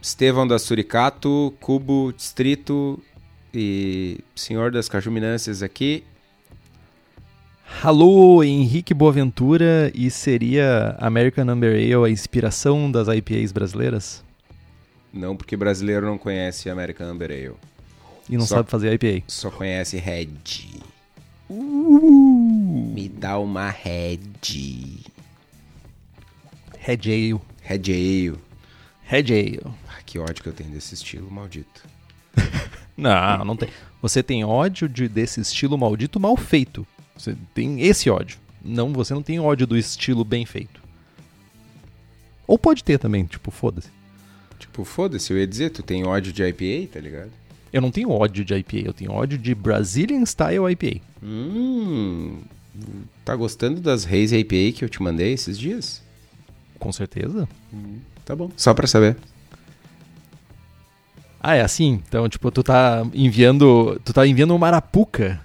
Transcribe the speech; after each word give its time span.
Estevão 0.00 0.46
da 0.46 0.58
Suricato, 0.58 1.52
Cubo 1.60 2.12
Distrito 2.12 3.02
e 3.52 4.18
Senhor 4.34 4.70
das 4.70 4.88
Cajuminâncias 4.88 5.62
aqui. 5.62 6.04
Alô, 7.82 8.42
Henrique 8.42 8.94
Boaventura 8.94 9.92
e 9.94 10.10
seria 10.10 10.96
American 10.98 11.44
Number 11.44 11.72
Ale 11.74 12.06
a 12.06 12.10
inspiração 12.10 12.90
das 12.90 13.08
IPAs 13.08 13.52
brasileiras? 13.52 14.24
Não, 15.12 15.36
porque 15.36 15.56
brasileiro 15.56 16.06
não 16.06 16.16
conhece 16.18 16.70
American 16.70 17.08
Amber 17.08 17.30
Ale. 17.30 17.54
E 18.28 18.36
não 18.36 18.44
Só- 18.46 18.56
sabe 18.56 18.70
fazer 18.70 18.92
IPA. 18.94 19.24
Só 19.26 19.50
conhece 19.50 19.96
Red. 19.98 20.28
Me 21.50 23.08
dá 23.08 23.38
uma 23.38 23.70
Red. 23.70 24.18
Red 26.78 27.00
Ale. 27.06 27.40
Red 27.62 27.82
Ale. 27.88 28.38
Red 29.08 29.32
Ale. 29.32 29.60
Ah, 29.88 30.02
que 30.04 30.18
ódio 30.18 30.42
que 30.42 30.48
eu 30.50 30.52
tenho 30.52 30.68
desse 30.68 30.94
estilo, 30.94 31.30
maldito. 31.30 31.82
Não, 32.94 33.44
não 33.44 33.56
tem. 33.56 33.68
Você 34.02 34.24
tem 34.24 34.44
ódio 34.44 34.88
de, 34.88 35.08
desse 35.08 35.40
estilo 35.40 35.78
maldito 35.78 36.18
mal 36.18 36.36
feito. 36.36 36.84
Você 37.16 37.36
tem 37.54 37.80
esse 37.80 38.10
ódio. 38.10 38.38
Não, 38.60 38.92
você 38.92 39.14
não 39.14 39.22
tem 39.22 39.38
ódio 39.38 39.68
do 39.68 39.76
estilo 39.76 40.24
bem 40.24 40.44
feito. 40.44 40.82
Ou 42.44 42.58
pode 42.58 42.82
ter 42.82 42.98
também, 42.98 43.24
tipo, 43.24 43.52
foda-se. 43.52 43.88
Tipo, 44.58 44.84
foda-se, 44.84 45.32
eu 45.32 45.38
ia 45.38 45.46
dizer, 45.46 45.70
tu 45.70 45.80
tem 45.80 46.04
ódio 46.04 46.32
de 46.32 46.42
IPA, 46.42 46.94
tá 46.94 47.00
ligado? 47.00 47.30
Eu 47.72 47.80
não 47.80 47.92
tenho 47.92 48.10
ódio 48.10 48.44
de 48.44 48.52
IPA, 48.52 48.88
eu 48.88 48.92
tenho 48.92 49.12
ódio 49.12 49.38
de 49.38 49.54
Brazilian 49.54 50.26
Style 50.26 50.68
IPA. 50.72 51.00
Hum. 51.22 52.40
Tá 53.24 53.36
gostando 53.36 53.80
das 53.80 54.04
Reis 54.04 54.32
IPA 54.32 54.76
que 54.76 54.84
eu 54.84 54.88
te 54.88 55.00
mandei 55.00 55.32
esses 55.32 55.56
dias? 55.56 56.02
Com 56.80 56.90
certeza. 56.90 57.48
Tá 58.28 58.36
bom. 58.36 58.50
Só 58.58 58.74
pra 58.74 58.86
saber. 58.86 59.16
Ah, 61.40 61.54
é 61.54 61.62
assim? 61.62 62.02
Então, 62.06 62.28
tipo, 62.28 62.50
tu 62.50 62.62
tá 62.62 63.06
enviando. 63.14 63.98
Tu 64.04 64.12
tá 64.12 64.26
enviando 64.26 64.54
uma 64.54 64.66
arapuca, 64.66 65.40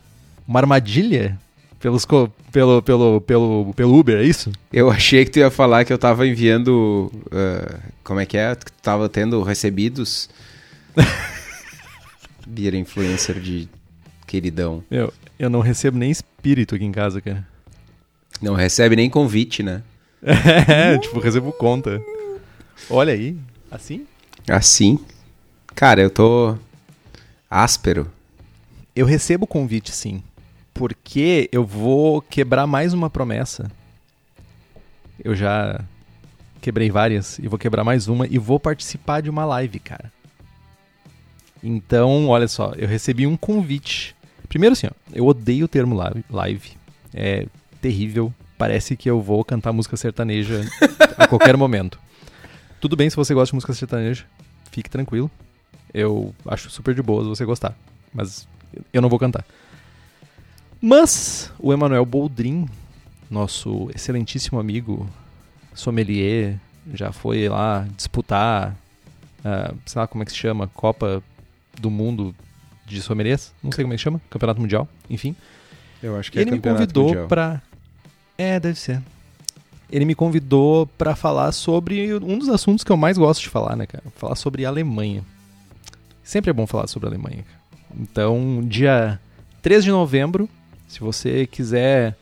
uma 0.45 0.59
armadilha 0.59 1.39
pelos, 1.79 2.03
co- 2.03 2.29
pelo, 2.51 2.81
pelo, 2.81 3.21
pelo, 3.21 3.73
pelo 3.73 3.97
Uber, 3.97 4.17
é 4.19 4.23
isso? 4.23 4.51
Eu 4.71 4.91
achei 4.91 5.23
que 5.23 5.31
tu 5.31 5.39
ia 5.39 5.49
falar 5.49 5.85
que 5.85 5.93
eu 5.93 5.97
tava 5.97 6.27
enviando. 6.27 7.09
ah, 7.31 7.79
como 8.03 8.19
é 8.19 8.25
que 8.25 8.35
é? 8.37 8.53
Que 8.53 8.65
tu 8.65 8.73
tava 8.81 9.07
tendo 9.07 9.41
recebidos. 9.43 10.29
Vira 12.45 12.75
influencer 12.75 13.39
de 13.39 13.69
queridão. 14.27 14.83
Meu, 14.91 15.13
eu 15.39 15.49
não 15.49 15.61
recebo 15.61 15.97
nem 15.97 16.11
espírito 16.11 16.75
aqui 16.75 16.83
em 16.83 16.91
casa, 16.91 17.21
cara. 17.21 17.47
Não 18.41 18.55
recebe 18.55 18.97
nem 18.97 19.09
convite, 19.09 19.63
né? 19.63 19.81
É, 20.25 20.97
tipo, 20.97 21.19
recebo 21.19 21.51
conta. 21.53 22.01
Olha 22.89 23.13
aí. 23.13 23.37
Assim? 23.71 24.05
Assim. 24.47 24.99
Cara, 25.75 26.01
eu 26.01 26.09
tô. 26.09 26.57
áspero. 27.49 28.11
Eu 28.95 29.05
recebo 29.05 29.47
convite, 29.47 29.91
sim. 29.91 30.21
Porque 30.73 31.49
eu 31.51 31.65
vou 31.65 32.21
quebrar 32.21 32.67
mais 32.67 32.93
uma 32.93 33.09
promessa. 33.09 33.71
Eu 35.23 35.35
já 35.35 35.79
quebrei 36.61 36.89
várias 36.89 37.39
e 37.39 37.47
vou 37.47 37.59
quebrar 37.59 37.83
mais 37.83 38.07
uma 38.07 38.25
e 38.27 38.37
vou 38.37 38.59
participar 38.59 39.21
de 39.21 39.29
uma 39.29 39.45
live, 39.45 39.79
cara. 39.79 40.11
Então, 41.63 42.27
olha 42.27 42.47
só, 42.47 42.73
eu 42.77 42.87
recebi 42.87 43.25
um 43.25 43.37
convite. 43.37 44.15
Primeiro 44.49 44.73
assim, 44.73 44.87
ó, 44.87 44.91
eu 45.13 45.25
odeio 45.25 45.65
o 45.65 45.67
termo 45.67 45.99
live. 46.29 46.71
É 47.13 47.47
terrível. 47.81 48.33
Parece 48.57 48.95
que 48.95 49.09
eu 49.09 49.21
vou 49.21 49.43
cantar 49.43 49.73
música 49.73 49.97
sertaneja 49.97 50.61
a 51.17 51.27
qualquer 51.27 51.57
momento. 51.57 51.99
Tudo 52.83 52.97
bem 52.97 53.09
se 53.09 53.15
você 53.15 53.33
gosta 53.33 53.51
de 53.51 53.55
música 53.55 53.73
sertaneja, 53.73 54.25
fique 54.69 54.89
tranquilo. 54.89 55.31
Eu 55.93 56.35
acho 56.45 56.69
super 56.69 56.93
de 56.93 57.01
boa 57.01 57.23
se 57.23 57.29
você 57.29 57.45
gostar. 57.45 57.73
Mas 58.13 58.45
eu 58.91 59.01
não 59.01 59.07
vou 59.07 59.17
cantar. 59.17 59.45
Mas 60.81 61.49
o 61.57 61.71
Emanuel 61.71 62.05
Boldrin, 62.05 62.67
nosso 63.31 63.89
excelentíssimo 63.95 64.59
amigo 64.59 65.09
sommelier, 65.73 66.59
já 66.93 67.13
foi 67.13 67.47
lá 67.47 67.87
disputar, 67.95 68.75
ah, 69.45 69.73
sei 69.85 70.01
lá 70.01 70.05
como 70.05 70.23
é 70.23 70.25
que 70.25 70.33
se 70.33 70.37
chama, 70.37 70.67
Copa 70.67 71.23
do 71.79 71.89
Mundo 71.89 72.35
de 72.85 73.01
sommeliers, 73.01 73.53
não 73.63 73.71
sei 73.71 73.85
como 73.85 73.93
é 73.93 73.95
que 73.95 74.03
chama, 74.03 74.19
Campeonato 74.29 74.59
Mundial, 74.59 74.89
enfim. 75.09 75.37
Eu 76.01 76.17
acho 76.19 76.29
que 76.29 76.37
ele 76.37 76.51
me 76.51 76.59
convidou 76.59 77.29
pra. 77.29 77.61
É, 78.37 78.59
deve 78.59 78.77
ser. 78.77 79.01
Ele 79.95 80.05
me 80.05 80.15
convidou 80.15 80.87
pra 80.97 81.15
falar 81.15 81.51
sobre 81.51 82.13
um 82.15 82.39
dos 82.39 82.49
assuntos 82.49 82.83
que 82.83 82.91
eu 82.91 82.97
mais 82.97 83.15
gosto 83.17 83.41
de 83.41 83.49
falar, 83.49 83.75
né, 83.75 83.85
cara? 83.85 84.03
Falar 84.15 84.35
sobre 84.35 84.65
Alemanha. 84.65 85.23
Sempre 86.23 86.49
é 86.49 86.53
bom 86.53 86.65
falar 86.65 86.87
sobre 86.87 87.07
Alemanha. 87.07 87.43
cara. 87.43 87.59
Então, 88.01 88.63
dia 88.65 89.19
3 89.61 89.83
de 89.83 89.91
novembro, 89.91 90.49
se 90.87 90.99
você 90.99 91.45
quiser 91.45 92.17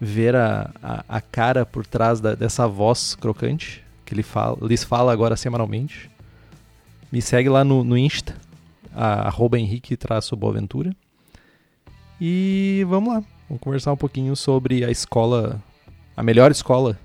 ver 0.00 0.34
a, 0.34 0.70
a, 0.82 1.04
a 1.08 1.20
cara 1.20 1.64
por 1.64 1.86
trás 1.86 2.20
da- 2.20 2.34
dessa 2.34 2.66
voz 2.66 3.14
crocante 3.14 3.84
que 4.04 4.12
ele 4.12 4.24
fala, 4.24 4.58
lhes 4.62 4.82
fala 4.82 5.12
agora 5.12 5.36
semanalmente, 5.36 6.10
me 7.12 7.22
segue 7.22 7.48
lá 7.48 7.62
no, 7.62 7.84
no 7.84 7.96
Insta, 7.96 8.34
arroba 8.92 9.58
Henrique 9.60 9.96
traço 9.96 10.34
Boaventura. 10.36 10.94
E 12.20 12.84
vamos 12.88 13.14
lá, 13.14 13.22
vamos 13.48 13.60
conversar 13.62 13.92
um 13.92 13.96
pouquinho 13.96 14.34
sobre 14.34 14.84
a 14.84 14.90
escola, 14.90 15.62
a 16.16 16.22
melhor 16.22 16.50
escola, 16.50 16.98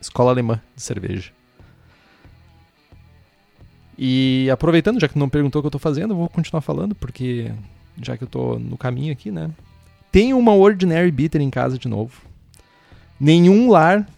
escola 0.00 0.30
alemã 0.30 0.60
de 0.76 0.82
cerveja. 0.82 1.32
E 3.96 4.48
aproveitando, 4.52 5.00
já 5.00 5.08
que 5.08 5.18
não 5.18 5.28
perguntou 5.28 5.58
o 5.58 5.62
que 5.62 5.66
eu 5.66 5.72
tô 5.72 5.78
fazendo, 5.78 6.12
eu 6.12 6.18
vou 6.18 6.28
continuar 6.28 6.60
falando, 6.60 6.94
porque 6.94 7.52
já 8.00 8.16
que 8.16 8.22
eu 8.22 8.28
tô 8.28 8.58
no 8.58 8.76
caminho 8.76 9.12
aqui, 9.12 9.30
né? 9.30 9.50
Tem 10.12 10.32
uma 10.32 10.54
Ordinary 10.54 11.10
Bitter 11.10 11.40
em 11.40 11.50
casa 11.50 11.78
de 11.78 11.88
novo. 11.88 12.22
Nenhum 13.18 13.70
lar 13.70 14.08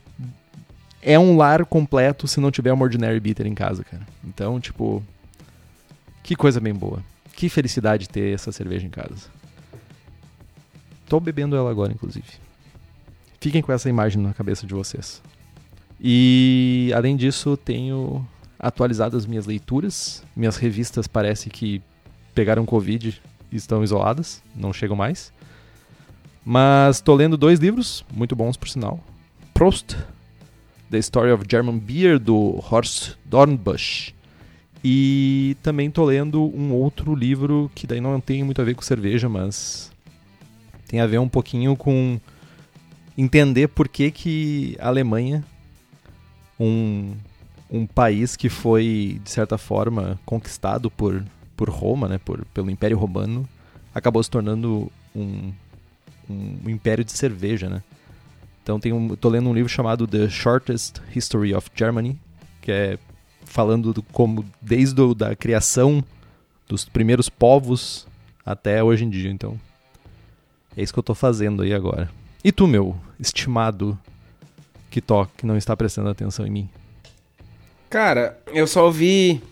é 1.00 1.18
um 1.18 1.36
lar 1.36 1.64
completo 1.64 2.28
se 2.28 2.40
não 2.40 2.50
tiver 2.50 2.72
uma 2.72 2.84
Ordinary 2.84 3.18
Bitter 3.18 3.46
em 3.46 3.54
casa, 3.54 3.82
cara. 3.82 4.06
Então, 4.22 4.60
tipo, 4.60 5.02
que 6.22 6.36
coisa 6.36 6.60
bem 6.60 6.74
boa. 6.74 7.02
Que 7.34 7.48
felicidade 7.48 8.08
ter 8.08 8.34
essa 8.34 8.52
cerveja 8.52 8.86
em 8.86 8.90
casa. 8.90 9.28
Tô 11.08 11.18
bebendo 11.18 11.56
ela 11.56 11.70
agora, 11.70 11.90
inclusive. 11.90 12.49
Fiquem 13.40 13.62
com 13.62 13.72
essa 13.72 13.88
imagem 13.88 14.22
na 14.22 14.34
cabeça 14.34 14.66
de 14.66 14.74
vocês. 14.74 15.22
E 15.98 16.92
além 16.94 17.16
disso, 17.16 17.56
tenho 17.56 18.26
atualizado 18.58 19.16
as 19.16 19.24
minhas 19.24 19.46
leituras. 19.46 20.22
Minhas 20.36 20.58
revistas 20.58 21.06
parece 21.06 21.48
que 21.48 21.80
pegaram 22.34 22.66
Covid 22.66 23.20
e 23.50 23.56
estão 23.56 23.82
isoladas, 23.82 24.42
não 24.54 24.74
chegam 24.74 24.94
mais. 24.94 25.32
Mas 26.44 27.00
tô 27.00 27.14
lendo 27.14 27.36
dois 27.36 27.58
livros, 27.58 28.04
muito 28.12 28.36
bons 28.36 28.58
por 28.58 28.68
sinal. 28.68 29.00
Prost, 29.54 29.96
The 30.90 30.98
Story 30.98 31.32
of 31.32 31.44
German 31.50 31.78
Beer, 31.78 32.18
do 32.18 32.62
Horst 32.70 33.14
Dornbusch. 33.24 34.14
E 34.84 35.56
também 35.62 35.90
tô 35.90 36.04
lendo 36.04 36.42
um 36.42 36.72
outro 36.72 37.14
livro 37.14 37.70
que 37.74 37.86
daí 37.86 38.00
não 38.00 38.20
tem 38.20 38.42
muito 38.42 38.60
a 38.60 38.64
ver 38.64 38.74
com 38.74 38.82
cerveja, 38.82 39.28
mas 39.28 39.90
tem 40.86 41.00
a 41.00 41.06
ver 41.06 41.18
um 41.18 41.28
pouquinho 41.28 41.76
com 41.76 42.18
entender 43.20 43.68
por 43.68 43.88
que, 43.88 44.10
que 44.10 44.76
a 44.80 44.88
Alemanha, 44.88 45.44
um, 46.58 47.14
um 47.70 47.86
país 47.86 48.34
que 48.34 48.48
foi, 48.48 49.20
de 49.22 49.30
certa 49.30 49.58
forma, 49.58 50.18
conquistado 50.24 50.90
por, 50.90 51.22
por 51.56 51.68
Roma, 51.68 52.08
né, 52.08 52.18
por, 52.18 52.44
pelo 52.46 52.70
Império 52.70 52.96
Romano, 52.96 53.46
acabou 53.94 54.22
se 54.22 54.30
tornando 54.30 54.90
um, 55.14 55.52
um, 56.28 56.70
império 56.70 57.04
de 57.04 57.12
cerveja, 57.12 57.68
né? 57.68 57.82
Então 58.62 58.78
tem 58.78 58.92
um, 58.92 59.14
tô 59.16 59.28
lendo 59.28 59.48
um 59.48 59.54
livro 59.54 59.68
chamado 59.68 60.06
The 60.06 60.28
Shortest 60.28 61.00
History 61.14 61.54
of 61.54 61.70
Germany, 61.74 62.18
que 62.62 62.70
é 62.70 62.98
falando 63.44 63.92
do, 63.92 64.02
como 64.02 64.44
desde 64.62 65.02
a 65.02 65.14
da 65.14 65.36
criação 65.36 66.04
dos 66.68 66.84
primeiros 66.84 67.28
povos 67.28 68.06
até 68.46 68.82
hoje 68.82 69.04
em 69.04 69.10
dia. 69.10 69.30
Então 69.30 69.58
é 70.76 70.82
isso 70.82 70.92
que 70.92 70.98
eu 70.98 71.02
tô 71.02 71.14
fazendo 71.14 71.62
aí 71.62 71.74
agora. 71.74 72.19
E 72.42 72.50
tu, 72.52 72.66
meu 72.66 72.96
estimado 73.18 73.98
que 74.90 75.02
não 75.44 75.56
está 75.56 75.76
prestando 75.76 76.08
atenção 76.08 76.46
em 76.46 76.50
mim? 76.50 76.68
Cara, 77.88 78.38
eu 78.48 78.66
só 78.66 78.86
ouvi 78.86 79.42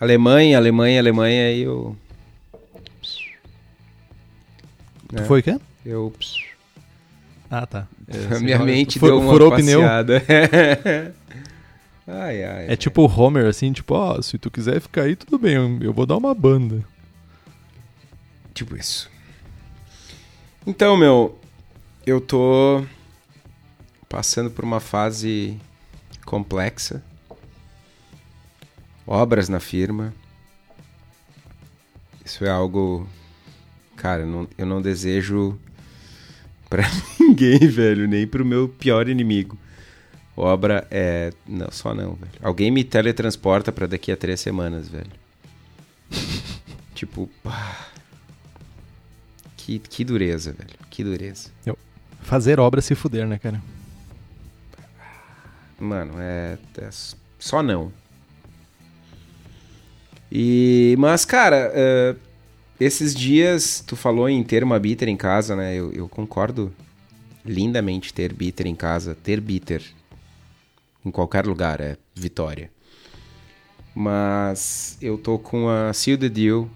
Alemanha, 0.00 0.58
Alemanha, 0.58 1.00
Alemanha 1.00 1.52
e 1.52 1.62
eu. 1.62 1.96
Tu 5.08 5.22
foi 5.26 5.40
o 5.40 5.42
quê? 5.42 5.58
Eu. 5.86 6.12
Ah, 7.50 7.66
tá. 7.66 7.86
A 8.36 8.40
minha 8.40 8.58
mente 8.58 8.98
Fu- 8.98 9.06
deu 9.06 9.20
uma 9.20 9.32
furou 9.32 9.52
o 9.52 9.56
pneu. 9.56 9.80
passeada. 9.80 10.22
ai, 12.06 12.44
ai. 12.44 12.66
É 12.68 12.76
tipo 12.76 13.02
o 13.02 13.06
Homer, 13.06 13.46
assim, 13.46 13.72
tipo, 13.72 13.94
ó, 13.94 14.20
se 14.20 14.38
tu 14.38 14.50
quiser 14.50 14.80
ficar 14.80 15.02
aí, 15.02 15.14
tudo 15.14 15.38
bem, 15.38 15.54
eu 15.80 15.92
vou 15.92 16.04
dar 16.04 16.16
uma 16.16 16.34
banda. 16.34 16.84
Tipo 18.52 18.76
isso. 18.76 19.08
Então, 20.66 20.96
meu, 20.96 21.38
eu 22.06 22.20
tô 22.20 22.84
passando 24.08 24.50
por 24.50 24.64
uma 24.64 24.80
fase 24.80 25.58
complexa. 26.24 27.02
Obras 29.06 29.48
na 29.48 29.60
firma. 29.60 30.14
Isso 32.24 32.44
é 32.44 32.50
algo. 32.50 33.08
Cara, 33.96 34.22
eu 34.22 34.26
não, 34.26 34.48
eu 34.56 34.66
não 34.66 34.82
desejo 34.82 35.58
pra 36.68 36.84
ninguém, 37.18 37.58
velho, 37.58 38.06
nem 38.06 38.26
pro 38.26 38.44
meu 38.44 38.68
pior 38.68 39.08
inimigo. 39.08 39.58
Obra 40.36 40.86
é. 40.90 41.32
Não, 41.46 41.70
só 41.70 41.94
não, 41.94 42.14
velho. 42.14 42.32
Alguém 42.42 42.70
me 42.70 42.82
teletransporta 42.82 43.70
pra 43.70 43.86
daqui 43.86 44.10
a 44.10 44.16
três 44.16 44.40
semanas, 44.40 44.88
velho. 44.88 45.10
tipo. 46.94 47.28
pá. 47.42 47.88
Que, 49.56 49.78
que 49.78 50.04
dureza, 50.04 50.52
velho. 50.52 50.78
Que 50.90 51.02
dureza. 51.02 51.50
Fazer 52.24 52.58
obra 52.58 52.80
se 52.80 52.94
fuder, 52.94 53.26
né, 53.26 53.38
cara? 53.38 53.62
Mano, 55.78 56.14
é, 56.18 56.58
é 56.78 56.88
só 57.38 57.62
não. 57.62 57.92
E 60.32 60.96
mas 60.98 61.24
cara, 61.24 61.70
é, 61.74 62.16
esses 62.80 63.14
dias 63.14 63.84
tu 63.86 63.94
falou 63.94 64.28
em 64.28 64.42
ter 64.42 64.64
uma 64.64 64.80
bitter 64.80 65.08
em 65.08 65.16
casa, 65.16 65.54
né? 65.54 65.74
Eu, 65.74 65.92
eu 65.92 66.08
concordo 66.08 66.72
lindamente 67.44 68.12
ter 68.12 68.32
bitter 68.32 68.66
em 68.66 68.74
casa, 68.74 69.14
ter 69.14 69.40
bitter 69.40 69.82
em 71.04 71.10
qualquer 71.10 71.46
lugar 71.46 71.80
é 71.80 71.96
vitória. 72.14 72.70
Mas 73.94 74.96
eu 75.00 75.18
tô 75.18 75.38
com 75.38 75.68
a 75.68 75.92
Seal 75.92 76.18
the 76.18 76.28
Deal 76.28 76.68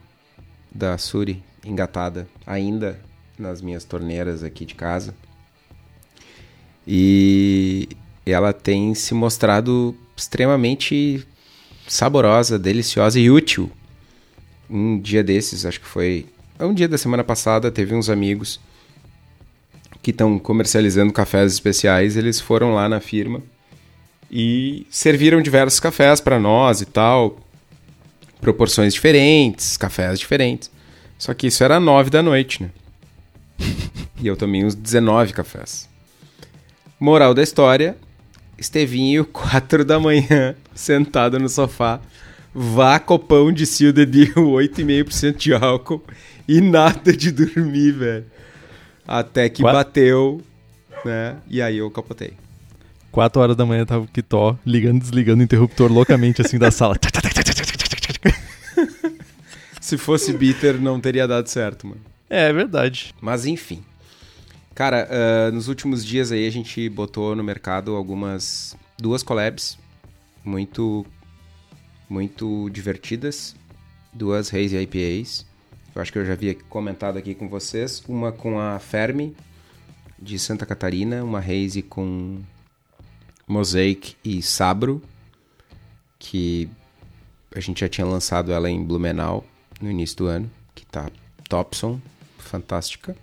da 0.71 0.99
Suri 0.99 1.43
engatada 1.65 2.29
ainda 2.47 3.00
nas 3.39 3.62
minhas 3.62 3.85
torneiras 3.85 4.43
aqui 4.43 4.65
de 4.65 4.75
casa. 4.75 5.15
E 6.90 7.87
ela 8.25 8.50
tem 8.50 8.94
se 8.94 9.12
mostrado 9.12 9.94
extremamente 10.17 11.23
saborosa, 11.87 12.58
deliciosa 12.58 13.20
e 13.20 13.31
útil. 13.31 13.70
Um 14.70 14.99
dia 14.99 15.23
desses, 15.23 15.67
acho 15.67 15.81
que 15.81 15.87
foi. 15.87 16.25
Um 16.58 16.73
dia 16.73 16.88
da 16.88 16.96
semana 16.96 17.23
passada, 17.23 17.70
teve 17.70 17.94
uns 17.94 18.08
amigos 18.08 18.58
que 20.02 20.11
estão 20.11 20.38
comercializando 20.38 21.12
cafés 21.12 21.52
especiais. 21.52 22.17
Eles 22.17 22.40
foram 22.40 22.73
lá 22.73 22.88
na 22.88 23.00
firma 23.00 23.43
e 24.31 24.87
serviram 24.88 25.43
diversos 25.43 25.79
cafés 25.79 26.23
para 26.23 26.40
nós 26.40 26.81
e 26.81 26.87
tal. 26.87 27.38
Proporções 28.40 28.94
diferentes, 28.94 29.76
cafés 29.76 30.19
diferentes. 30.19 30.70
Só 31.19 31.35
que 31.35 31.49
isso 31.49 31.62
era 31.62 31.79
nove 31.79 32.08
da 32.08 32.23
noite, 32.23 32.62
né? 32.62 32.70
e 34.23 34.26
eu 34.26 34.37
tomei 34.37 34.64
uns 34.64 34.75
19 34.75 35.35
cafés. 35.35 35.88
Moral 37.00 37.35
da 37.35 37.43
história: 37.43 37.97
Estevinho, 38.59 39.25
4 39.33 39.85
da 39.85 39.99
manhã, 40.00 40.55
sentado 40.75 41.39
no 41.39 41.49
sofá, 41.49 42.00
vá 42.55 42.99
copão 42.99 43.53
de 43.53 43.67
Sil 43.67 43.93
de 43.93 44.05
Dio, 44.06 44.35
8,5% 44.59 45.37
de 45.37 45.55
álcool 45.55 46.03
e 46.47 46.61
nada 46.61 47.12
de 47.17 47.31
dormir, 47.31 47.93
velho. 47.93 48.25
Até 49.06 49.49
que 49.49 49.62
Qua- 49.62 49.73
bateu, 49.73 50.41
né? 51.05 51.37
E 51.49 51.62
aí 51.62 51.79
eu 51.79 51.91
capotei. 51.91 52.33
4 53.11 53.41
horas 53.41 53.56
da 53.56 53.65
manhã 53.65 53.87
tava 53.87 54.05
o 54.05 54.06
Kitó 54.06 54.56
ligando 54.67 55.00
desligando 55.00 55.41
o 55.41 55.45
interruptor 55.45 55.91
loucamente 55.91 56.43
assim 56.43 56.59
da 56.59 56.71
sala. 56.71 56.95
Se 59.81 59.97
fosse 59.97 60.33
bitter, 60.35 60.79
não 60.81 61.00
teria 61.00 61.27
dado 61.27 61.47
certo, 61.49 61.87
mano. 61.87 62.00
É 62.29 62.53
verdade. 62.53 63.15
Mas 63.21 63.47
enfim. 63.47 63.83
Cara, 64.78 65.08
ah, 65.10 65.50
nos 65.50 65.66
últimos 65.66 66.04
dias 66.04 66.30
aí 66.30 66.46
a 66.46 66.50
gente 66.52 66.88
botou 66.88 67.34
no 67.34 67.42
mercado 67.42 67.96
algumas 67.96 68.76
duas 68.96 69.25
collabs 69.25 69.76
muito 70.44 71.04
muito 72.08 72.70
divertidas, 72.70 73.56
duas 74.12 74.54
Haze 74.54 74.76
IPAs. 74.76 75.44
Eu 75.92 76.00
acho 76.00 76.12
que 76.12 76.19
eu 76.20 76.25
já 76.25 76.34
havia 76.34 76.54
comentado 76.54 77.19
aqui 77.19 77.34
com 77.34 77.48
vocês, 77.48 78.04
uma 78.06 78.30
com 78.30 78.60
a 78.60 78.78
Fermi 78.78 79.36
de 80.16 80.38
Santa 80.38 80.64
Catarina, 80.64 81.25
uma 81.25 81.40
Haze 81.40 81.82
com 81.82 82.38
Mosaic 83.48 84.14
e 84.25 84.40
Sabro, 84.40 85.02
que 86.20 86.70
a 87.52 87.58
gente 87.58 87.80
já 87.80 87.88
tinha 87.88 88.06
lançado 88.06 88.52
ela 88.52 88.70
em 88.70 88.84
Blumenau 88.84 89.44
no 89.80 89.90
início 89.90 90.19
do 90.19 90.26
ano, 90.28 90.48
que 90.72 90.86
tá 90.86 91.10
Topson, 91.48 92.00
fantástica. 92.38 93.16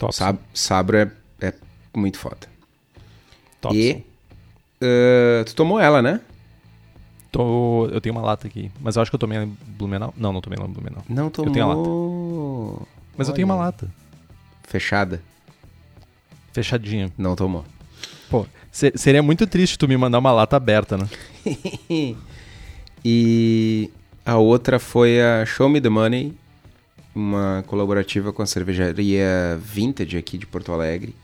Top. 0.00 0.12
Sab 0.14 0.38
Sabro 0.52 0.96
é, 0.96 1.10
é 1.40 1.54
muito 1.94 2.18
foda. 2.18 2.48
Top. 3.60 3.76
E 3.76 4.02
ah, 4.82 5.44
tu 5.44 5.54
tomou 5.54 5.78
ela, 5.78 6.00
né? 6.02 6.20
Tô- 7.30 7.86
eu 7.92 8.00
tenho 8.00 8.14
uma 8.16 8.22
lata 8.22 8.48
aqui. 8.48 8.70
Mas 8.80 8.96
eu 8.96 9.02
acho 9.02 9.10
que 9.10 9.14
eu 9.14 9.18
tomei 9.20 9.36
ela 9.38 9.46
em 9.46 9.56
Blumenau. 9.76 10.12
Não, 10.16 10.32
não 10.32 10.40
tomei 10.40 10.58
ela 10.58 10.68
em 10.68 10.72
Blumenau. 10.72 11.04
Não 11.08 11.30
tomou. 11.30 11.52
tenho 11.52 11.64
a 11.64 11.74
lata. 11.74 12.86
Mas 13.16 13.28
eu 13.28 13.34
tenho 13.34 13.46
uma 13.46 13.54
Olha. 13.54 13.64
lata. 13.66 13.88
Fechada? 14.64 15.22
Fechadinha. 16.52 17.12
Não 17.16 17.36
tomou. 17.36 17.64
Pô, 18.28 18.46
se- 18.72 18.92
seria 18.96 19.22
muito 19.22 19.46
triste 19.46 19.78
tu 19.78 19.86
me 19.86 19.96
mandar 19.96 20.18
uma 20.18 20.32
lata 20.32 20.56
aberta, 20.56 20.96
né? 20.96 21.08
e 23.04 23.90
a 24.24 24.36
outra 24.36 24.78
foi 24.78 25.20
a 25.20 25.44
Show 25.46 25.68
Me 25.68 25.80
the 25.80 25.88
Money, 25.88 26.34
uma 27.14 27.64
colaborativa 27.66 28.32
com 28.32 28.42
a 28.42 28.46
cervejaria 28.46 29.58
Vintage 29.62 30.16
aqui 30.16 30.38
de 30.38 30.46
Porto 30.46 30.72
Alegre, 30.72 31.14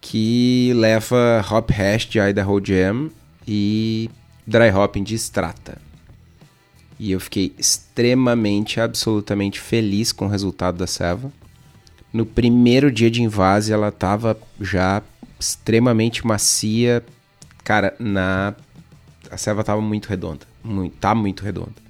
que 0.00 0.72
leva 0.74 1.44
hop 1.50 1.70
hash 1.70 2.06
de 2.06 2.18
Idaho 2.18 2.64
Jam 2.64 3.10
e 3.46 4.10
dry 4.46 4.70
hopping 4.70 5.02
de 5.02 5.14
Strata. 5.14 5.78
E 6.98 7.12
eu 7.12 7.20
fiquei 7.20 7.54
extremamente, 7.58 8.80
absolutamente 8.80 9.60
feliz 9.60 10.10
com 10.10 10.26
o 10.26 10.28
resultado 10.28 10.78
da 10.78 10.86
ceva. 10.86 11.32
No 12.12 12.26
primeiro 12.26 12.90
dia 12.90 13.10
de 13.10 13.22
invase, 13.22 13.72
ela 13.72 13.92
tava 13.92 14.36
já 14.60 15.02
extremamente 15.38 16.26
macia. 16.26 17.04
Cara, 17.62 17.94
na 17.98 18.54
a 19.30 19.36
ceva 19.36 19.62
tava 19.62 19.80
muito 19.80 20.06
redonda, 20.08 20.46
muito, 20.64 20.96
tá 20.96 21.14
muito 21.14 21.44
redonda. 21.44 21.87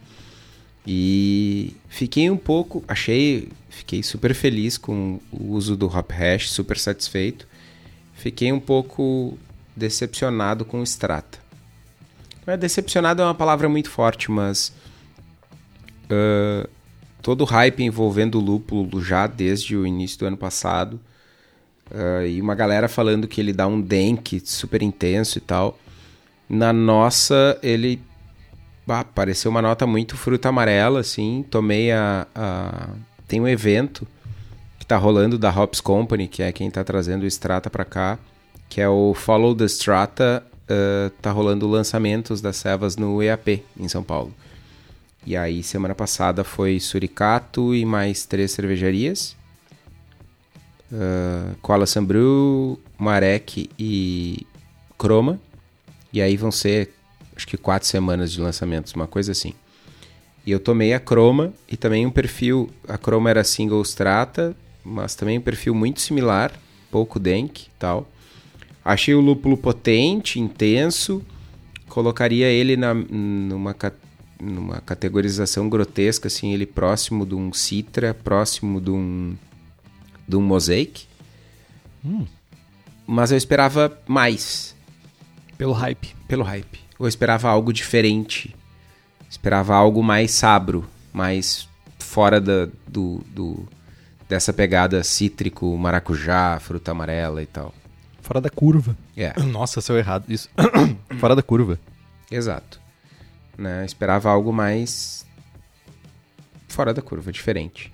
E 0.91 1.77
fiquei 1.87 2.31
um 2.31 2.37
pouco, 2.39 2.83
achei, 2.89 3.51
fiquei 3.69 4.03
super 4.03 4.35
feliz 4.35 4.79
com 4.79 5.21
o 5.31 5.53
uso 5.53 5.77
do 5.77 5.87
hop 5.87 6.11
hash, 6.13 6.49
super 6.49 6.79
satisfeito. 6.79 7.47
Fiquei 8.15 8.51
um 8.51 8.59
pouco 8.59 9.39
decepcionado 9.77 10.65
com 10.65 10.81
o 10.81 10.83
Strata. 10.83 11.39
É 12.47 12.57
decepcionado 12.57 13.21
é 13.21 13.25
uma 13.27 13.35
palavra 13.35 13.69
muito 13.69 13.91
forte, 13.91 14.31
mas 14.31 14.73
ah, 16.09 16.67
todo 17.21 17.43
o 17.43 17.45
hype 17.45 17.83
envolvendo 17.85 18.39
o 18.39 18.41
lúpulo 18.43 19.03
já 19.03 19.27
desde 19.27 19.77
o 19.77 19.87
início 19.87 20.19
do 20.21 20.25
ano 20.25 20.39
passado. 20.39 20.99
ah, 21.93 22.27
e 22.27 22.41
uma 22.41 22.55
galera 22.55 22.89
falando 22.89 23.29
que 23.29 23.43
ele 23.43 23.53
dá 23.53 23.67
um 23.67 23.79
denk 23.79 24.41
super 24.43 24.83
intenso 24.83 25.37
e 25.37 25.43
tal. 25.43 25.79
Na 26.49 26.73
nossa, 26.73 27.59
ele 27.63 28.01
bah, 28.89 29.05
pareceu 29.05 29.51
uma 29.51 29.61
nota 29.63 29.87
muito 29.87 30.17
fruta 30.17 30.49
amarela, 30.49 31.01
assim. 31.01 31.45
Tomei 31.51 31.93
a, 31.93 32.27
a- 32.35 32.89
Tem 33.29 33.41
um 33.41 33.47
evento 33.47 34.07
que 34.79 34.87
tá 34.87 34.97
rolando 34.97 35.39
da 35.39 35.51
Hops 35.51 35.81
Company, 35.81 36.27
que 36.27 36.43
é 36.43 36.51
quem 36.53 36.71
tá 36.71 36.83
trazendo 36.83 37.23
o 37.25 37.27
Strata 37.27 37.69
pra 37.69 37.85
cá, 37.85 38.19
que 38.69 38.81
é 38.81 38.89
o 38.89 39.13
Follow 39.15 39.55
the 39.55 39.67
Strata. 39.67 40.43
ah, 40.69 41.11
tá 41.23 41.31
rolando 41.31 41.69
lançamentos 41.69 42.41
das 42.41 42.57
cevas 42.57 42.97
no 42.97 43.23
EAP, 43.23 43.63
em 43.79 43.89
São 43.89 44.03
Paulo. 44.03 44.33
E 45.27 45.37
aí, 45.37 45.63
semana 45.63 45.95
passada 45.95 46.43
foi 46.45 46.81
Suricato 46.81 47.75
e 47.75 47.85
mais 47.85 48.25
três 48.25 48.51
cervejarias. 48.53 49.37
uh, 50.93 51.55
Koala 51.61 51.87
Sambru, 51.87 52.79
Marek 52.99 53.69
e 53.79 54.47
Chroma. 54.99 55.39
E 56.13 56.23
aí 56.23 56.37
vão 56.37 56.51
ser, 56.51 56.95
acho 57.39 57.47
que 57.47 57.57
quatro 57.57 57.89
semanas 57.89 58.33
de 58.33 58.41
lançamentos, 58.41 58.93
uma 58.95 59.07
coisa 59.07 59.31
assim. 59.31 59.55
E 60.45 60.51
eu 60.51 60.59
tomei 60.59 60.93
a 60.93 60.99
Chroma 60.99 61.53
e 61.71 61.77
também 61.77 62.05
um 62.05 62.11
perfil. 62.11 62.69
A 62.89 62.99
Chroma 62.99 63.31
era 63.31 63.45
single 63.45 63.81
strata, 63.83 64.57
mas 64.85 65.15
também 65.15 65.39
um 65.39 65.41
perfil 65.41 65.73
muito 65.73 66.01
similar, 66.01 66.53
pouco 66.91 67.21
denk 67.21 67.67
e 67.67 67.71
tal. 67.79 68.09
Achei 68.85 69.15
o 69.15 69.21
lúpulo 69.21 69.57
potente, 69.57 70.41
intenso. 70.41 71.25
Colocaria 71.89 72.49
ele 72.49 72.77
na, 72.77 72.93
numa, 72.93 73.77
numa 74.41 74.81
categorização 74.81 75.69
grotesca, 75.69 76.27
assim, 76.27 76.53
ele 76.53 76.67
próximo 76.67 77.25
de 77.25 77.37
um 77.37 77.53
Citra, 77.53 78.15
próximo 78.15 78.81
de 78.81 78.91
um, 78.91 79.37
de 80.27 80.35
um 80.35 80.43
Mosaic. 80.43 81.07
Hum. 82.05 82.27
Mas 83.07 83.31
eu 83.31 83.37
esperava 83.37 83.97
mais. 84.09 84.75
Pelo 85.57 85.73
hype. 85.73 86.17
Pelo 86.27 86.43
hype. 86.43 86.88
Eu 86.99 87.07
esperava 87.07 87.49
algo 87.49 87.73
diferente. 87.73 88.55
Esperava 89.31 89.75
algo 89.75 90.03
mais 90.03 90.31
sabro, 90.33 90.89
mais 91.13 91.69
fora 91.99 92.41
da, 92.41 92.69
do, 92.87 93.23
do, 93.29 93.69
dessa 94.29 94.53
pegada 94.53 95.03
cítrico, 95.05 95.77
maracujá, 95.77 96.59
fruta 96.61 96.91
amarela 96.91 97.43
e 97.43 97.47
tal. 97.47 97.75
Fora 98.23 98.41
da 98.41 98.51
curva. 98.51 98.97
É. 99.17 99.39
Nossa, 99.45 99.81
seu 99.81 99.97
errado. 99.97 100.25
Isso. 100.29 100.49
fora 101.19 101.37
da 101.37 101.43
curva. 101.43 101.79
Exato. 102.31 102.81
Né? 103.57 103.85
Esperava 103.85 104.31
algo 104.31 104.53
mais 104.53 105.27
fora 106.69 106.93
da 106.93 107.03
curva, 107.03 107.33
diferente. 107.33 107.93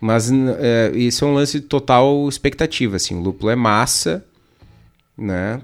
Mas 0.00 0.30
é, 0.32 0.90
isso 0.94 1.24
é 1.24 1.28
um 1.28 1.34
lance 1.34 1.60
de 1.60 1.66
total 1.66 2.28
expectativa, 2.28 2.96
assim. 2.96 3.14
O 3.14 3.20
lúpulo 3.20 3.50
é 3.50 3.56
massa, 3.56 4.24
né? 5.16 5.62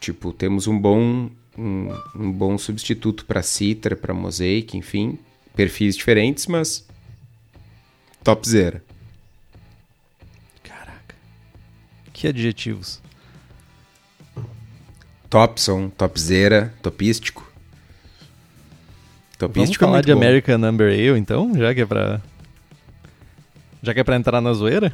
Tipo, 0.00 0.32
temos 0.32 0.66
um 0.66 0.78
bom 0.78 1.30
um, 1.60 1.94
um 2.14 2.32
bom 2.32 2.56
substituto 2.56 3.26
para 3.26 3.42
Citra, 3.42 3.94
para 3.94 4.14
Mosaic, 4.14 4.76
enfim, 4.76 5.18
perfis 5.54 5.96
diferentes, 5.96 6.46
mas 6.46 6.86
top 8.24 8.48
zero. 8.48 8.80
Caraca. 10.62 11.14
Que 12.12 12.28
adjetivos. 12.28 13.02
Topson, 15.28 15.90
topzera, 15.90 16.74
topístico. 16.82 17.48
Topístico 19.38 19.84
Vamos 19.84 19.92
falar 19.92 19.98
é 19.98 20.02
de 20.02 20.12
bom. 20.12 20.18
American 20.18 20.58
Number 20.58 20.92
Ale, 20.92 21.18
então, 21.18 21.56
já 21.56 21.74
que 21.74 21.82
é 21.82 21.86
pra... 21.86 22.20
Já 23.82 23.94
que 23.94 24.00
é 24.00 24.04
pra 24.04 24.16
entrar 24.16 24.40
na 24.40 24.52
zoeira? 24.52 24.92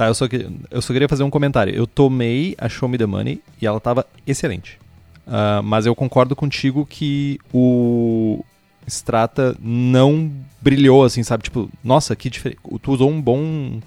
Tá, 0.00 0.06
eu 0.06 0.14
só, 0.14 0.26
que, 0.26 0.48
eu 0.70 0.80
só 0.80 0.94
queria 0.94 1.10
fazer 1.10 1.24
um 1.24 1.28
comentário. 1.28 1.74
Eu 1.74 1.86
tomei 1.86 2.54
a 2.56 2.70
Show 2.70 2.88
Me 2.88 2.96
The 2.96 3.04
Money 3.04 3.42
e 3.60 3.66
ela 3.66 3.78
tava 3.78 4.06
excelente. 4.26 4.78
Uh, 5.26 5.62
mas 5.62 5.84
eu 5.84 5.94
concordo 5.94 6.34
contigo 6.34 6.86
que 6.86 7.38
o 7.52 8.42
Strata 8.86 9.54
não 9.60 10.32
brilhou, 10.58 11.04
assim, 11.04 11.22
sabe? 11.22 11.42
Tipo, 11.42 11.68
nossa, 11.84 12.16
que 12.16 12.30
diferente. 12.30 12.58
Tu 12.80 12.90
usou 12.90 13.10
um 13.10 13.20
bom. 13.20 13.78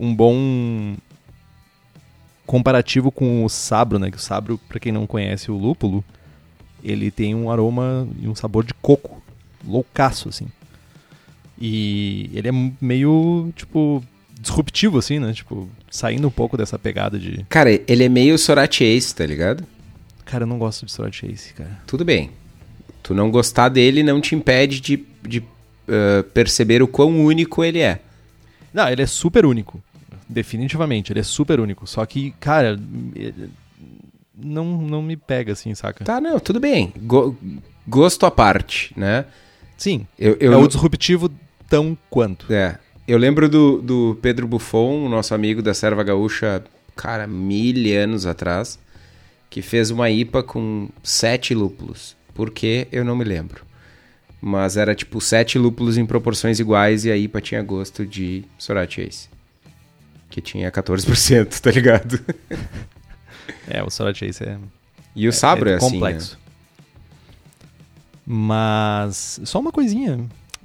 Um 0.00 0.16
bom 0.16 0.96
comparativo 2.46 3.12
com 3.12 3.44
o 3.44 3.50
Sabro, 3.50 3.98
né? 3.98 4.10
Que 4.10 4.16
o 4.16 4.20
Sabro, 4.20 4.58
pra 4.66 4.80
quem 4.80 4.92
não 4.92 5.06
conhece 5.06 5.50
o 5.50 5.58
lúpulo, 5.58 6.02
ele 6.82 7.10
tem 7.10 7.34
um 7.34 7.50
aroma 7.50 8.08
e 8.18 8.26
um 8.26 8.34
sabor 8.34 8.64
de 8.64 8.72
coco. 8.72 9.22
Loucaço, 9.62 10.30
assim. 10.30 10.46
E 11.60 12.30
ele 12.32 12.48
é 12.48 12.52
meio, 12.80 13.52
tipo, 13.54 14.02
disruptivo, 14.42 14.98
assim, 14.98 15.18
né? 15.18 15.32
Tipo, 15.32 15.68
saindo 15.90 16.26
um 16.26 16.30
pouco 16.30 16.56
dessa 16.56 16.78
pegada 16.78 17.18
de. 17.18 17.46
Cara, 17.48 17.70
ele 17.70 18.04
é 18.04 18.08
meio 18.08 18.36
Sorat 18.36 18.80
Ace, 18.80 19.14
tá 19.14 19.24
ligado? 19.24 19.64
Cara, 20.24 20.42
eu 20.42 20.48
não 20.48 20.58
gosto 20.58 20.84
de 20.84 20.92
Sorat 20.92 21.22
Ace, 21.22 21.54
cara. 21.54 21.80
Tudo 21.86 22.04
bem. 22.04 22.30
Tu 23.02 23.14
não 23.14 23.30
gostar 23.30 23.68
dele 23.68 24.02
não 24.02 24.20
te 24.20 24.34
impede 24.34 24.80
de, 24.80 25.04
de 25.26 25.38
uh, 25.38 26.22
perceber 26.34 26.82
o 26.82 26.88
quão 26.88 27.24
único 27.24 27.62
ele 27.62 27.78
é. 27.78 28.00
Não, 28.74 28.88
ele 28.88 29.02
é 29.02 29.06
super 29.06 29.46
único. 29.46 29.82
Definitivamente, 30.28 31.12
ele 31.12 31.20
é 31.20 31.24
super 31.24 31.60
único. 31.60 31.86
Só 31.86 32.04
que, 32.06 32.32
cara, 32.40 32.78
não, 34.34 34.64
não 34.82 35.02
me 35.02 35.16
pega 35.16 35.52
assim, 35.52 35.74
saca? 35.74 36.04
Tá, 36.04 36.20
não, 36.20 36.40
tudo 36.40 36.58
bem. 36.58 36.92
Go 36.96 37.36
gosto 37.86 38.24
à 38.24 38.30
parte, 38.30 38.92
né? 38.96 39.24
Sim. 39.76 40.06
Eu, 40.18 40.36
eu 40.38 40.52
é 40.52 40.56
o 40.56 40.66
disruptivo 40.66 41.30
tão 41.68 41.98
quanto. 42.08 42.52
É. 42.52 42.78
Eu 43.12 43.18
lembro 43.18 43.46
do, 43.46 43.82
do 43.82 44.18
Pedro 44.22 44.48
Buffon, 44.48 45.06
nosso 45.06 45.34
amigo 45.34 45.60
da 45.60 45.74
Serva 45.74 46.02
Gaúcha, 46.02 46.64
cara, 46.96 47.26
mil 47.26 48.02
anos 48.02 48.24
atrás, 48.24 48.78
que 49.50 49.60
fez 49.60 49.90
uma 49.90 50.08
IPA 50.08 50.42
com 50.42 50.88
sete 51.02 51.54
lúpulos. 51.54 52.16
Por 52.32 52.50
quê? 52.50 52.88
Eu 52.90 53.04
não 53.04 53.14
me 53.14 53.22
lembro. 53.22 53.66
Mas 54.40 54.78
era 54.78 54.94
tipo 54.94 55.20
sete 55.20 55.58
lúpulos 55.58 55.98
em 55.98 56.06
proporções 56.06 56.58
iguais 56.58 57.04
e 57.04 57.12
a 57.12 57.16
IPA 57.18 57.40
tinha 57.42 57.62
gosto 57.62 58.06
de 58.06 58.44
Sorat 58.56 58.96
Ace. 58.96 59.28
Que 60.30 60.40
tinha 60.40 60.72
14%, 60.72 61.60
tá 61.60 61.70
ligado? 61.70 62.18
é, 63.68 63.82
o 63.82 63.90
Sorat 63.90 64.22
Ace 64.22 64.42
é. 64.42 64.56
E 65.14 65.26
o 65.26 65.28
é, 65.28 65.32
Sabro 65.32 65.68
é, 65.68 65.74
é 65.74 65.76
assim. 65.76 65.90
Complexo. 65.90 66.38
Né? 66.38 66.86
Mas. 68.24 69.38
Só 69.44 69.60
uma 69.60 69.70
coisinha 69.70 70.18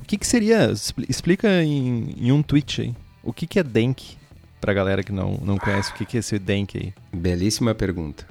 que, 0.06 0.18
que 0.18 0.27
seria? 0.27 0.72
Explica 1.08 1.63
em, 1.63 2.16
em 2.20 2.32
um 2.32 2.42
tweet 2.42 2.82
aí. 2.82 2.96
O 3.24 3.34
que, 3.34 3.46
que 3.46 3.60
é 3.60 3.63
Denk? 3.63 4.18
Pra 4.60 4.74
galera 4.74 5.04
que 5.04 5.12
não, 5.12 5.39
não 5.44 5.58
conhece, 5.58 5.92
o 5.92 5.94
que, 5.94 6.06
que 6.06 6.18
é 6.18 6.20
esse 6.20 6.39
Denk 6.39 6.77
aí? 6.77 6.94
Belíssima 7.13 7.75
pergunta. 7.75 8.27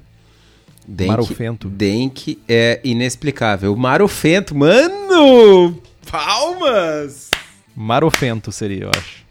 Denk, 0.86 1.08
Marufento. 1.08 1.68
Denk 1.68 2.38
é 2.48 2.80
inexplicável. 2.84 3.74
Marufento, 3.76 4.54
mano! 4.54 5.80
Palmas! 6.10 7.30
Marofento 7.74 8.52
seria, 8.52 8.84
eu 8.84 8.90
acho. 8.90 9.24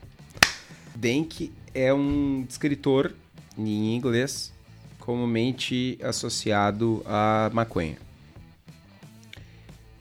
Denk 0.93 1.51
é 1.73 1.93
um 1.93 2.45
escritor 2.47 3.13
em 3.57 3.95
inglês 3.95 4.53
comumente 4.99 5.97
associado 6.01 7.03
a 7.05 7.49
maconha. 7.53 7.97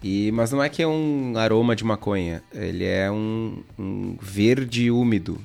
E, 0.05 0.31
mas 0.33 0.53
não 0.53 0.63
é 0.63 0.69
que 0.69 0.83
é 0.83 0.87
um 0.87 1.33
aroma 1.39 1.75
de 1.75 1.83
maconha, 1.83 2.43
ele 2.53 2.85
é 2.85 3.11
um, 3.11 3.63
um 3.79 4.19
verde 4.21 4.91
úmido. 4.91 5.41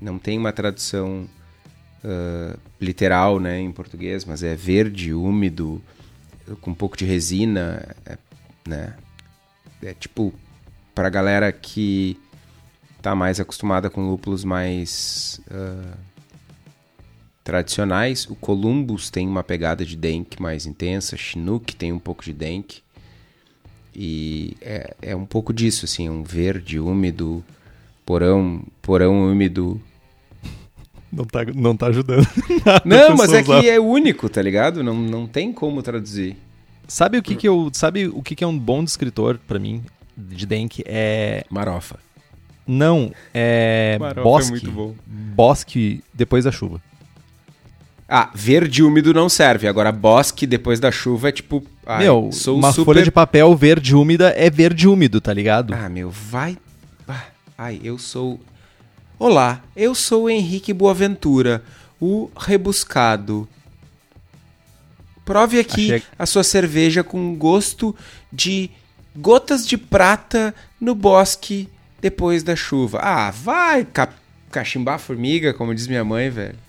Não 0.00 0.18
tem 0.18 0.38
uma 0.38 0.54
tradução 0.54 1.28
uh, 2.02 2.58
literal 2.80 3.38
né, 3.38 3.60
em 3.60 3.70
português, 3.70 4.24
mas 4.24 4.42
é 4.42 4.56
verde, 4.56 5.12
úmido, 5.12 5.82
com 6.62 6.70
um 6.70 6.74
pouco 6.74 6.96
de 6.96 7.04
resina. 7.04 7.94
É, 8.06 8.16
né? 8.66 8.96
é 9.82 9.92
tipo, 9.92 10.32
para 10.94 11.08
a 11.08 11.10
galera 11.10 11.52
que 11.52 12.18
está 12.96 13.14
mais 13.14 13.38
acostumada 13.38 13.90
com 13.90 14.08
lúpulos 14.08 14.44
mais 14.44 15.42
uh, 15.50 15.98
tradicionais, 17.44 18.24
o 18.30 18.34
Columbus 18.34 19.10
tem 19.10 19.28
uma 19.28 19.44
pegada 19.44 19.84
de 19.84 19.94
Denk 19.94 20.40
mais 20.40 20.64
intensa, 20.64 21.18
Chinook 21.18 21.76
tem 21.76 21.92
um 21.92 21.98
pouco 21.98 22.24
de 22.24 22.32
Denk. 22.32 22.87
E 24.00 24.56
é, 24.60 24.94
é 25.02 25.16
um 25.16 25.26
pouco 25.26 25.52
disso, 25.52 25.84
assim, 25.84 26.08
um 26.08 26.22
verde 26.22 26.78
úmido, 26.78 27.44
porão, 28.06 28.62
porão 28.80 29.28
úmido. 29.28 29.80
Não 31.12 31.24
tá, 31.24 31.44
não 31.52 31.76
tá 31.76 31.88
ajudando. 31.88 32.24
não, 32.86 33.16
mas 33.16 33.32
é 33.32 33.42
que 33.42 33.68
é 33.68 33.80
único, 33.80 34.28
tá 34.28 34.40
ligado? 34.40 34.84
Não, 34.84 34.94
não 34.94 35.26
tem 35.26 35.52
como 35.52 35.82
traduzir. 35.82 36.36
Sabe 36.86 37.18
o 37.18 37.22
que 37.24 37.34
que 37.34 37.48
eu, 37.48 37.70
sabe 37.72 38.06
o 38.06 38.22
que 38.22 38.36
que 38.36 38.44
é 38.44 38.46
um 38.46 38.56
bom 38.56 38.84
descritor 38.84 39.36
para 39.48 39.58
mim 39.58 39.82
de 40.16 40.46
Denk 40.46 40.80
é 40.86 41.44
Marofa. 41.50 41.98
Não, 42.64 43.12
é 43.34 43.96
Marofa 43.98 44.22
bosque. 44.22 44.48
É 44.48 44.52
muito 44.52 44.70
bom. 44.70 44.94
Bosque 45.04 46.04
depois 46.14 46.44
da 46.44 46.52
chuva. 46.52 46.80
Ah, 48.08 48.30
verde 48.34 48.82
úmido 48.82 49.12
não 49.12 49.28
serve. 49.28 49.68
Agora, 49.68 49.92
bosque 49.92 50.46
depois 50.46 50.80
da 50.80 50.90
chuva 50.90 51.28
é 51.28 51.32
tipo. 51.32 51.62
Ai, 51.84 52.04
meu, 52.04 52.30
uma 52.46 52.72
super... 52.72 52.84
folha 52.84 53.02
de 53.02 53.10
papel 53.10 53.54
verde 53.54 53.94
úmida 53.94 54.32
é 54.34 54.48
verde 54.48 54.88
úmido, 54.88 55.20
tá 55.20 55.32
ligado? 55.34 55.74
Ah, 55.74 55.90
meu, 55.90 56.10
vai. 56.10 56.56
Ai, 57.56 57.80
eu 57.84 57.98
sou. 57.98 58.40
Olá, 59.18 59.62
eu 59.76 59.94
sou 59.94 60.24
o 60.24 60.30
Henrique 60.30 60.72
Boaventura, 60.72 61.62
o 62.00 62.30
rebuscado. 62.38 63.48
Prove 65.24 65.58
aqui 65.58 65.92
Achei... 65.92 66.02
a 66.18 66.24
sua 66.24 66.44
cerveja 66.44 67.04
com 67.04 67.34
gosto 67.34 67.94
de 68.32 68.70
gotas 69.14 69.66
de 69.66 69.76
prata 69.76 70.54
no 70.80 70.94
bosque 70.94 71.68
depois 72.00 72.42
da 72.42 72.56
chuva. 72.56 73.00
Ah, 73.02 73.30
vai 73.30 73.84
ca... 73.84 74.08
cachimbar 74.50 74.98
formiga, 74.98 75.52
como 75.52 75.74
diz 75.74 75.86
minha 75.86 76.04
mãe, 76.04 76.30
velho. 76.30 76.67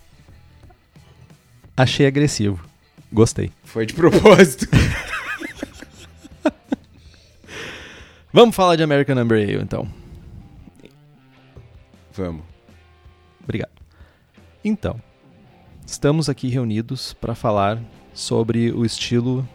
Achei 1.80 2.06
agressivo. 2.06 2.62
Gostei. 3.10 3.54
Foi 3.64 3.86
de 3.86 3.94
propósito. 3.94 4.68
Vamos 8.34 8.54
falar 8.54 8.76
de 8.76 8.84
American 8.84 9.16
Number 9.16 9.42
Ale, 9.42 9.64
então. 9.64 9.88
Vamos. 12.12 12.44
Obrigado. 13.42 13.72
Então, 14.62 15.00
estamos 15.86 16.28
aqui 16.28 16.50
reunidos 16.50 17.14
para 17.14 17.34
falar 17.34 17.80
sobre 18.14 18.74
o 18.74 18.84
estilo 18.84 19.48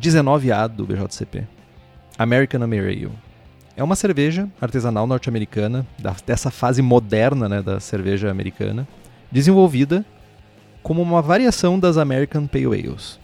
19A 0.00 0.68
do 0.68 0.86
BJCP, 0.86 1.46
American 2.16 2.62
Amber 2.62 2.84
Ale. 2.84 3.12
É 3.76 3.84
uma 3.84 3.94
cerveja 3.94 4.48
artesanal 4.58 5.06
norte-americana, 5.06 5.86
dessa 6.24 6.50
fase 6.50 6.80
moderna 6.80 7.46
né, 7.46 7.60
da 7.60 7.78
cerveja 7.78 8.30
americana, 8.30 8.88
desenvolvida 9.30 10.02
como 10.82 11.02
uma 11.02 11.22
variação 11.22 11.78
das 11.78 11.96
American 11.96 12.46
Pale 12.46 12.66
Ales. 12.66 13.18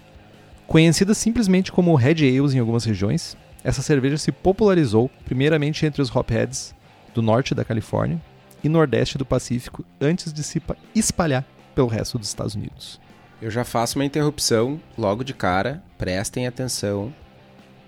Conhecida 0.67 1.15
simplesmente 1.15 1.71
como 1.71 1.95
Red 1.95 2.27
Ales 2.27 2.55
em 2.55 2.59
algumas 2.59 2.85
regiões, 2.85 3.37
essa 3.63 3.83
cerveja 3.83 4.19
se 4.19 4.33
popularizou 4.33 5.11
primeiramente 5.25 5.87
entre 5.87 6.03
os 6.03 6.15
hopheads 6.15 6.75
do 7.15 7.23
norte 7.23 7.55
da 7.55 7.65
Califórnia 7.65 8.21
e 8.63 8.69
nordeste 8.69 9.17
do 9.17 9.25
Pacífico 9.25 9.85
antes 10.01 10.33
de 10.33 10.43
se 10.43 10.63
espalhar 10.95 11.45
pelo 11.75 11.89
resto 11.89 12.19
dos 12.19 12.29
Estados 12.29 12.55
Unidos. 12.55 13.01
Eu 13.41 13.51
já 13.51 13.65
faço 13.65 13.99
uma 13.99 14.05
interrupção 14.05 14.81
logo 14.97 15.23
de 15.23 15.35
cara, 15.35 15.83
prestem 15.99 16.47
atenção. 16.47 17.13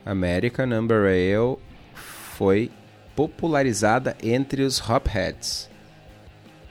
American 0.05 0.71
Amber 0.73 1.07
Ale 1.07 1.57
foi 1.95 2.71
popularizada 3.15 4.17
entre 4.23 4.63
os 4.63 4.79
hopheads 4.79 5.71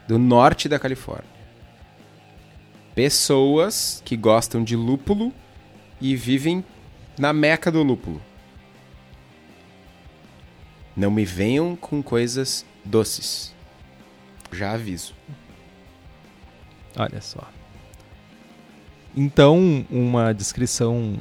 do 0.08 0.20
norte 0.20 0.70
da 0.70 0.78
Califórnia. 0.78 1.35
Pessoas 2.96 4.02
que 4.06 4.16
gostam 4.16 4.64
de 4.64 4.76
lúpulo 4.76 5.34
e 6.00 6.16
vivem 6.16 6.64
na 7.20 7.34
meca 7.34 7.70
do 7.70 7.84
lúpulo. 7.84 8.22
Não 10.96 11.12
me 11.12 11.26
venham 11.26 11.76
com 11.76 12.02
coisas 12.02 12.66
doces. 12.86 13.54
Já 14.50 14.72
aviso. 14.72 15.14
Olha 16.98 17.20
só. 17.20 17.46
Então, 19.14 19.86
uma 19.92 20.34
descrição 20.34 21.18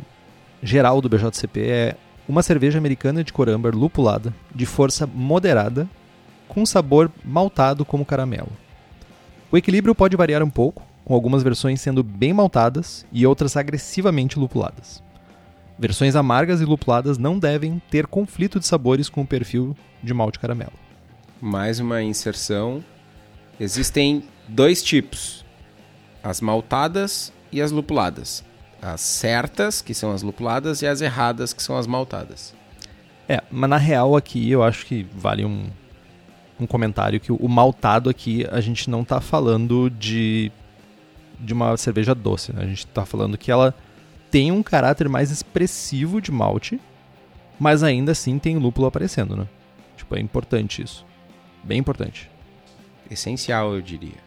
geral 0.62 1.00
do 1.00 1.08
BJCP 1.08 1.60
é 1.60 1.96
uma 2.28 2.42
cerveja 2.42 2.78
americana 2.78 3.24
de 3.24 3.32
cor 3.32 3.48
âmbar 3.48 3.74
lupulada, 3.74 4.32
de 4.54 4.64
força 4.64 5.08
moderada, 5.08 5.88
com 6.46 6.64
sabor 6.64 7.10
maltado 7.24 7.84
como 7.84 8.04
caramelo. 8.04 8.52
O 9.50 9.56
equilíbrio 9.56 9.94
pode 9.94 10.16
variar 10.16 10.42
um 10.42 10.50
pouco, 10.50 10.93
com 11.04 11.14
algumas 11.14 11.42
versões 11.42 11.80
sendo 11.80 12.02
bem 12.02 12.32
maltadas 12.32 13.04
e 13.12 13.26
outras 13.26 13.56
agressivamente 13.56 14.38
lupuladas. 14.38 15.02
Versões 15.78 16.14
amargas 16.14 16.61
e 16.61 16.64
lupuladas 16.64 17.18
não 17.18 17.38
devem 17.38 17.82
ter 17.90 18.06
conflito 18.06 18.61
de 18.61 18.66
sabores 18.66 19.08
com 19.08 19.23
o 19.23 19.26
perfil 19.26 19.76
de 20.02 20.14
malte 20.14 20.38
caramelo. 20.38 20.73
Mais 21.40 21.80
uma 21.80 22.02
inserção. 22.02 22.82
Existem 23.58 24.23
dois 24.49 24.82
tipos: 24.82 25.44
as 26.23 26.40
maltadas 26.40 27.32
e 27.50 27.61
as 27.61 27.73
lupuladas. 27.73 28.44
As 28.80 29.00
certas, 29.00 29.80
que 29.80 29.94
são 29.94 30.12
as 30.12 30.23
lupuladas, 30.23 30.82
e 30.82 30.87
as 30.87 31.00
erradas, 31.00 31.52
que 31.52 31.62
são 31.62 31.76
as 31.76 31.87
maltadas. 31.87 32.54
É, 33.28 33.42
mas 33.50 33.70
na 33.70 33.78
real 33.78 34.14
aqui 34.14 34.50
eu 34.50 34.62
acho 34.62 34.84
que 34.84 35.06
vale 35.14 35.44
um, 35.44 35.66
um 36.61 36.66
comentário 36.66 37.18
que 37.18 37.32
o 37.32 37.49
maltado 37.49 38.11
aqui 38.11 38.46
a 38.50 38.61
gente 38.61 38.90
não 38.90 39.00
está 39.00 39.20
falando 39.20 39.88
de 39.88 40.52
de 41.38 41.52
uma 41.52 41.76
cerveja 41.76 42.14
doce, 42.14 42.52
né? 42.52 42.62
A 42.62 42.66
gente 42.66 42.86
está 42.86 43.04
falando 43.04 43.38
que 43.38 43.50
ela 43.50 43.74
tem 44.30 44.50
um 44.50 44.62
caráter 44.62 45.08
mais 45.08 45.30
expressivo 45.30 46.20
de 46.20 46.32
malte, 46.32 46.80
mas 47.58 47.82
ainda 47.82 48.12
assim 48.12 48.38
tem 48.38 48.56
lúpulo 48.56 48.86
aparecendo, 48.86 49.36
né? 49.36 49.48
Tipo, 49.96 50.16
é 50.16 50.20
importante 50.20 50.82
isso. 50.82 51.06
Bem 51.62 51.78
importante. 51.78 52.30
Essencial, 53.11 53.74
eu 53.74 53.80
diria. 53.80 54.24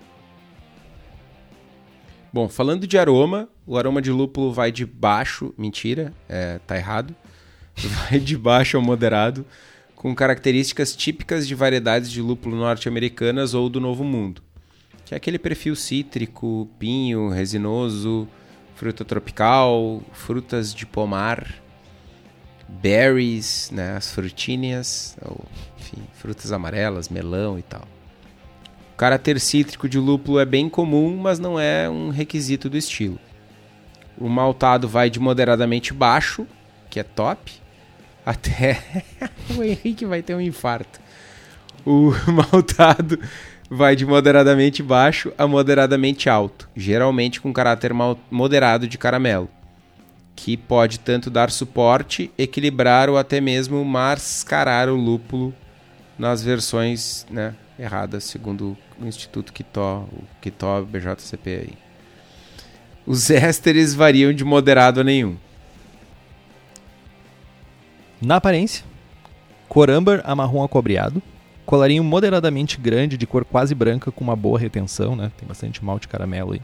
Bom, 2.31 2.47
falando 2.47 2.87
de 2.87 2.97
aroma, 2.97 3.49
o 3.65 3.77
aroma 3.77 4.01
de 4.01 4.11
lúpulo 4.11 4.53
vai 4.53 4.71
de 4.71 4.85
baixo, 4.85 5.53
mentira, 5.57 6.13
é, 6.29 6.59
tá 6.65 6.77
errado. 6.77 7.15
Vai 8.09 8.19
de 8.19 8.35
baixo 8.35 8.75
ao 8.75 8.81
moderado, 8.81 9.45
com 9.95 10.15
características 10.15 10.95
típicas 10.95 11.47
de 11.47 11.53
variedades 11.53 12.09
de 12.09 12.23
lúpulo 12.23 12.55
norte-americanas 12.55 13.53
ou 13.53 13.69
do 13.69 13.79
Novo 13.79 14.03
Mundo 14.03 14.41
que 15.07 15.13
é 15.13 15.17
aquele 15.17 15.39
perfil 15.39 15.73
cítrico, 15.73 16.67
pinho, 16.77 17.29
resinoso, 17.29 18.27
fruta 18.75 19.05
tropical, 19.05 20.01
frutas 20.11 20.73
de 20.73 20.85
pomar, 20.85 21.47
berries, 22.67 23.71
né, 23.71 23.95
as 23.95 24.11
frutinhas, 24.11 25.17
ou, 25.21 25.45
enfim, 25.79 26.03
frutas 26.11 26.51
amarelas, 26.51 27.07
melão 27.07 27.57
e 27.57 27.61
tal. 27.61 27.87
O 28.93 28.97
caráter 28.97 29.39
cítrico 29.39 29.87
de 29.87 29.97
lúpulo 29.97 30.39
é 30.39 30.45
bem 30.45 30.67
comum, 30.67 31.15
mas 31.15 31.39
não 31.39 31.57
é 31.57 31.89
um 31.89 32.09
requisito 32.09 32.69
do 32.69 32.75
estilo. 32.75 33.17
O 34.17 34.27
maltado 34.27 34.89
vai 34.89 35.09
de 35.09 35.21
moderadamente 35.21 35.93
baixo, 35.93 36.45
que 36.89 36.99
é 36.99 37.03
top, 37.03 37.53
até 38.25 39.05
o 39.57 39.63
Henrique 39.63 40.05
vai 40.05 40.21
ter 40.21 40.35
um 40.35 40.41
infarto. 40.41 40.99
O 41.85 42.11
maltado 42.29 43.17
vai 43.69 43.95
de 43.95 44.05
moderadamente 44.05 44.81
baixo 44.81 45.31
a 45.37 45.47
moderadamente 45.47 46.29
alto, 46.29 46.69
geralmente 46.75 47.41
com 47.41 47.51
caráter 47.51 47.91
moderado 48.31 48.87
de 48.87 48.97
caramelo, 48.97 49.49
que 50.35 50.55
pode 50.55 50.99
tanto 50.99 51.29
dar 51.29 51.51
suporte, 51.51 52.31
equilibrar 52.37 53.09
ou 53.09 53.17
até 53.17 53.41
mesmo 53.41 53.83
mascarar 53.83 54.89
o 54.89 54.95
lúpulo 54.95 55.53
nas 56.17 56.41
versões 56.41 57.25
né, 57.29 57.55
erradas, 57.77 58.23
segundo 58.23 58.77
o 58.99 59.05
Instituto 59.05 59.53
Quitó, 59.53 60.07
o 60.11 60.23
Quitó 60.41 60.81
BJCP 60.81 61.49
aí. 61.49 61.73
Os 63.05 63.29
ésteres 63.29 63.93
variam 63.93 64.33
de 64.33 64.43
moderado 64.43 65.01
a 65.01 65.03
nenhum. 65.03 65.37
Na 68.21 68.37
aparência, 68.37 68.83
cor 69.69 69.89
âmbar 69.89 70.21
a 70.23 70.35
marrom 70.35 70.63
acobreado, 70.63 71.21
Colarinho 71.67 72.01
moderadamente 72.01 72.79
grande, 72.79 73.17
de 73.17 73.27
cor 73.27 73.43
quase 73.43 73.75
branca, 73.75 74.09
com 74.09 74.23
uma 74.23 74.37
boa 74.37 74.57
retenção, 74.57 75.17
né? 75.17 75.29
Tem 75.37 75.45
bastante 75.45 75.83
malte 75.83 76.07
caramelo 76.07 76.53
aí. 76.53 76.61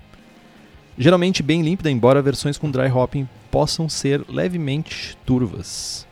Geralmente 0.98 1.44
bem 1.44 1.62
límpida, 1.62 1.92
embora 1.92 2.22
versões 2.22 2.58
com 2.58 2.72
dry 2.72 2.90
hopping 2.90 3.28
possam 3.52 3.90
ser 3.90 4.24
levemente 4.30 5.18
turvas. 5.26 6.08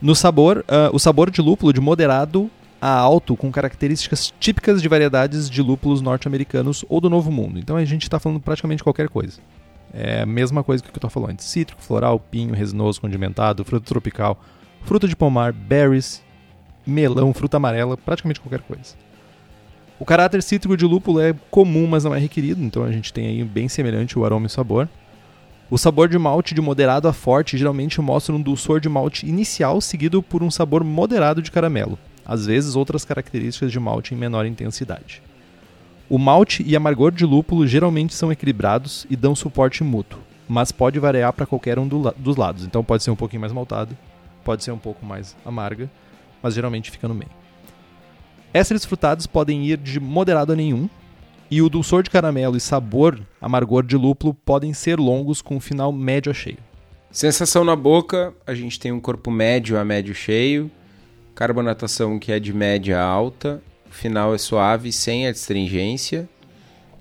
No 0.00 0.14
sabor, 0.14 0.58
uh, 0.68 0.94
o 0.94 0.98
sabor 1.00 1.28
de 1.28 1.42
lúpulo 1.42 1.72
de 1.72 1.80
moderado 1.80 2.48
a 2.80 2.96
alto, 2.96 3.36
com 3.36 3.50
características 3.50 4.32
típicas 4.38 4.80
de 4.80 4.86
variedades 4.86 5.50
de 5.50 5.60
lúpulos 5.60 6.00
norte-americanos 6.00 6.84
ou 6.88 7.00
do 7.00 7.10
Novo 7.10 7.32
Mundo. 7.32 7.58
Então 7.58 7.76
a 7.76 7.84
gente 7.84 8.04
está 8.04 8.20
falando 8.20 8.38
praticamente 8.38 8.84
qualquer 8.84 9.08
coisa. 9.08 9.40
É 9.92 10.20
a 10.20 10.26
mesma 10.26 10.62
coisa 10.62 10.84
que 10.84 10.88
eu 10.88 10.94
estou 10.94 11.10
falando. 11.10 11.40
Cítrico, 11.40 11.82
floral, 11.82 12.20
pinho, 12.20 12.54
resinoso, 12.54 13.00
condimentado, 13.00 13.64
fruta 13.64 13.86
tropical, 13.86 14.40
fruta 14.82 15.08
de 15.08 15.16
pomar, 15.16 15.52
berries 15.52 16.22
melão, 16.90 17.32
fruta 17.32 17.56
amarela, 17.56 17.96
praticamente 17.96 18.40
qualquer 18.40 18.60
coisa. 18.60 18.94
O 19.98 20.04
caráter 20.04 20.42
cítrico 20.42 20.76
de 20.76 20.86
lúpulo 20.86 21.20
é 21.20 21.34
comum, 21.50 21.86
mas 21.86 22.04
não 22.04 22.14
é 22.14 22.18
requerido, 22.18 22.62
então 22.62 22.84
a 22.84 22.90
gente 22.90 23.12
tem 23.12 23.26
aí 23.26 23.44
bem 23.44 23.68
semelhante 23.68 24.18
o 24.18 24.24
aroma 24.24 24.46
e 24.46 24.48
o 24.48 24.50
sabor. 24.50 24.88
O 25.70 25.78
sabor 25.78 26.08
de 26.08 26.18
malte 26.18 26.54
de 26.54 26.60
moderado 26.60 27.06
a 27.06 27.12
forte 27.12 27.56
geralmente 27.56 28.00
mostra 28.00 28.34
um 28.34 28.40
dulçor 28.40 28.80
de 28.80 28.88
malte 28.88 29.26
inicial 29.26 29.80
seguido 29.80 30.22
por 30.22 30.42
um 30.42 30.50
sabor 30.50 30.82
moderado 30.82 31.40
de 31.40 31.50
caramelo, 31.50 31.98
às 32.24 32.46
vezes 32.46 32.74
outras 32.76 33.04
características 33.04 33.70
de 33.70 33.78
malte 33.78 34.14
em 34.14 34.16
menor 34.16 34.46
intensidade. 34.46 35.22
O 36.08 36.18
malte 36.18 36.64
e 36.66 36.74
amargor 36.74 37.12
de 37.12 37.24
lúpulo 37.24 37.66
geralmente 37.66 38.14
são 38.14 38.32
equilibrados 38.32 39.06
e 39.08 39.14
dão 39.14 39.36
suporte 39.36 39.84
mútuo, 39.84 40.18
mas 40.48 40.72
pode 40.72 40.98
variar 40.98 41.32
para 41.32 41.46
qualquer 41.46 41.78
um 41.78 41.86
do 41.86 42.00
la 42.00 42.14
dos 42.16 42.36
lados, 42.36 42.64
então 42.64 42.82
pode 42.82 43.04
ser 43.04 43.12
um 43.12 43.16
pouquinho 43.16 43.42
mais 43.42 43.52
maltado, 43.52 43.96
pode 44.42 44.64
ser 44.64 44.72
um 44.72 44.78
pouco 44.78 45.06
mais 45.06 45.36
amarga, 45.44 45.88
mas 46.42 46.54
geralmente 46.54 46.90
fica 46.90 47.08
no 47.08 47.14
meio. 47.14 47.30
Ésteres 48.52 48.84
frutados 48.84 49.26
podem 49.26 49.64
ir 49.64 49.78
de 49.78 50.00
moderado 50.00 50.52
a 50.52 50.56
nenhum, 50.56 50.88
e 51.50 51.60
o 51.60 51.68
dulçor 51.68 52.02
de 52.02 52.10
caramelo 52.10 52.56
e 52.56 52.60
sabor 52.60 53.20
amargor 53.40 53.84
de 53.84 53.96
lúpulo 53.96 54.34
podem 54.34 54.72
ser 54.72 54.98
longos 54.98 55.42
com 55.42 55.56
um 55.56 55.60
final 55.60 55.92
médio 55.92 56.30
a 56.30 56.34
cheio. 56.34 56.58
Sensação 57.10 57.64
na 57.64 57.74
boca, 57.74 58.32
a 58.46 58.54
gente 58.54 58.78
tem 58.78 58.92
um 58.92 59.00
corpo 59.00 59.32
médio 59.32 59.76
a 59.76 59.84
médio 59.84 60.14
cheio, 60.14 60.70
carbonatação 61.34 62.18
que 62.20 62.30
é 62.30 62.38
de 62.38 62.52
média 62.52 63.00
a 63.00 63.04
alta, 63.04 63.60
o 63.90 63.92
final 63.92 64.32
é 64.32 64.38
suave 64.38 64.92
sem 64.92 65.26
astringência, 65.26 66.28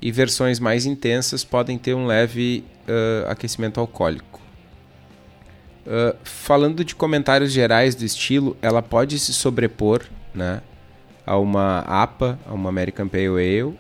e 0.02 0.12
versões 0.12 0.60
mais 0.60 0.86
intensas 0.86 1.44
podem 1.44 1.78
ter 1.78 1.94
um 1.94 2.08
leve 2.08 2.64
uh, 2.88 3.30
aquecimento 3.30 3.80
alcoólico. 3.80 4.42
Uh, 5.90 6.16
falando 6.24 6.86
de 6.86 6.94
comentários 6.94 7.52
gerais 7.52 7.96
do 7.96 8.06
estilo, 8.06 8.56
ela 8.62 8.80
pode 8.80 9.18
se 9.18 9.34
sobrepor 9.34 10.06
né, 10.36 10.62
a 11.26 11.36
uma 11.36 11.80
APA, 11.80 12.38
a 12.46 12.54
uma 12.54 12.70
American 12.70 13.08
Pale 13.08 13.26
Ale 13.26 13.74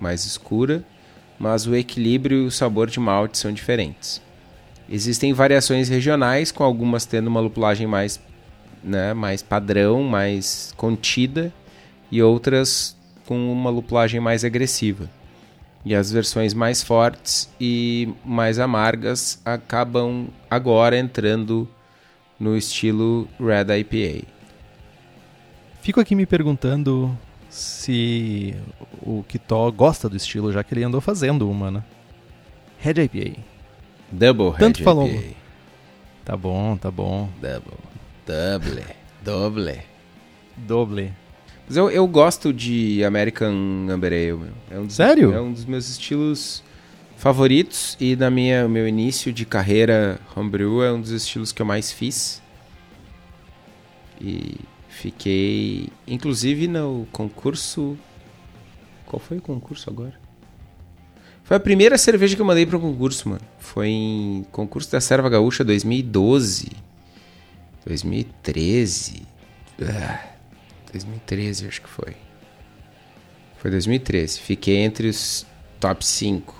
mais 0.00 0.24
escura, 0.24 0.84
mas 1.38 1.64
o 1.64 1.76
equilíbrio 1.76 2.42
e 2.42 2.46
o 2.46 2.50
sabor 2.50 2.90
de 2.90 2.98
malte 2.98 3.38
são 3.38 3.52
diferentes. 3.52 4.20
Existem 4.90 5.32
variações 5.32 5.88
regionais, 5.88 6.50
com 6.50 6.64
algumas 6.64 7.06
tendo 7.06 7.28
uma 7.28 7.38
lupulagem 7.38 7.86
mais, 7.86 8.20
né, 8.82 9.14
mais 9.14 9.40
padrão, 9.40 10.02
mais 10.02 10.74
contida, 10.76 11.52
e 12.10 12.20
outras 12.20 12.96
com 13.24 13.52
uma 13.52 13.70
lupulagem 13.70 14.18
mais 14.18 14.44
agressiva. 14.44 15.08
E 15.86 15.94
as 15.94 16.10
versões 16.10 16.52
mais 16.52 16.82
fortes 16.82 17.48
e 17.60 18.12
mais 18.24 18.58
amargas 18.58 19.40
acabam 19.44 20.26
agora 20.50 20.98
entrando 20.98 21.68
no 22.40 22.56
estilo 22.56 23.28
Red 23.38 23.72
IPA. 23.78 24.26
Fico 25.80 26.00
aqui 26.00 26.16
me 26.16 26.26
perguntando 26.26 27.16
se 27.48 28.56
o 29.00 29.22
Kitó 29.28 29.70
gosta 29.70 30.08
do 30.08 30.16
estilo, 30.16 30.52
já 30.52 30.64
que 30.64 30.74
ele 30.74 30.82
andou 30.82 31.00
fazendo 31.00 31.48
uma, 31.48 31.70
né? 31.70 31.84
Red 32.80 33.04
IPA. 33.04 33.38
Double 34.10 34.58
Tanto 34.58 34.78
Red 34.78 34.84
falou. 34.84 35.06
IPA. 35.06 35.36
Tá 36.24 36.36
bom, 36.36 36.76
tá 36.76 36.90
bom. 36.90 37.28
Double. 37.40 37.78
Double. 38.26 38.84
Double. 39.22 39.82
Doble. 40.56 41.12
Mas 41.66 41.76
eu, 41.76 41.90
eu 41.90 42.06
gosto 42.06 42.52
de 42.52 43.04
American 43.04 43.88
Amber 43.90 44.12
Ale, 44.12 44.32
meu. 44.32 44.52
É 44.70 44.78
um 44.78 44.86
dos, 44.86 44.94
Sério? 44.94 45.34
É 45.34 45.40
um 45.40 45.52
dos 45.52 45.64
meus 45.64 45.88
estilos 45.88 46.62
favoritos 47.16 47.96
e 47.98 48.14
na 48.14 48.30
minha 48.30 48.68
meu 48.68 48.86
início 48.86 49.32
de 49.32 49.44
carreira 49.44 50.20
homebrew 50.34 50.82
é 50.82 50.92
um 50.92 51.00
dos 51.00 51.10
estilos 51.10 51.50
que 51.50 51.60
eu 51.60 51.66
mais 51.66 51.90
fiz. 51.90 52.40
E 54.20 54.56
fiquei, 54.88 55.88
inclusive 56.06 56.68
no 56.68 57.06
concurso. 57.10 57.98
Qual 59.04 59.20
foi 59.20 59.38
o 59.38 59.42
concurso 59.42 59.90
agora? 59.90 60.14
Foi 61.42 61.56
a 61.56 61.60
primeira 61.60 61.96
cerveja 61.96 62.34
que 62.34 62.42
eu 62.42 62.46
mandei 62.46 62.66
para 62.66 62.76
um 62.76 62.80
concurso, 62.80 63.28
mano. 63.28 63.42
Foi 63.58 63.88
em 63.88 64.46
concurso 64.50 64.90
da 64.90 65.00
Serva 65.00 65.28
Gaúcha 65.28 65.62
2012. 65.64 66.70
2013. 67.84 69.22
Ah, 69.80 70.35
2013 70.92 71.66
acho 71.68 71.82
que 71.82 71.88
foi. 71.88 72.14
Foi 73.58 73.70
2013. 73.70 74.40
Fiquei 74.40 74.78
entre 74.78 75.08
os 75.08 75.46
top 75.80 76.04
5. 76.04 76.54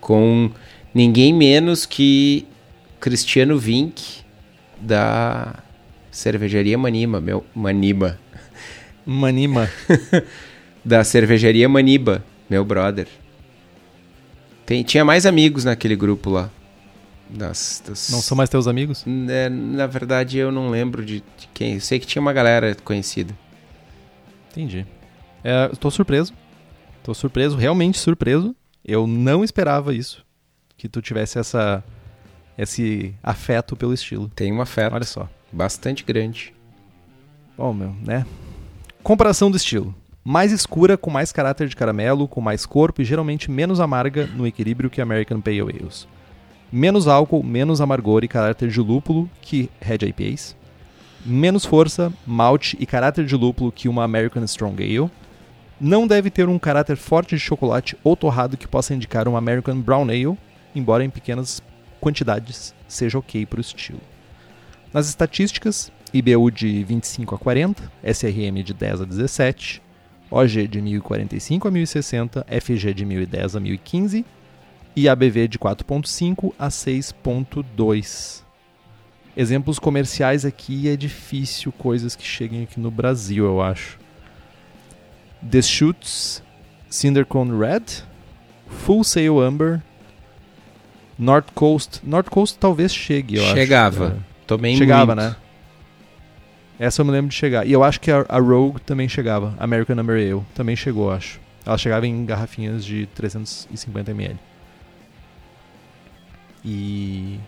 Com 0.00 0.50
ninguém 0.94 1.32
menos 1.32 1.84
que 1.86 2.46
Cristiano 3.00 3.58
Vink 3.58 4.24
da 4.80 5.56
cervejaria 6.10 6.76
Maniba, 6.78 7.20
meu 7.20 7.44
Maniba, 7.54 8.18
Manima. 9.04 9.70
da 10.84 11.02
cervejaria 11.04 11.68
Maniba, 11.68 12.24
meu 12.48 12.64
brother. 12.64 13.08
Tem- 14.64 14.82
tinha 14.82 15.04
mais 15.04 15.26
amigos 15.26 15.64
naquele 15.64 15.96
grupo 15.96 16.30
lá. 16.30 16.50
Das, 17.28 17.82
das- 17.86 18.08
Não 18.10 18.20
são 18.22 18.36
mais 18.36 18.48
teus 18.48 18.66
amigos? 18.68 19.04
É, 19.28 19.48
na 19.48 19.86
verdade, 19.86 20.38
eu 20.38 20.52
não 20.52 20.68
lembro 20.70 21.04
de, 21.04 21.20
de 21.36 21.48
quem. 21.52 21.74
Eu 21.74 21.80
sei 21.80 21.98
que 21.98 22.06
tinha 22.06 22.22
uma 22.22 22.32
galera 22.32 22.74
conhecida. 22.84 23.34
Entendi. 24.50 24.86
É, 25.42 25.68
tô 25.80 25.90
surpreso. 25.90 26.32
Tô 27.02 27.12
surpreso, 27.14 27.56
realmente 27.56 27.98
surpreso. 27.98 28.54
Eu 28.84 29.06
não 29.06 29.42
esperava 29.44 29.94
isso. 29.94 30.24
Que 30.76 30.88
tu 30.88 31.00
tivesse 31.02 31.38
essa 31.38 31.82
esse 32.58 33.14
afeto 33.22 33.76
pelo 33.76 33.92
estilo. 33.92 34.30
Tem 34.34 34.50
uma 34.50 34.64
fé 34.64 34.88
Olha 34.90 35.04
só. 35.04 35.28
bastante 35.52 36.02
grande. 36.04 36.54
Bom, 37.56 37.72
meu, 37.74 37.94
né? 38.02 38.24
Comparação 39.02 39.50
do 39.50 39.56
estilo. 39.56 39.94
Mais 40.24 40.52
escura, 40.52 40.96
com 40.96 41.10
mais 41.10 41.30
caráter 41.32 41.68
de 41.68 41.76
caramelo, 41.76 42.26
com 42.26 42.40
mais 42.40 42.64
corpo 42.66 43.02
e 43.02 43.04
geralmente 43.04 43.50
menos 43.50 43.78
amarga 43.78 44.26
no 44.26 44.46
equilíbrio 44.46 44.88
que 44.90 45.00
American 45.00 45.40
Pale 45.40 45.60
Ales. 45.60 46.08
Menos 46.72 47.06
álcool, 47.06 47.44
menos 47.44 47.80
amargor 47.80 48.24
e 48.24 48.28
caráter 48.28 48.68
de 48.68 48.80
lúpulo 48.80 49.30
que 49.40 49.70
Red 49.80 49.98
IPAs. 50.02 50.56
Menos 51.24 51.64
força, 51.64 52.12
malte 52.26 52.76
e 52.80 52.84
caráter 52.84 53.24
de 53.24 53.36
lúpulo 53.36 53.70
que 53.70 53.88
uma 53.88 54.02
American 54.02 54.42
Strong 54.44 54.82
Ale. 54.82 55.10
Não 55.80 56.08
deve 56.08 56.28
ter 56.28 56.48
um 56.48 56.58
caráter 56.58 56.96
forte 56.96 57.36
de 57.36 57.40
chocolate 57.40 57.96
ou 58.02 58.16
torrado 58.16 58.56
que 58.56 58.66
possa 58.66 58.94
indicar 58.94 59.28
uma 59.28 59.38
American 59.38 59.80
Brown 59.80 60.08
Ale, 60.08 60.36
embora 60.74 61.04
em 61.04 61.10
pequenas 61.10 61.62
quantidades 62.00 62.74
seja 62.88 63.18
ok 63.18 63.46
para 63.46 63.58
o 63.58 63.60
estilo. 63.60 64.00
Nas 64.92 65.08
estatísticas, 65.08 65.92
IBU 66.12 66.50
de 66.50 66.82
25 66.82 67.34
a 67.34 67.38
40, 67.38 67.92
SRM 68.02 68.62
de 68.64 68.74
10 68.74 69.02
a 69.02 69.04
17, 69.04 69.82
OG 70.30 70.66
de 70.68 70.82
1045 70.82 71.68
a 71.68 71.70
1060, 71.70 72.46
FG 72.60 72.92
de 72.92 73.04
1010 73.04 73.56
a 73.56 73.60
1015 73.60 74.24
e 74.96 75.08
ABV 75.08 75.46
de 75.46 75.58
4.5 75.58 76.52
a 76.58 76.68
6.2. 76.68 78.42
Exemplos 79.36 79.78
comerciais 79.78 80.46
aqui 80.46 80.88
é 80.88 80.96
difícil 80.96 81.70
coisas 81.70 82.16
que 82.16 82.24
cheguem 82.24 82.62
aqui 82.62 82.80
no 82.80 82.90
Brasil, 82.90 83.44
eu 83.44 83.60
acho. 83.60 83.98
The 85.48 85.60
Shoots, 85.60 86.42
Cindercone 86.88 87.52
Red, 87.58 88.02
Full 88.66 89.04
Sail 89.04 89.38
Amber, 89.38 89.82
North 91.18 91.50
Coast. 91.54 92.00
North 92.02 92.30
Coast 92.30 92.58
talvez 92.58 92.94
chegue, 92.94 93.36
eu 93.36 93.44
acho. 93.44 93.54
Chegava. 93.54 94.16
É. 94.18 94.36
Tomei 94.46 94.76
Chegava, 94.76 95.14
muito. 95.14 95.28
né? 95.28 95.36
Essa 96.78 97.02
eu 97.02 97.06
me 97.06 97.10
lembro 97.12 97.28
de 97.28 97.34
chegar. 97.34 97.66
E 97.66 97.72
eu 97.72 97.82
acho 97.82 98.00
que 98.00 98.10
a, 98.10 98.24
a 98.28 98.38
Rogue 98.38 98.80
também 98.80 99.08
chegava. 99.08 99.54
American 99.58 99.96
Number 99.96 100.16
Ale 100.16 100.42
também 100.54 100.76
chegou, 100.76 101.10
acho. 101.10 101.40
Ela 101.64 101.76
chegava 101.76 102.06
em 102.06 102.24
garrafinhas 102.24 102.84
de 102.84 103.08
350ml. 103.18 104.36
E. 106.66 107.38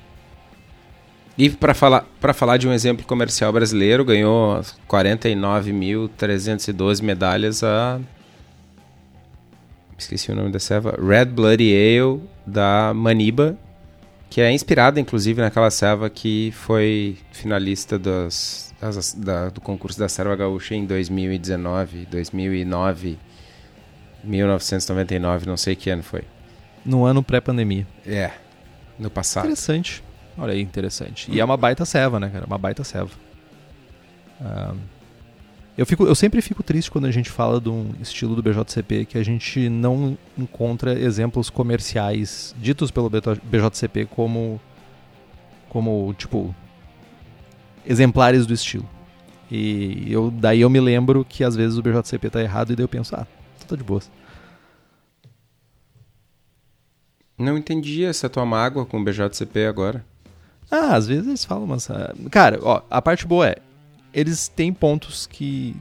E 1.36 1.50
para 1.50 1.74
falar, 1.74 2.06
pra 2.20 2.32
falar 2.32 2.56
de 2.56 2.66
um 2.68 2.72
exemplo 2.72 3.04
comercial 3.06 3.52
brasileiro, 3.52 4.04
ganhou 4.04 4.60
49.312 4.88 7.02
medalhas 7.02 7.62
a. 7.62 8.00
Esqueci 9.96 10.30
o 10.30 10.34
nome 10.34 10.50
da 10.52 10.58
serva. 10.60 10.96
Red 11.00 11.26
Bloody 11.26 11.72
Ale 11.74 12.20
da 12.46 12.92
Maniba, 12.94 13.56
que 14.30 14.40
é 14.40 14.50
inspirada 14.52 15.00
inclusive 15.00 15.40
naquela 15.40 15.70
serva 15.70 16.08
que 16.08 16.52
foi 16.56 17.18
finalista 17.32 17.98
das, 17.98 18.72
das- 18.80 19.14
da- 19.14 19.48
do 19.50 19.60
concurso 19.60 19.98
da 19.98 20.08
Serva 20.08 20.36
Gaúcha 20.36 20.74
em 20.76 20.84
2019, 20.86 22.06
2009, 22.10 23.18
1999, 24.22 25.46
não 25.46 25.56
sei 25.56 25.74
que 25.74 25.90
ano 25.90 26.02
foi. 26.04 26.22
No 26.84 27.04
ano 27.04 27.20
pré-pandemia. 27.22 27.86
É, 28.06 28.30
no 28.98 29.10
passado. 29.10 29.44
Interessante. 29.44 30.02
Olha 30.36 30.52
aí, 30.52 30.60
interessante. 30.60 31.30
E 31.30 31.40
é 31.40 31.44
uma 31.44 31.56
baita 31.56 31.84
ceva, 31.84 32.20
né, 32.20 32.28
cara? 32.28 32.46
Uma 32.46 32.58
baita 32.58 32.84
ceva. 32.84 33.10
Ah, 34.40 34.74
eu, 35.76 35.84
fico, 35.84 36.04
eu 36.04 36.14
sempre 36.14 36.40
fico 36.40 36.62
triste 36.62 36.90
quando 36.90 37.06
a 37.06 37.10
gente 37.10 37.30
fala 37.30 37.60
de 37.60 37.68
um 37.68 37.92
estilo 38.00 38.36
do 38.36 38.42
BJCP 38.42 39.04
que 39.04 39.18
a 39.18 39.24
gente 39.24 39.68
não 39.68 40.16
encontra 40.36 40.98
exemplos 40.98 41.50
comerciais 41.50 42.54
ditos 42.58 42.90
pelo 42.90 43.10
BJ 43.10 43.40
BJCP 43.42 44.06
como, 44.06 44.60
como 45.68 46.14
tipo, 46.14 46.54
exemplares 47.86 48.46
do 48.46 48.54
estilo. 48.54 48.88
E 49.50 50.12
eu, 50.12 50.30
daí 50.30 50.60
eu 50.60 50.70
me 50.70 50.78
lembro 50.78 51.24
que 51.24 51.42
às 51.42 51.56
vezes 51.56 51.78
o 51.78 51.82
BJCP 51.82 52.30
tá 52.30 52.42
errado 52.42 52.72
e 52.72 52.76
daí 52.76 52.84
eu 52.84 52.88
penso, 52.88 53.16
ah, 53.16 53.26
tá 53.66 53.74
de 53.74 53.82
boas. 53.82 54.10
Não 57.38 57.56
entendi 57.56 58.04
essa 58.04 58.28
tua 58.28 58.44
mágoa 58.44 58.84
com 58.84 59.00
o 59.00 59.04
BJCP 59.04 59.66
agora. 59.66 60.04
Ah, 60.70 60.96
às 60.96 61.06
vezes 61.06 61.26
eles 61.26 61.44
falam, 61.44 61.66
mas. 61.66 61.88
ah, 61.90 62.12
Cara, 62.30 62.58
ó, 62.62 62.82
a 62.90 63.00
parte 63.00 63.26
boa 63.26 63.48
é. 63.48 63.56
Eles 64.12 64.48
têm 64.48 64.72
pontos 64.72 65.26
que. 65.26 65.74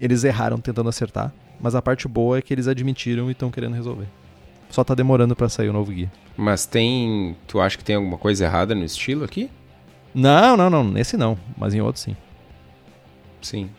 Eles 0.00 0.24
erraram 0.24 0.58
tentando 0.58 0.88
acertar. 0.88 1.32
Mas 1.60 1.74
a 1.74 1.82
parte 1.82 2.08
boa 2.08 2.38
é 2.38 2.42
que 2.42 2.52
eles 2.54 2.66
admitiram 2.66 3.28
e 3.28 3.32
estão 3.32 3.50
querendo 3.50 3.74
resolver. 3.74 4.06
Só 4.70 4.82
tá 4.82 4.94
demorando 4.94 5.36
pra 5.36 5.48
sair 5.48 5.68
o 5.68 5.72
novo 5.72 5.92
guia. 5.92 6.10
Mas 6.36 6.64
tem. 6.66 7.36
Tu 7.46 7.60
acha 7.60 7.76
que 7.76 7.84
tem 7.84 7.96
alguma 7.96 8.16
coisa 8.18 8.44
errada 8.44 8.74
no 8.74 8.84
estilo 8.84 9.24
aqui? 9.24 9.50
Não, 10.14 10.56
não, 10.56 10.70
não. 10.70 10.82
Nesse 10.84 11.16
não. 11.16 11.38
Mas 11.56 11.74
em 11.74 11.80
outros 11.80 12.02
sim. 12.04 12.16
Sim. 13.42 13.70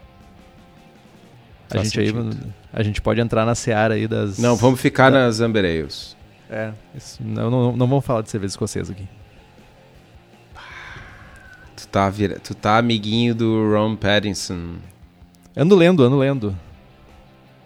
A 1.69 1.75
Faz 1.75 1.91
gente 1.91 1.99
aí. 1.99 2.33
A 2.73 2.83
gente 2.83 3.01
pode 3.01 3.19
entrar 3.21 3.45
na 3.45 3.55
seara 3.55 3.95
aí 3.95 4.07
das. 4.07 4.37
Não, 4.37 4.55
vamos 4.55 4.79
ficar 4.79 5.09
Da- 5.09 5.25
nas 5.25 5.39
Amber 5.41 5.63
Ales. 5.65 6.15
É. 6.51 6.73
isso- 6.93 7.23
não, 7.23 7.49
não, 7.49 7.71
não 7.77 7.87
vamos 7.87 8.05
falar 8.05 8.21
de 8.21 8.29
cerveja 8.29 8.51
escocesa 8.51 8.91
aqui. 8.91 9.07
Tu 11.77 11.87
tá, 11.87 12.09
vira... 12.09 12.39
tu 12.39 12.53
tá 12.53 12.77
amiguinho 12.77 13.33
do 13.33 13.71
Ron 13.73 13.95
Pattinson. 13.95 14.75
Ando 15.55 15.75
lendo, 15.75 16.03
ando 16.03 16.17
lendo. 16.17 16.57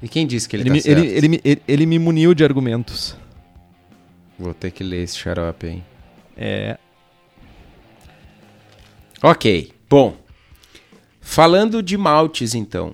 E 0.01 0.07
quem 0.07 0.27
disse 0.27 0.47
que 0.47 0.55
ele, 0.55 0.63
Ele, 0.63 0.69
tá 0.69 0.73
me, 0.75 0.81
certo? 0.81 0.99
ele, 0.99 1.07
ele, 1.17 1.27
me- 1.27 1.41
ele, 1.43 1.61
ele 1.67 1.85
me 1.85 1.97
muniu 1.99 2.33
de 2.35 2.43
argumentos. 2.43 3.17
Vou 4.37 4.53
ter 4.53 4.69
que 4.71 4.83
ler 4.83 5.01
esse 5.03 5.17
xarope, 5.17 5.65
hein? 5.67 5.83
É. 6.37 6.77
Ok, 9.23 9.71
bom. 9.89 10.15
Falando 11.21 11.81
de 11.81 11.97
maltes, 11.97 12.53
então. 12.53 12.93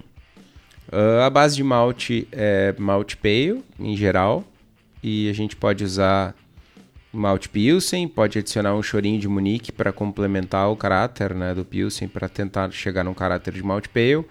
Ah, 0.91 1.25
a 1.25 1.29
base 1.29 1.55
de 1.55 1.63
malte 1.63 2.27
é 2.31 2.73
malte 2.77 3.17
pale, 3.17 3.61
em 3.79 3.97
geral. 3.97 4.43
E 5.03 5.29
a 5.29 5.33
gente 5.33 5.55
pode 5.55 5.83
usar 5.83 6.35
malte 7.11 7.49
Pilsen, 7.49 8.07
pode 8.07 8.39
adicionar 8.39 8.73
um 8.75 8.83
chorinho 8.83 9.19
de 9.19 9.27
Munique 9.27 9.71
para 9.71 9.91
complementar 9.91 10.69
o 10.69 10.75
caráter 10.75 11.33
né, 11.33 11.53
do 11.53 11.65
Pilsen, 11.65 12.07
para 12.07 12.29
tentar 12.29 12.71
chegar 12.71 13.03
num 13.03 13.13
caráter 13.13 13.53
de 13.53 13.63
malte 13.63 13.89
pale. 13.89 14.25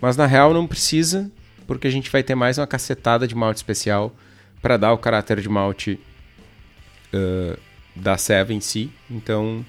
Mas 0.00 0.16
na 0.16 0.26
real 0.26 0.54
não 0.54 0.66
precisa. 0.66 1.30
porque 1.66 1.86
a 1.86 1.90
gente 1.90 2.10
vai 2.10 2.22
ter 2.22 2.34
mais 2.34 2.58
uma 2.58 2.66
cacetada 2.66 3.26
de 3.26 3.34
malte 3.34 3.58
especial 3.58 4.14
para 4.60 4.76
dar 4.76 4.92
o 4.92 4.98
caráter 4.98 5.40
de 5.40 5.48
malte 5.48 5.98
uh, 7.12 7.58
da 7.94 8.16
ceva 8.16 8.52
em 8.52 8.60
si. 8.60 8.90
Então, 9.10 9.64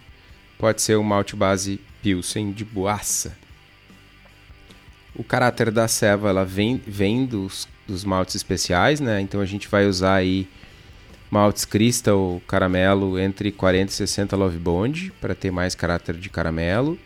pode 0.58 0.82
ser 0.82 0.96
o 0.96 1.04
malte 1.04 1.36
base 1.36 1.80
Pilsen 2.02 2.52
de 2.52 2.66
boaça. 2.66 3.36
O 5.16 5.24
caráter 5.24 5.72
da 5.72 5.88
ceva 5.88 6.30
ela 6.30 6.44
vem, 6.44 6.78
vem 6.78 7.26
dos, 7.26 7.68
dos 7.94 8.04
maltes 8.04 8.36
especiais, 8.36 9.00
né? 9.00 9.22
Então 9.22 9.40
a 9.40 9.46
gente 9.46 9.68
vai 9.68 9.88
usar 9.88 10.16
aí 10.16 10.48
maltes 11.32 11.66
Crystal 11.66 12.42
caramelo 12.48 13.18
entre 13.18 13.52
40 13.52 13.92
e 13.92 13.96
60 13.96 14.36
Love 14.36 14.58
Bond 14.58 15.14
para 15.22 15.34
ter 15.34 15.52
mais 15.52 15.74
caráter 15.74 16.16
de 16.16 16.30
caramelo. 16.30 16.98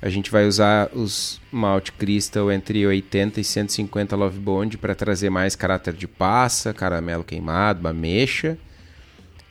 A 0.00 0.08
gente 0.08 0.32
vai 0.32 0.46
usar 0.46 0.90
os 0.92 1.40
malte 1.50 1.92
Crystal 1.92 2.50
entre 2.50 2.84
80 2.84 3.40
e 3.40 3.44
150 3.44 4.16
Love 4.16 4.38
Bond 4.38 4.76
para 4.76 4.96
trazer 4.96 5.30
mais 5.30 5.54
caráter 5.54 5.94
de 5.94 6.08
passa, 6.08 6.74
caramelo 6.74 7.22
queimado, 7.22 7.86
ameixa. 7.86 8.58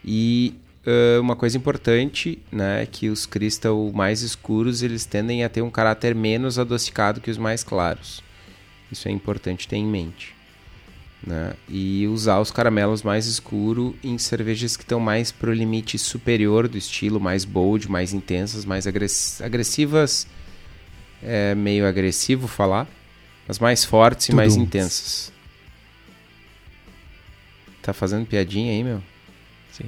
E 0.04 0.56
uh, 0.86 1.22
uma 1.22 1.38
coisa 1.38 1.58
importante, 1.58 2.38
né, 2.52 2.86
que 2.86 3.08
os 3.08 3.26
Crystal 3.26 3.92
mais 3.94 4.22
escuros 4.22 4.84
eles 4.84 5.06
tendem 5.06 5.46
a 5.46 5.50
ter 5.50 5.62
um 5.62 5.70
caráter 5.70 6.14
menos 6.14 6.60
adocicado 6.60 7.22
que 7.22 7.32
os 7.32 7.38
mais 7.38 7.64
claros. 7.64 8.22
Isso 8.92 9.08
é 9.08 9.12
importante 9.12 9.68
ter 9.68 9.78
em 9.78 9.86
mente. 9.86 10.41
Né? 11.26 11.54
E 11.70 12.08
usar 12.08 12.40
os 12.40 12.50
caramelos 12.50 13.04
mais 13.04 13.28
escuros 13.28 13.94
em 14.04 14.18
cervejas 14.18 14.76
que 14.76 14.84
estão 14.84 15.00
mais 15.00 15.32
pro 15.32 15.54
limite 15.54 15.98
superior 16.00 16.68
do 16.68 16.78
estilo, 16.78 17.20
mais 17.20 17.46
bold, 17.46 17.90
mais 17.90 18.12
intensas, 18.12 18.66
mais 18.66 18.88
agressivas 18.88 20.28
é 21.24 21.54
meio 21.54 21.88
agressivo 21.88 22.48
falar, 22.48 22.88
mas 23.48 23.60
mais 23.60 23.86
fortes 23.86 24.30
e 24.30 24.36
mais 24.36 24.56
intensas. 24.56 25.32
Tá 27.82 27.94
fazendo 27.94 28.26
piadinha 28.26 28.72
aí, 28.72 28.84
meu? 28.84 29.02
Sim. 29.72 29.86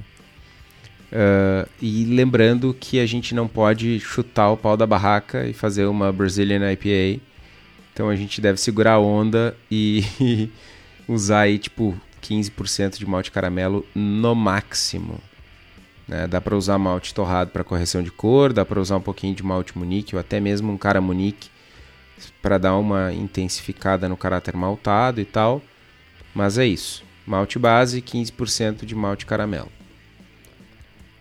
Uh, 1.11 1.69
e 1.81 2.05
lembrando 2.05 2.75
que 2.79 2.99
a 2.99 3.05
gente 3.05 3.35
não 3.35 3.47
pode 3.47 3.99
chutar 3.99 4.49
o 4.51 4.57
pau 4.57 4.75
da 4.75 4.87
barraca 4.87 5.45
e 5.47 5.53
fazer 5.53 5.85
uma 5.85 6.11
Brazilian 6.11 6.71
IPA. 6.71 7.21
Então 7.93 8.09
a 8.09 8.15
gente 8.15 8.41
deve 8.41 8.59
segurar 8.59 8.93
a 8.93 8.99
onda 8.99 9.55
e 9.69 10.03
usar 11.07 11.41
aí 11.41 11.57
tipo 11.57 11.99
15% 12.21 12.97
de 12.97 13.05
malte 13.05 13.31
caramelo 13.31 13.85
no 13.93 14.33
máximo. 14.33 15.19
Né? 16.07 16.27
Dá 16.27 16.39
para 16.41 16.55
usar 16.55 16.77
malte 16.77 17.13
torrado 17.13 17.51
para 17.51 17.63
correção 17.63 18.01
de 18.01 18.11
cor, 18.11 18.53
dá 18.53 18.65
para 18.65 18.79
usar 18.79 18.97
um 18.97 19.01
pouquinho 19.01 19.35
de 19.35 19.43
malte 19.43 19.77
Munique 19.77 20.15
ou 20.15 20.19
até 20.19 20.39
mesmo 20.39 20.71
um 20.71 20.77
cara 20.77 21.01
Munique 21.01 21.49
para 22.41 22.57
dar 22.57 22.77
uma 22.77 23.13
intensificada 23.13 24.07
no 24.07 24.17
caráter 24.17 24.55
maltado 24.55 25.19
e 25.19 25.25
tal. 25.25 25.61
Mas 26.33 26.57
é 26.57 26.65
isso. 26.65 27.03
Malte 27.25 27.57
base, 27.57 28.01
15% 28.01 28.85
de 28.85 28.95
malte 28.95 29.25
caramelo. 29.25 29.71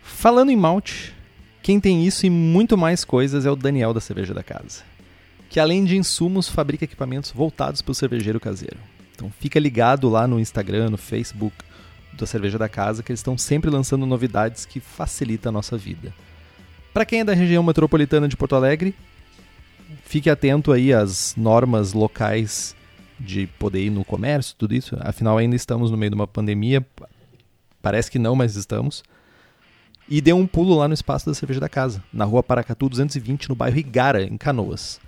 Falando 0.02 0.50
em 0.50 0.56
malte, 0.56 1.14
quem 1.62 1.78
tem 1.78 2.04
isso 2.04 2.26
e 2.26 2.30
muito 2.30 2.76
mais 2.76 3.04
coisas 3.04 3.46
é 3.46 3.50
o 3.50 3.56
Daniel 3.56 3.94
da 3.94 4.00
Cerveja 4.00 4.34
da 4.34 4.42
Casa, 4.42 4.82
que 5.48 5.60
além 5.60 5.84
de 5.84 5.96
insumos 5.96 6.48
fabrica 6.48 6.84
equipamentos 6.84 7.30
voltados 7.30 7.80
para 7.82 7.92
o 7.92 7.94
cervejeiro 7.94 8.40
caseiro. 8.40 8.78
Então 9.14 9.30
fica 9.38 9.58
ligado 9.58 10.08
lá 10.08 10.26
no 10.26 10.40
Instagram, 10.40 10.90
no 10.90 10.98
Facebook, 10.98 11.56
da 12.12 12.26
cerveja 12.26 12.58
da 12.58 12.68
casa, 12.68 13.02
que 13.02 13.10
eles 13.10 13.20
estão 13.20 13.36
sempre 13.38 13.70
lançando 13.70 14.06
novidades 14.06 14.64
que 14.64 14.80
facilitam 14.80 15.50
a 15.50 15.52
nossa 15.52 15.76
vida. 15.76 16.12
Para 16.92 17.06
quem 17.06 17.20
é 17.20 17.24
da 17.24 17.32
região 17.32 17.62
metropolitana 17.62 18.28
de 18.28 18.36
Porto 18.36 18.54
Alegre, 18.54 18.94
fique 20.04 20.28
atento 20.28 20.72
aí 20.72 20.92
às 20.92 21.34
normas 21.36 21.92
locais 21.92 22.76
de 23.18 23.46
poder 23.58 23.84
ir 23.84 23.90
no 23.90 24.04
comércio, 24.04 24.54
tudo 24.58 24.74
isso. 24.74 24.96
Afinal, 25.00 25.38
ainda 25.38 25.56
estamos 25.56 25.90
no 25.90 25.96
meio 25.96 26.10
de 26.10 26.16
uma 26.16 26.26
pandemia. 26.26 26.84
Parece 27.80 28.10
que 28.10 28.18
não, 28.18 28.34
mas 28.34 28.56
estamos. 28.56 29.02
E 30.08 30.20
dê 30.20 30.32
um 30.32 30.46
pulo 30.46 30.76
lá 30.76 30.88
no 30.88 30.94
espaço 30.94 31.26
da 31.26 31.34
cerveja 31.34 31.60
da 31.60 31.68
casa, 31.68 32.02
na 32.12 32.24
rua 32.24 32.42
Paracatu 32.42 32.88
220, 32.88 33.48
no 33.48 33.54
bairro 33.54 33.78
Igara, 33.78 34.24
em 34.24 34.36
Canoas. 34.36 35.00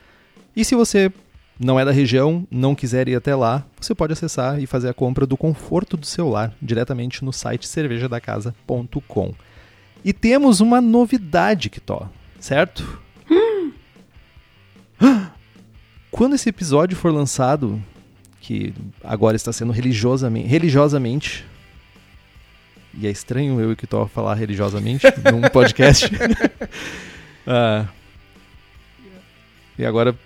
E 0.57 0.65
se 0.65 0.75
você 0.75 1.13
não 1.59 1.79
é 1.79 1.85
da 1.85 1.91
região, 1.93 2.47
não 2.51 2.75
quiser 2.75 3.09
ir 3.09 3.15
até 3.15 3.35
lá, 3.35 3.65
você 3.81 3.95
pode 3.95 4.13
acessar 4.13 4.61
e 4.61 4.67
fazer 4.67 4.89
a 4.89 4.95
compra 4.95 5.27
do 5.27 5.37
conforto 5.37 5.97
do 5.97 6.07
celular 6.07 6.53
diretamente 6.61 7.25
no 7.25 7.33
site 7.33 7.67
cervejadacasa.com. 7.67 9.35
E 10.05 10.13
temos 10.13 10.61
uma 10.61 10.81
novidade, 10.81 11.71
Kitó, 11.71 12.09
certo? 12.39 13.01
Quando 16.11 16.35
esse 16.35 16.49
episódio 16.49 16.97
for 16.97 17.13
lançado, 17.13 17.83
que 18.41 18.75
agora 19.03 19.37
está 19.37 19.53
sendo 19.53 19.73
religiosamente, 19.73 20.49
religiosamente 20.49 21.45
e 22.99 23.07
é 23.07 23.11
estranho 23.11 23.61
eu 23.61 23.73
e 23.73 23.77
Kitó 23.77 24.07
falar 24.07 24.35
religiosamente 24.35 25.07
num 25.33 25.43
podcast. 25.43 26.11
ah, 27.47 27.87
e 29.79 29.85
agora 29.85 30.17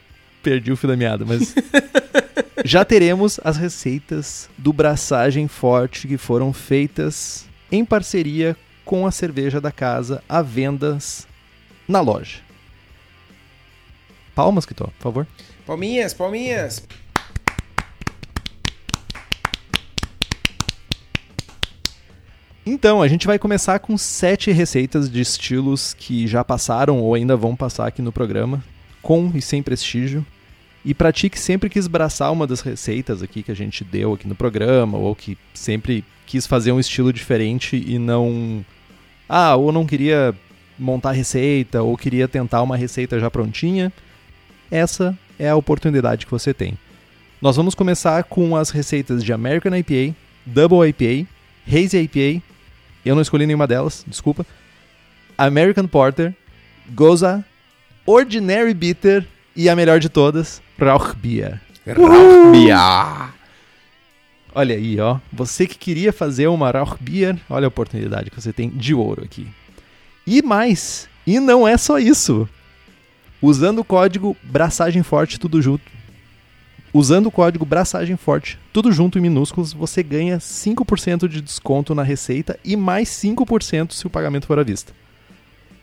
perdi 0.43 0.73
o 0.73 0.77
fio 0.77 0.89
da 0.89 0.97
meada, 0.97 1.25
mas 1.25 1.55
já 2.65 2.85
teremos 2.85 3.41
as 3.45 3.57
receitas 3.57 4.49
do 4.57 4.73
braçagem 4.73 5.49
forte 5.49 6.09
que 6.09 6.17
foram 6.17 6.53
feitas 6.53 7.47
em 7.71 7.85
parceria 7.85 8.57
com 8.85 9.07
a 9.07 9.11
cerveja 9.11 9.61
da 9.61 9.71
casa 9.71 10.23
a 10.29 10.41
vendas 10.43 11.27
na 11.87 12.01
loja. 12.01 12.39
Palmas, 14.35 14.65
Kitó, 14.65 14.87
por 14.87 15.03
favor. 15.03 15.27
Palminhas, 15.67 16.15
palminhas. 16.15 16.87
Então, 22.65 23.01
a 23.01 23.09
gente 23.09 23.27
vai 23.27 23.39
começar 23.39 23.79
com 23.79 23.97
sete 23.97 24.51
receitas 24.51 25.11
de 25.11 25.21
estilos 25.21 25.95
que 25.95 26.27
já 26.27 26.45
passaram 26.45 27.01
ou 27.01 27.15
ainda 27.15 27.35
vão 27.35 27.57
passar 27.57 27.87
aqui 27.87 28.03
no 28.03 28.13
programa 28.13 28.63
com 29.09 29.33
e 29.35 29.41
sem 29.41 29.63
prestígio. 29.63 30.25
E 30.85 30.93
para 30.93 31.11
ti 31.11 31.31
que 31.31 31.41
sempre 31.41 31.71
quis 31.71 31.87
braçar 31.87 32.31
uma 32.31 32.47
das 32.47 32.61
receitas 32.61 33.23
aqui 33.23 33.43
que 33.43 33.51
a 33.51 33.57
gente 33.57 33.83
deu 33.83 34.13
aqui 34.13 34.29
no 34.29 34.35
programa, 34.35 34.99
ou 34.99 35.15
que 35.15 35.39
sempre 35.55 36.05
quis 36.27 36.47
fazer 36.47 36.73
um 36.73 36.79
estilo 36.79 37.11
diferente 37.11 37.75
e 37.75 37.99
não. 37.99 38.63
Ah, 39.27 39.57
ou 39.57 39.73
não 39.73 39.87
queria 39.87 40.35
montar 40.79 41.13
receita, 41.13 41.83
ou 41.83 41.97
queria 41.97 42.29
tentar 42.29 42.63
uma 42.63 42.77
receita 42.77 43.19
já 43.19 43.31
prontinha, 43.31 43.91
essa 44.71 45.19
é 45.39 45.49
a 45.49 45.57
oportunidade 45.57 46.27
que 46.27 46.31
você 46.31 46.53
tem. 46.53 46.77
Nós 47.41 47.57
vamos 47.57 47.75
começar 47.75 48.25
com 48.25 48.55
as 48.55 48.69
receitas 48.69 49.25
de 49.25 49.33
American 49.33 49.75
IPA, 49.75 50.15
Double 50.45 50.87
IPA, 50.87 51.27
Hazy 51.67 51.97
IPA, 52.03 52.43
eu 53.07 53.15
não 53.15 53.23
escolhi 53.23 53.47
nenhuma 53.47 53.67
delas, 53.67 54.05
desculpa, 54.07 54.45
American 55.39 55.87
Porter, 55.87 56.35
Goza 56.91 57.45
Ordinary 58.09 58.73
Bitter 58.73 59.27
e 59.55 59.69
a 59.69 59.77
melhor 59.77 60.01
de 60.01 60.09
todas, 60.09 60.63
Rauchbier. 60.79 61.61
Rauchbier. 61.87 63.35
Olha 64.55 64.75
aí, 64.75 64.99
ó. 64.99 65.19
Você 65.31 65.67
que 65.67 65.77
queria 65.77 66.11
fazer 66.11 66.47
uma 66.47 66.71
Rauchbier, 66.71 67.37
olha 67.51 67.67
a 67.67 67.69
oportunidade 67.69 68.31
que 68.31 68.41
você 68.41 68.51
tem 68.51 68.71
de 68.71 68.95
ouro 68.95 69.23
aqui. 69.23 69.47
E 70.27 70.41
mais, 70.41 71.07
e 71.27 71.39
não 71.39 71.69
é 71.69 71.77
só 71.77 71.99
isso. 71.99 72.49
Usando 73.43 73.81
o 73.81 73.85
código 73.85 74.35
Braçagem 74.43 75.03
Forte 75.03 75.39
tudo 75.39 75.61
junto. 75.61 75.85
Usando 76.95 77.27
o 77.27 77.31
código 77.31 77.67
Braçagem 77.67 78.17
Forte 78.17 78.59
tudo 78.73 78.91
junto 78.91 79.19
em 79.19 79.21
minúsculos, 79.21 79.75
você 79.75 80.03
ganha 80.03 80.39
5% 80.39 81.29
de 81.29 81.43
desconto 81.43 81.95
na 81.95 82.03
receita 82.03 82.59
e 82.65 82.75
mais 82.75 83.11
5% 83.11 83.93
se 83.93 84.07
o 84.07 84.11
pagamento 84.11 84.47
for 84.47 84.59
à 84.59 84.63
vista. 84.63 84.95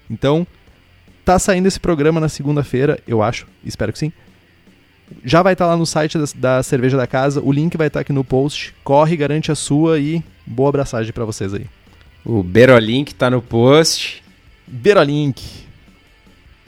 Então, 0.10 0.48
Tá 1.26 1.40
saindo 1.40 1.68
esse 1.68 1.80
programa 1.80 2.20
na 2.20 2.30
segunda-feira, 2.30 3.00
eu 3.08 3.24
acho, 3.24 3.48
espero 3.66 3.92
que 3.92 3.98
sim. 3.98 4.14
Já 5.24 5.42
vai 5.42 5.54
estar 5.54 5.66
tá 5.66 5.72
lá 5.72 5.78
no 5.78 5.86
site 5.86 6.20
da, 6.20 6.26
da, 6.36 6.64
Cerveja 6.64 6.96
da 6.96 7.08
Casa, 7.08 7.42
o 7.42 7.52
link 7.52 7.76
vai 7.76 7.88
estar 7.88 7.98
tá 7.98 8.02
aqui 8.02 8.14
no 8.14 8.24
post. 8.24 8.76
Corre, 8.84 9.18
garante 9.18 9.52
a 9.52 9.56
sua 9.56 10.00
e 10.00 10.24
boa 10.46 10.70
abraçagem 10.70 11.12
para 11.12 11.26
vocês 11.26 11.52
aí. 11.52 11.66
O 12.24 12.44
Berolink 12.44 13.16
tá 13.16 13.30
no 13.30 13.42
post. 13.42 14.24
Berolink. 14.68 15.42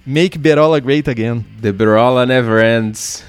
Make 0.04 0.40
Berola 0.40 0.80
great 0.80 1.08
again. 1.08 1.46
The 1.62 1.72
Berola 1.72 2.26
never 2.26 2.64
ends. 2.64 3.24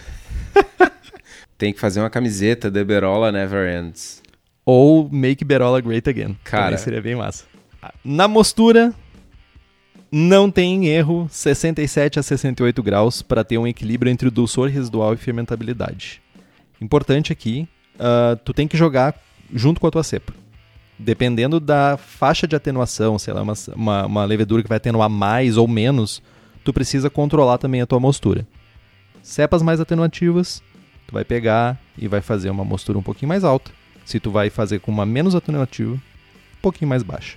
Tem 1.59 1.75
que 1.75 1.81
fazer 1.81 2.01
uma 2.01 2.11
camiseta 2.11 2.71
The 2.71 2.85
Berola 2.85 3.31
never 3.31 3.69
ends. 3.69 4.23
Ou 4.65 5.11
Make 5.11 5.45
Berola 5.45 5.81
great 5.83 6.09
again. 6.09 6.39
Cara, 6.43 6.65
Também 6.65 6.79
seria 6.79 7.03
bem 7.03 7.17
massa. 7.17 7.45
Na 8.03 8.27
mostura, 8.29 8.95
não 10.11 10.51
tem 10.51 10.87
erro 10.87 11.29
67 11.31 12.19
a 12.19 12.23
68 12.23 12.83
graus 12.83 13.23
para 13.23 13.45
ter 13.45 13.59
um 13.59 13.67
equilíbrio 13.67 14.11
entre 14.11 14.29
o 14.29 14.31
dulçor 14.31 14.69
residual 14.71 15.15
e 15.15 15.19
fermentabilidade. 15.19 16.23
Importante 16.81 17.33
aqui, 17.33 17.69
uh, 17.97 18.37
tu 18.45 18.53
tem 18.53 18.67
que 18.67 18.77
jogar 18.77 19.15
junto 19.53 19.81
com 19.81 19.87
a 19.87 19.91
tua 19.91 20.03
cepa. 20.03 20.33
Dependendo 20.99 21.61
da 21.61 21.97
faixa 21.97 22.47
de 22.47 22.57
atenuação, 22.57 23.19
se 23.19 23.31
ela 23.31 23.41
é 23.41 23.43
uma, 23.43 23.55
uma, 23.75 24.07
uma 24.07 24.25
levedura 24.25 24.63
que 24.63 24.69
vai 24.69 24.79
atenuar 24.79 25.09
mais 25.09 25.57
ou 25.57 25.69
menos, 25.69 26.23
tu 26.65 26.73
precisa 26.73 27.09
controlar 27.09 27.59
também 27.59 27.81
a 27.81 27.87
tua 27.87 28.01
mostura. 28.01 28.47
Cepas 29.23 29.63
mais 29.63 29.81
atenuativas, 29.81 30.63
tu 31.07 31.13
vai 31.13 31.25
pegar 31.25 31.79
e 31.97 32.09
vai 32.09 32.21
fazer 32.21 32.51
uma 32.51 32.65
mostura 32.65 32.99
um 32.99 33.03
pouquinho 33.03 33.29
mais 33.29 33.45
alta. 33.45 33.71
Se 34.05 34.19
tu 34.19 34.31
vai 34.31 34.49
fazer 34.51 34.81
com 34.81 34.91
uma 34.91 35.05
menos 35.05 35.35
atenuativa, 35.35 35.95
um 35.95 36.61
pouquinho 36.63 36.89
mais 36.89 37.03
baixa. 37.03 37.37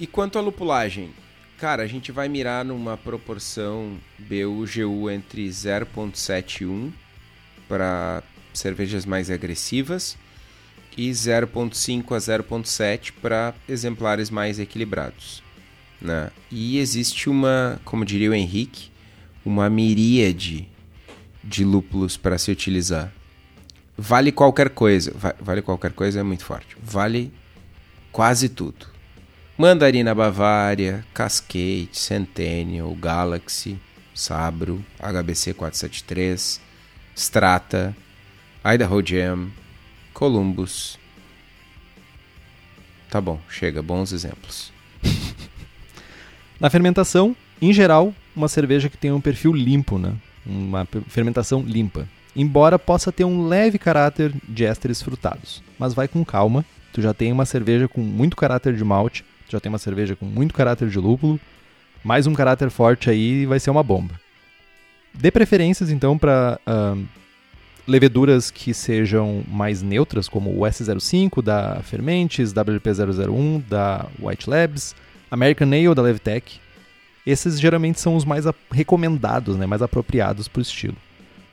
E 0.00 0.06
quanto 0.06 0.38
à 0.38 0.40
lupulagem? 0.40 1.10
Cara, 1.58 1.82
a 1.82 1.86
gente 1.86 2.10
vai 2.10 2.26
mirar 2.26 2.64
numa 2.64 2.96
proporção 2.96 3.98
BU-GU 4.18 5.10
entre 5.10 5.46
0.71 5.46 6.90
para 7.68 8.22
cervejas 8.54 9.04
mais 9.04 9.30
agressivas 9.30 10.16
e 10.96 11.10
0.5 11.10 12.16
a 12.16 12.18
0.7 12.18 13.12
para 13.20 13.54
exemplares 13.68 14.30
mais 14.30 14.58
equilibrados. 14.58 15.42
Né? 16.00 16.30
E 16.50 16.78
existe 16.78 17.28
uma, 17.28 17.78
como 17.84 18.02
diria 18.02 18.30
o 18.30 18.34
Henrique, 18.34 18.90
uma 19.44 19.68
miríade 19.68 20.66
de 21.44 21.62
lúpulos 21.62 22.16
para 22.16 22.38
se 22.38 22.50
utilizar. 22.50 23.12
Vale 23.98 24.32
qualquer 24.32 24.70
coisa. 24.70 25.12
Vale 25.38 25.60
qualquer 25.60 25.92
coisa 25.92 26.20
é 26.20 26.22
muito 26.22 26.42
forte. 26.42 26.74
Vale 26.82 27.30
quase 28.10 28.48
tudo. 28.48 28.89
Mandarina 29.60 30.14
Bavária, 30.14 31.04
Cascade, 31.12 31.90
Centennial, 31.92 32.94
Galaxy, 32.94 33.78
Sabro, 34.14 34.82
HBC 34.98 35.52
473, 35.52 36.58
Strata, 37.14 37.94
Idaho 38.64 39.06
Jam, 39.06 39.50
Columbus. 40.14 40.98
Tá 43.10 43.20
bom, 43.20 43.38
chega, 43.50 43.82
bons 43.82 44.12
exemplos. 44.12 44.72
Na 46.58 46.70
fermentação, 46.70 47.36
em 47.60 47.70
geral, 47.74 48.14
uma 48.34 48.48
cerveja 48.48 48.88
que 48.88 48.96
tem 48.96 49.12
um 49.12 49.20
perfil 49.20 49.52
limpo, 49.52 49.98
né? 49.98 50.14
Uma 50.46 50.88
fermentação 51.08 51.60
limpa. 51.60 52.08
Embora 52.34 52.78
possa 52.78 53.12
ter 53.12 53.24
um 53.24 53.46
leve 53.46 53.78
caráter 53.78 54.32
de 54.48 54.64
ésteres 54.64 55.02
frutados, 55.02 55.62
mas 55.78 55.92
vai 55.92 56.08
com 56.08 56.24
calma. 56.24 56.64
Tu 56.94 57.02
já 57.02 57.12
tem 57.12 57.30
uma 57.30 57.44
cerveja 57.44 57.86
com 57.86 58.00
muito 58.00 58.38
caráter 58.38 58.74
de 58.74 58.82
malte, 58.82 59.22
já 59.52 59.60
tem 59.60 59.70
uma 59.70 59.78
cerveja 59.78 60.16
com 60.16 60.24
muito 60.24 60.54
caráter 60.54 60.88
de 60.88 60.98
lúpulo, 60.98 61.38
mais 62.02 62.26
um 62.26 62.34
caráter 62.34 62.70
forte 62.70 63.10
aí 63.10 63.46
vai 63.46 63.60
ser 63.60 63.70
uma 63.70 63.82
bomba. 63.82 64.18
Dê 65.12 65.30
preferências 65.30 65.90
então 65.90 66.16
para 66.16 66.58
uh, 66.66 67.04
leveduras 67.86 68.50
que 68.50 68.72
sejam 68.72 69.42
mais 69.48 69.82
neutras, 69.82 70.28
como 70.28 70.50
o 70.50 70.60
S05 70.60 71.42
da 71.42 71.80
Fermentes, 71.82 72.52
WP001 72.52 73.62
da 73.68 74.06
White 74.20 74.48
Labs, 74.48 74.94
American 75.30 75.68
Ale 75.68 75.94
da 75.94 76.02
Levtech. 76.02 76.60
Esses 77.26 77.60
geralmente 77.60 78.00
são 78.00 78.16
os 78.16 78.24
mais 78.24 78.44
recomendados, 78.70 79.56
né, 79.56 79.66
mais 79.66 79.82
apropriados 79.82 80.48
para 80.48 80.60
o 80.60 80.62
estilo. 80.62 80.96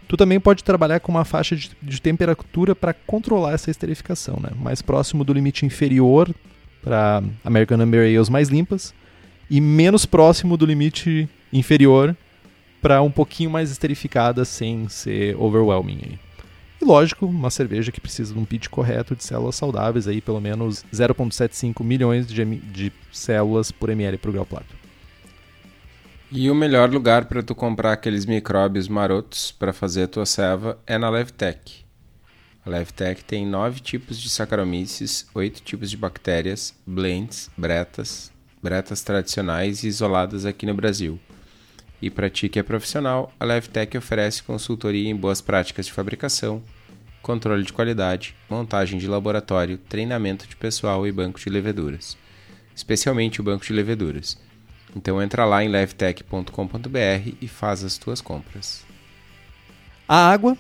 Tu 0.08 0.16
também 0.16 0.40
pode 0.40 0.64
trabalhar 0.64 1.02
com 1.02 1.12
uma 1.12 1.26
faixa 1.26 1.56
de, 1.56 1.72
de 1.82 2.02
temperatura 2.02 2.74
para 2.74 2.94
controlar 2.94 3.54
essa 3.54 3.70
esterificação, 3.70 4.40
né? 4.42 4.52
mais 4.56 4.82
próximo 4.82 5.24
do 5.24 5.34
limite 5.34 5.66
inferior 5.66 6.34
para 6.84 7.24
American 7.44 7.82
Amber 7.82 8.02
Ales 8.02 8.30
mais 8.30 8.50
limpas 8.50 8.94
e 9.50 9.62
menos 9.62 10.06
próximo 10.06 10.58
do 10.58 10.66
limite 10.66 11.30
inferior 11.52 12.16
para 12.82 13.02
um 13.02 13.12
pouquinho 13.12 13.50
mais 13.50 13.72
esterificada 13.72 14.46
sem 14.46 14.88
ser 14.88 15.36
overwhelming. 15.38 16.00
Aí. 16.04 16.20
E 16.82 16.86
lógico, 16.86 17.26
uma 17.26 17.50
cerveja 17.50 17.92
que 17.92 18.00
precisa 18.00 18.34
de 18.34 18.40
um 18.40 18.46
pitch 18.46 18.68
correto 18.68 19.16
de 19.16 19.24
células 19.24 19.56
saudáveis, 19.56 20.08
aí 20.08 20.22
pelo 20.22 20.40
menos 20.40 20.86
0,75 20.94 21.84
milhões 21.84 22.28
de, 22.28 22.46
de 22.46 22.92
células 23.12 23.72
por 23.72 23.90
ml 23.90 24.18
por 24.18 24.32
grau 24.32 24.46
plato. 24.46 24.76
E 26.32 26.52
o 26.52 26.56
melhor 26.56 26.92
lugar 26.92 27.26
para 27.26 27.42
tu 27.42 27.56
comprar 27.56 27.94
aqueles 27.94 28.26
micróbios 28.26 28.88
marotos 28.88 29.52
para 29.52 29.72
fazer 29.72 30.04
a 30.04 30.08
tua 30.08 30.26
ceva 30.26 30.78
é 30.86 30.98
na 30.98 31.10
Levtech. 31.10 31.87
A 32.68 32.70
Levtech 32.70 33.24
tem 33.24 33.48
nove 33.48 33.80
tipos 33.80 34.20
de 34.20 34.30
Saccharomyces, 34.30 35.26
oito 35.34 35.62
tipos 35.62 35.90
de 35.90 35.96
bactérias, 35.96 36.76
blends, 36.86 37.50
bretas, 37.56 38.30
bretas 38.62 39.02
tradicionais 39.02 39.84
e 39.84 39.88
isoladas 39.88 40.46
aqui 40.46 40.66
no 40.66 40.74
Brasil. 40.74 41.18
E 42.02 42.10
para 42.10 42.30
ti 42.30 42.50
que 42.50 42.60
é 42.60 42.64
profissional, 42.64 43.32
a 43.40 43.46
Levtech 43.46 43.98
oferece 43.98 44.44
consultoria 44.44 45.10
em 45.10 45.16
boas 45.16 45.40
práticas 45.40 45.86
de 45.86 45.94
fabricação, 45.94 46.62
controle 47.22 47.64
de 47.64 47.72
qualidade, 47.72 48.36
montagem 48.50 49.00
de 49.00 49.08
laboratório, 49.08 49.78
treinamento 49.78 50.46
de 50.46 50.58
pessoal 50.58 51.08
e 51.08 51.12
banco 51.12 51.40
de 51.40 51.50
leveduras, 51.50 52.18
especialmente 52.76 53.40
o 53.40 53.46
banco 53.46 53.64
de 53.64 53.72
leveduras. 53.72 54.38
Então 54.94 55.24
entra 55.24 55.46
lá 55.46 55.64
em 55.64 55.70
levtech.com.br 55.70 57.32
e 57.42 57.48
faz 57.48 57.86
as 57.86 57.98
tuas 57.98 58.20
compras. 58.20 58.86
A 60.06 60.30
água, 60.30 60.58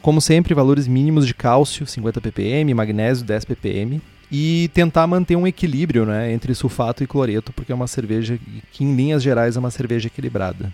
como 0.00 0.20
sempre, 0.20 0.54
valores 0.54 0.86
mínimos 0.86 1.26
de 1.26 1.34
cálcio, 1.34 1.86
50 1.86 2.20
ppm, 2.20 2.74
magnésio, 2.74 3.24
10 3.24 3.44
ppm, 3.44 4.00
e 4.30 4.68
tentar 4.74 5.06
manter 5.06 5.36
um 5.36 5.46
equilíbrio 5.46 6.04
né, 6.04 6.32
entre 6.32 6.54
sulfato 6.54 7.02
e 7.02 7.06
cloreto, 7.06 7.52
porque 7.52 7.72
é 7.72 7.74
uma 7.74 7.86
cerveja 7.86 8.38
que, 8.72 8.84
em 8.84 8.94
linhas 8.94 9.22
gerais, 9.22 9.56
é 9.56 9.60
uma 9.60 9.70
cerveja 9.70 10.08
equilibrada. 10.08 10.72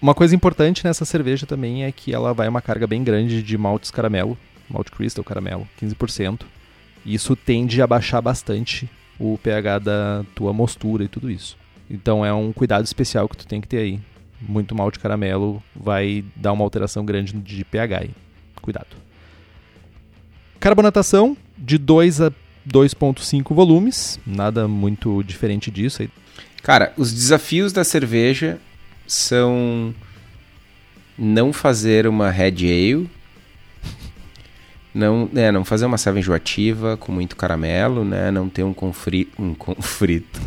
Uma 0.00 0.14
coisa 0.14 0.34
importante 0.34 0.84
nessa 0.84 1.04
cerveja 1.04 1.46
também 1.46 1.84
é 1.84 1.92
que 1.92 2.12
ela 2.12 2.34
vai 2.34 2.46
uma 2.46 2.60
carga 2.60 2.86
bem 2.86 3.02
grande 3.02 3.42
de 3.42 3.56
maltes 3.56 3.90
caramelo, 3.90 4.36
malt 4.68 4.90
crystal 4.90 5.24
caramelo, 5.24 5.66
15%. 5.80 6.42
E 7.04 7.14
isso 7.14 7.34
tende 7.34 7.80
a 7.80 7.86
baixar 7.86 8.20
bastante 8.20 8.88
o 9.18 9.38
pH 9.42 9.78
da 9.78 10.24
tua 10.34 10.52
mostura 10.52 11.04
e 11.04 11.08
tudo 11.08 11.30
isso. 11.30 11.56
Então 11.88 12.24
é 12.24 12.32
um 12.32 12.52
cuidado 12.52 12.84
especial 12.84 13.28
que 13.28 13.36
tu 13.36 13.46
tem 13.46 13.60
que 13.60 13.68
ter 13.68 13.78
aí. 13.78 14.00
Muito 14.40 14.74
malte 14.74 14.98
caramelo 14.98 15.62
vai 15.74 16.24
dar 16.36 16.52
uma 16.52 16.64
alteração 16.64 17.04
grande 17.04 17.32
de 17.32 17.64
pH 17.64 18.00
aí. 18.00 18.10
Cuidado. 18.64 18.96
Carbonatação 20.58 21.36
de 21.58 21.76
2 21.76 22.22
a 22.22 22.32
2.5 22.66 23.54
volumes, 23.54 24.18
nada 24.26 24.66
muito 24.66 25.22
diferente 25.22 25.70
disso 25.70 26.00
aí. 26.00 26.08
Cara, 26.62 26.94
os 26.96 27.12
desafios 27.12 27.74
da 27.74 27.84
cerveja 27.84 28.58
são 29.06 29.94
não 31.18 31.52
fazer 31.52 32.06
uma 32.06 32.30
red 32.30 32.64
ale, 32.64 33.10
não, 34.94 35.28
é, 35.34 35.52
não 35.52 35.62
fazer 35.62 35.84
uma 35.84 35.98
cerveja 35.98 36.24
enjoativa 36.24 36.96
com 36.96 37.12
muito 37.12 37.36
caramelo, 37.36 38.02
né? 38.02 38.30
Não 38.30 38.48
ter 38.48 38.62
um 38.62 38.72
confrito, 38.72 39.42
um 39.42 39.52
confrito. 39.52 40.40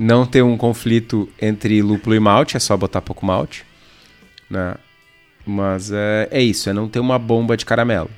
não 0.00 0.24
ter 0.24 0.40
um 0.40 0.56
conflito 0.56 1.28
entre 1.40 1.82
lúpulo 1.82 2.16
e 2.16 2.20
malte, 2.20 2.56
é 2.56 2.60
só 2.60 2.74
botar 2.74 3.02
pouco 3.02 3.26
malte, 3.26 3.66
né? 4.48 4.74
Mas 5.46 5.92
é, 5.92 6.26
é 6.30 6.42
isso, 6.42 6.70
é 6.70 6.72
não 6.72 6.88
ter 6.88 7.00
uma 7.00 7.18
bomba 7.18 7.54
de 7.54 7.66
caramelo. 7.66 8.10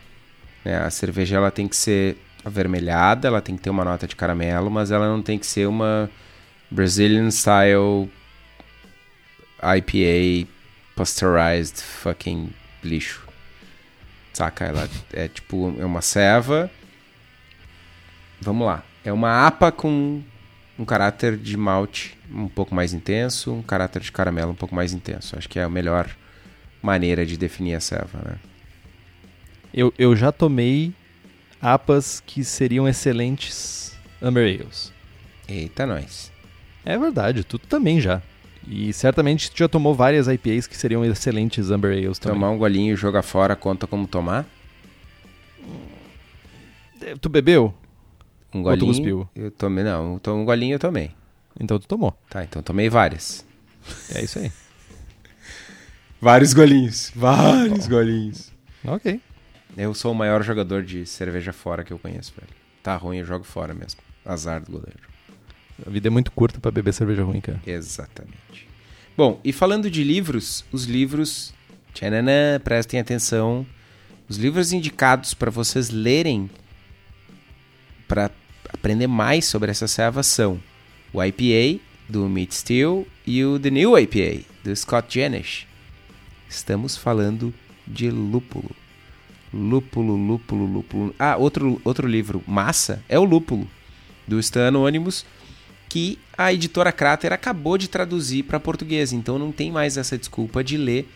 Né? 0.64 0.76
A 0.76 0.90
cerveja 0.90 1.36
ela 1.36 1.50
tem 1.50 1.66
que 1.66 1.74
ser 1.74 2.16
avermelhada, 2.44 3.26
ela 3.26 3.40
tem 3.40 3.56
que 3.56 3.62
ter 3.62 3.70
uma 3.70 3.84
nota 3.84 4.06
de 4.06 4.14
caramelo, 4.14 4.70
mas 4.70 4.92
ela 4.92 5.08
não 5.08 5.20
tem 5.20 5.40
que 5.40 5.46
ser 5.46 5.66
uma 5.66 6.08
Brazilian 6.70 7.28
style 7.32 8.08
IPA 9.60 10.48
pasteurized 10.94 11.82
fucking 11.82 12.50
lixo. 12.84 13.26
Saca? 14.32 14.66
Ela 14.66 14.88
é 15.12 15.26
tipo, 15.26 15.74
é 15.80 15.84
uma 15.84 16.00
ceva. 16.00 16.70
Vamos 18.40 18.66
lá. 18.68 18.84
É 19.04 19.12
uma 19.12 19.48
APA 19.48 19.72
com 19.72 20.22
um 20.78 20.84
caráter 20.84 21.36
de 21.36 21.56
malte 21.56 22.18
um 22.30 22.48
pouco 22.48 22.74
mais 22.74 22.92
intenso, 22.92 23.52
um 23.52 23.62
caráter 23.62 24.00
de 24.00 24.10
caramelo 24.10 24.52
um 24.52 24.54
pouco 24.54 24.74
mais 24.74 24.92
intenso. 24.92 25.36
Acho 25.36 25.48
que 25.48 25.58
é 25.58 25.62
a 25.62 25.68
melhor 25.68 26.08
maneira 26.82 27.24
de 27.24 27.36
definir 27.36 27.74
a 27.74 27.80
ceva, 27.80 28.18
né? 28.24 28.36
Eu, 29.72 29.92
eu 29.98 30.14
já 30.14 30.30
tomei 30.30 30.92
APAs 31.60 32.20
que 32.20 32.44
seriam 32.44 32.88
excelentes 32.88 33.96
Amber 34.20 34.44
Ales. 34.44 34.92
Eita, 35.48 35.86
nós. 35.86 36.30
É 36.84 36.98
verdade, 36.98 37.44
tu 37.44 37.58
também 37.58 38.00
já. 38.00 38.20
E 38.66 38.92
certamente 38.92 39.50
tu 39.50 39.58
já 39.58 39.68
tomou 39.68 39.94
várias 39.94 40.28
IPAs 40.28 40.66
que 40.66 40.76
seriam 40.76 41.04
excelentes 41.04 41.70
Amber 41.70 41.92
Ales 41.92 42.18
também. 42.18 42.38
Tomar 42.38 42.50
um 42.50 42.58
golinho 42.58 42.92
e 42.92 42.96
jogar 42.96 43.22
fora 43.22 43.56
conta 43.56 43.86
como 43.86 44.06
tomar? 44.06 44.46
Tu 47.20 47.28
bebeu? 47.28 47.74
Um 48.54 48.62
golinho. 48.62 48.86
Ou 48.86 48.92
tu 48.92 48.96
cuspiu? 48.96 49.28
Eu 49.34 49.50
tomei, 49.50 49.84
não. 49.84 50.20
Um 50.26 50.44
golinho 50.44 50.74
eu 50.74 50.78
tomei. 50.78 51.10
Então 51.58 51.78
tu 51.78 51.86
tomou. 51.86 52.16
Tá, 52.28 52.44
então 52.44 52.62
tomei 52.62 52.88
várias. 52.88 53.44
É 54.14 54.22
isso 54.22 54.38
aí. 54.38 54.52
vários 56.20 56.52
golinhos. 56.52 57.12
Vários 57.14 57.86
oh. 57.86 57.88
golinhos. 57.88 58.52
Ok. 58.84 59.20
Eu 59.76 59.94
sou 59.94 60.12
o 60.12 60.14
maior 60.14 60.42
jogador 60.42 60.82
de 60.82 61.06
cerveja 61.06 61.52
fora 61.52 61.82
que 61.82 61.92
eu 61.92 61.98
conheço, 61.98 62.32
velho. 62.36 62.52
Tá 62.82 62.96
ruim, 62.96 63.18
eu 63.18 63.24
jogo 63.24 63.44
fora 63.44 63.72
mesmo. 63.72 64.00
Azar 64.24 64.60
do 64.62 64.72
goleiro. 64.72 65.00
A 65.86 65.90
vida 65.90 66.08
é 66.08 66.10
muito 66.10 66.30
curta 66.30 66.60
para 66.60 66.70
beber 66.70 66.92
cerveja 66.92 67.24
ruim, 67.24 67.40
cara. 67.40 67.60
Exatamente. 67.66 68.68
Bom, 69.16 69.40
e 69.42 69.52
falando 69.52 69.90
de 69.90 70.04
livros, 70.04 70.64
os 70.72 70.84
livros. 70.84 71.54
Tchananã, 71.94 72.60
prestem 72.62 73.00
atenção. 73.00 73.66
Os 74.28 74.36
livros 74.36 74.72
indicados 74.72 75.34
para 75.34 75.50
vocês 75.50 75.90
lerem 75.90 76.50
para 78.08 78.30
aprender 78.72 79.06
mais 79.06 79.44
sobre 79.44 79.70
essa 79.70 79.86
serva 79.86 80.22
são 80.22 80.60
o 81.12 81.22
IPA, 81.22 81.80
do 82.08 82.28
Meat 82.28 82.54
Steel, 82.54 83.06
e 83.26 83.44
o 83.44 83.58
The 83.58 83.70
New 83.70 83.98
IPA, 83.98 84.44
do 84.64 84.74
Scott 84.74 85.18
Janish. 85.18 85.66
Estamos 86.48 86.96
falando 86.96 87.52
de 87.86 88.10
lúpulo. 88.10 88.70
Lúpulo, 89.52 90.16
lúpulo, 90.16 90.64
lúpulo. 90.64 91.14
Ah, 91.18 91.36
outro, 91.36 91.80
outro 91.84 92.08
livro, 92.08 92.42
Massa, 92.46 93.02
é 93.08 93.18
o 93.18 93.24
Lúpulo, 93.24 93.68
do 94.26 94.38
Stan 94.38 94.68
Anonymous, 94.68 95.26
que 95.88 96.18
a 96.36 96.52
editora 96.52 96.90
Crater 96.90 97.32
acabou 97.32 97.76
de 97.76 97.88
traduzir 97.88 98.44
para 98.44 98.58
português. 98.58 99.12
Então 99.12 99.38
não 99.38 99.52
tem 99.52 99.70
mais 99.70 99.98
essa 99.98 100.16
desculpa 100.16 100.64
de 100.64 100.78
ler, 100.78 101.06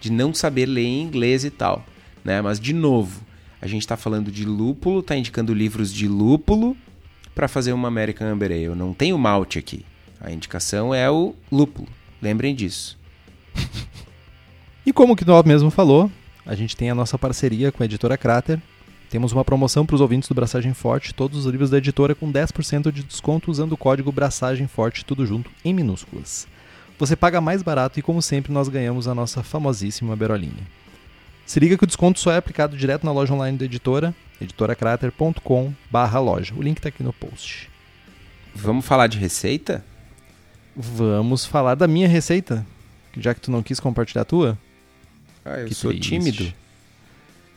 de 0.00 0.10
não 0.10 0.32
saber 0.32 0.66
ler 0.66 0.84
em 0.84 1.02
inglês 1.02 1.44
e 1.44 1.50
tal. 1.50 1.84
Né? 2.24 2.40
Mas, 2.40 2.60
de 2.60 2.72
novo, 2.72 3.22
a 3.60 3.66
gente 3.66 3.82
está 3.82 3.96
falando 3.96 4.30
de 4.30 4.44
lúpulo, 4.44 5.00
está 5.00 5.16
indicando 5.16 5.52
livros 5.52 5.92
de 5.92 6.06
lúpulo 6.06 6.76
para 7.40 7.48
fazer 7.48 7.72
uma 7.72 7.88
American 7.88 8.28
Amber 8.28 8.52
Ale. 8.52 8.68
Não 8.74 8.92
tem 8.92 9.14
o 9.14 9.18
malte 9.18 9.58
aqui. 9.58 9.82
A 10.20 10.30
indicação 10.30 10.94
é 10.94 11.10
o 11.10 11.34
lúpulo. 11.50 11.88
Lembrem 12.20 12.54
disso. 12.54 12.98
e 14.84 14.92
como 14.92 15.14
o 15.14 15.16
Knop 15.16 15.48
mesmo 15.48 15.70
falou, 15.70 16.12
a 16.44 16.54
gente 16.54 16.76
tem 16.76 16.90
a 16.90 16.94
nossa 16.94 17.18
parceria 17.18 17.72
com 17.72 17.82
a 17.82 17.86
editora 17.86 18.18
Crater. 18.18 18.60
Temos 19.08 19.32
uma 19.32 19.42
promoção 19.42 19.86
para 19.86 19.94
os 19.94 20.02
ouvintes 20.02 20.28
do 20.28 20.34
Braçagem 20.34 20.74
Forte, 20.74 21.14
todos 21.14 21.46
os 21.46 21.50
livros 21.50 21.70
da 21.70 21.78
editora 21.78 22.14
com 22.14 22.30
10% 22.30 22.92
de 22.92 23.02
desconto 23.02 23.50
usando 23.50 23.72
o 23.72 23.76
código 23.78 24.12
Braçagem 24.12 24.66
Forte, 24.66 25.02
tudo 25.02 25.24
junto, 25.24 25.50
em 25.64 25.72
minúsculas. 25.72 26.46
Você 26.98 27.16
paga 27.16 27.40
mais 27.40 27.62
barato 27.62 27.98
e, 27.98 28.02
como 28.02 28.20
sempre, 28.20 28.52
nós 28.52 28.68
ganhamos 28.68 29.08
a 29.08 29.14
nossa 29.14 29.42
famosíssima 29.42 30.14
Berolinha. 30.14 30.68
Se 31.50 31.58
liga 31.58 31.76
que 31.76 31.82
o 31.82 31.86
desconto 31.86 32.20
só 32.20 32.30
é 32.30 32.36
aplicado 32.36 32.76
direto 32.76 33.04
na 33.04 33.10
loja 33.10 33.34
online 33.34 33.58
da 33.58 33.64
editora, 33.64 34.14
editoracrater.com/loja. 34.40 36.54
O 36.54 36.62
link 36.62 36.76
está 36.76 36.90
aqui 36.90 37.02
no 37.02 37.12
post. 37.12 37.68
Vamos 38.54 38.86
falar 38.86 39.08
de 39.08 39.18
receita? 39.18 39.84
Vamos 40.76 41.44
falar 41.44 41.74
da 41.74 41.88
minha 41.88 42.06
receita, 42.06 42.64
já 43.16 43.34
que 43.34 43.40
tu 43.40 43.50
não 43.50 43.64
quis 43.64 43.80
compartilhar 43.80 44.22
a 44.22 44.24
tua. 44.24 44.56
Ah, 45.44 45.58
eu 45.58 45.66
que 45.66 45.74
sou 45.74 45.90
triste. 45.90 46.10
tímido. 46.10 46.52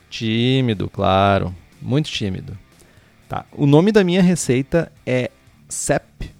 Tímido, 0.10 0.90
claro. 0.90 1.56
Muito 1.80 2.10
tímido. 2.10 2.58
Tá. 3.30 3.46
O 3.52 3.68
nome 3.68 3.92
da 3.92 4.04
minha 4.04 4.24
receita 4.24 4.92
é 5.06 5.30
SEP, 5.70 6.32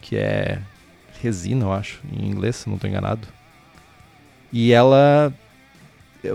que 0.00 0.16
é 0.16 0.62
resina, 1.20 1.66
eu 1.66 1.74
acho, 1.74 2.00
em 2.10 2.26
inglês, 2.26 2.56
se 2.56 2.70
não 2.70 2.76
estou 2.76 2.88
enganado. 2.88 3.28
E 4.50 4.72
ela 4.72 5.30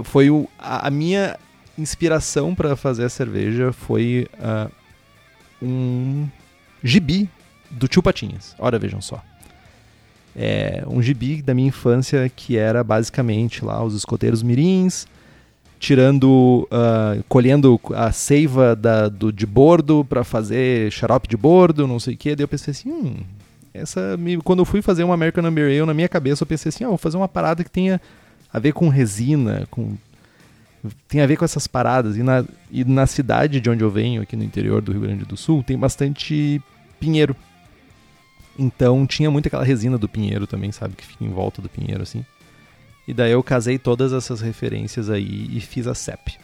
foi 0.04 0.30
o, 0.30 0.48
a, 0.58 0.88
a 0.88 0.92
minha 0.92 1.38
inspiração 1.78 2.54
para 2.54 2.76
fazer 2.76 3.06
a 3.06 3.10
cerveja 3.10 3.72
foi 3.72 4.28
uh, 4.36 4.72
um 5.62 6.28
gibi 6.84 7.30
do 7.70 7.88
Tio 7.88 8.04
Patinhas. 8.04 8.56
Ora, 8.60 8.78
vejam 8.78 9.02
só. 9.02 9.24
É 10.36 10.84
um 10.88 11.02
gibi 11.02 11.42
da 11.42 11.54
minha 11.54 11.68
infância 11.68 12.30
que 12.34 12.58
era 12.58 12.84
basicamente 12.84 13.66
lá 13.66 13.84
os 13.84 13.94
escoteiros 13.94 14.42
mirins, 14.42 15.06
tirando, 15.80 16.68
uh, 16.72 17.24
colhendo 17.28 17.80
a 17.96 18.12
seiva 18.12 18.76
da, 18.76 19.10
do, 19.10 19.32
de 19.32 19.46
bordo 19.46 20.06
para 20.06 20.24
fazer 20.24 20.92
xarope 20.92 21.28
de 21.28 21.36
bordo, 21.36 21.88
não 21.88 22.00
sei 22.00 22.14
o 22.14 22.18
que. 22.18 22.36
Daí 22.36 22.44
eu 22.44 22.48
pensei 22.48 22.72
assim, 22.72 22.89
hum, 22.89 23.16
essa 23.74 24.18
quando 24.44 24.60
eu 24.60 24.66
fui 24.66 24.82
fazer 24.82 25.04
uma 25.04 25.14
American 25.14 25.46
Amber 25.46 25.66
Ale 25.66 25.86
na 25.86 25.94
minha 25.94 26.10
cabeça 26.10 26.44
eu 26.44 26.48
pensei 26.48 26.70
assim, 26.70 26.84
ah, 26.84 26.89
vou 26.89 26.98
fazer 26.98 27.18
uma 27.18 27.28
parada 27.28 27.64
que 27.64 27.72
tenha 27.72 28.00
a 28.52 28.60
ver 28.60 28.74
com 28.74 28.89
resina, 28.89 29.68
com 29.70 29.97
tem 31.08 31.22
a 31.22 31.28
ver 31.28 31.38
com 31.38 31.45
essas 31.45 31.68
paradas. 31.68 32.18
E 32.18 32.24
na, 32.24 32.43
e 32.72 32.84
na 32.84 33.06
cidade 33.06 33.60
de 33.60 33.70
onde 33.70 33.84
eu 33.84 33.91
venho, 33.91 34.22
aqui 34.22 34.36
no 34.36 34.43
interior 34.43 34.82
do 34.82 34.91
Rio 34.91 35.02
Grande 35.02 35.26
do 35.26 35.38
Sul, 35.38 35.64
tem 35.64 35.78
bastante 35.78 36.62
pinheiro. 36.99 37.36
Então 38.58 39.06
tinha 39.06 39.30
muito 39.32 39.47
aquela 39.47 39.64
resina 39.64 39.97
do 39.97 40.10
pinheiro 40.10 40.45
também, 40.47 40.72
sabe? 40.72 40.95
Que 40.95 41.06
fica 41.06 41.24
em 41.24 41.30
volta 41.30 41.62
do 41.62 41.70
pinheiro, 41.70 42.04
assim. 42.04 42.26
E 43.08 43.14
daí 43.14 43.32
eu 43.32 43.43
casei 43.43 43.78
todas 43.78 44.14
essas 44.14 44.41
referências 44.41 45.10
aí 45.10 45.49
e 45.52 45.60
fiz 45.60 45.88
a 45.88 45.95
CEP. 45.95 46.38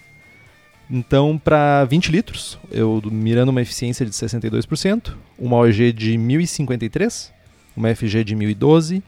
Então, 0.90 1.38
para 1.38 1.84
20 1.84 2.12
litros, 2.12 2.58
eu 2.72 3.02
mirando 3.12 3.50
uma 3.50 3.62
eficiência 3.62 4.06
de 4.06 4.12
62%, 4.12 5.14
uma 5.38 5.58
OG 5.58 5.92
de 5.92 6.18
1053, 6.18 7.34
uma 7.76 7.94
FG 7.94 8.24
de 8.24 8.36
1012, 8.36 9.04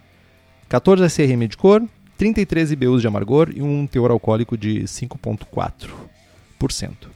14 0.68 1.06
SRM 1.06 1.48
de 1.48 1.56
cor, 1.56 1.82
33 2.20 2.74
IBUs 2.74 3.00
de 3.00 3.08
amargor 3.08 3.50
e 3.56 3.62
um 3.62 3.88
teor 3.88 4.12
alcoólico 4.12 4.58
de 4.58 4.82
5,4%. 4.82 7.08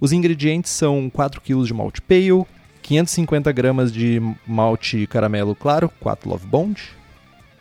Os 0.00 0.12
ingredientes 0.12 0.70
são 0.70 1.10
4 1.10 1.40
kg 1.40 1.64
de 1.64 1.74
malte 1.74 2.00
pale, 2.00 2.46
550 2.80 3.50
gramas 3.50 3.92
de 3.92 4.22
malte 4.46 5.04
caramelo 5.08 5.56
claro, 5.56 5.90
4 5.98 6.30
Love 6.30 6.46
Bond, 6.46 6.80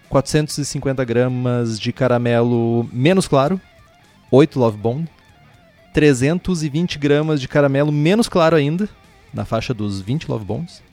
450 0.09 1.03
gramas 1.03 1.79
de 1.79 1.91
caramelo 1.91 2.87
menos 2.93 3.27
claro, 3.27 3.59
8 4.29 4.59
Love 4.59 4.77
Bond, 4.77 5.09
320 5.91 6.99
gramas 6.99 7.41
de 7.41 7.47
caramelo 7.47 7.91
menos 7.91 8.29
claro 8.29 8.55
ainda, 8.55 8.87
na 9.33 9.43
faixa 9.43 9.73
dos 9.73 10.01
20 10.01 10.29
Love 10.29 10.45
Bonds, 10.45 10.83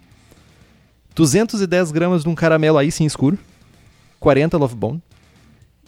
210 1.15 1.93
gramas 1.93 2.23
de 2.23 2.31
um 2.31 2.35
caramelo 2.35 2.79
aí 2.79 2.91
sim 2.91 3.05
escuro, 3.05 3.39
40 4.19 4.57
Love 4.57 4.75
Bond, 4.75 5.03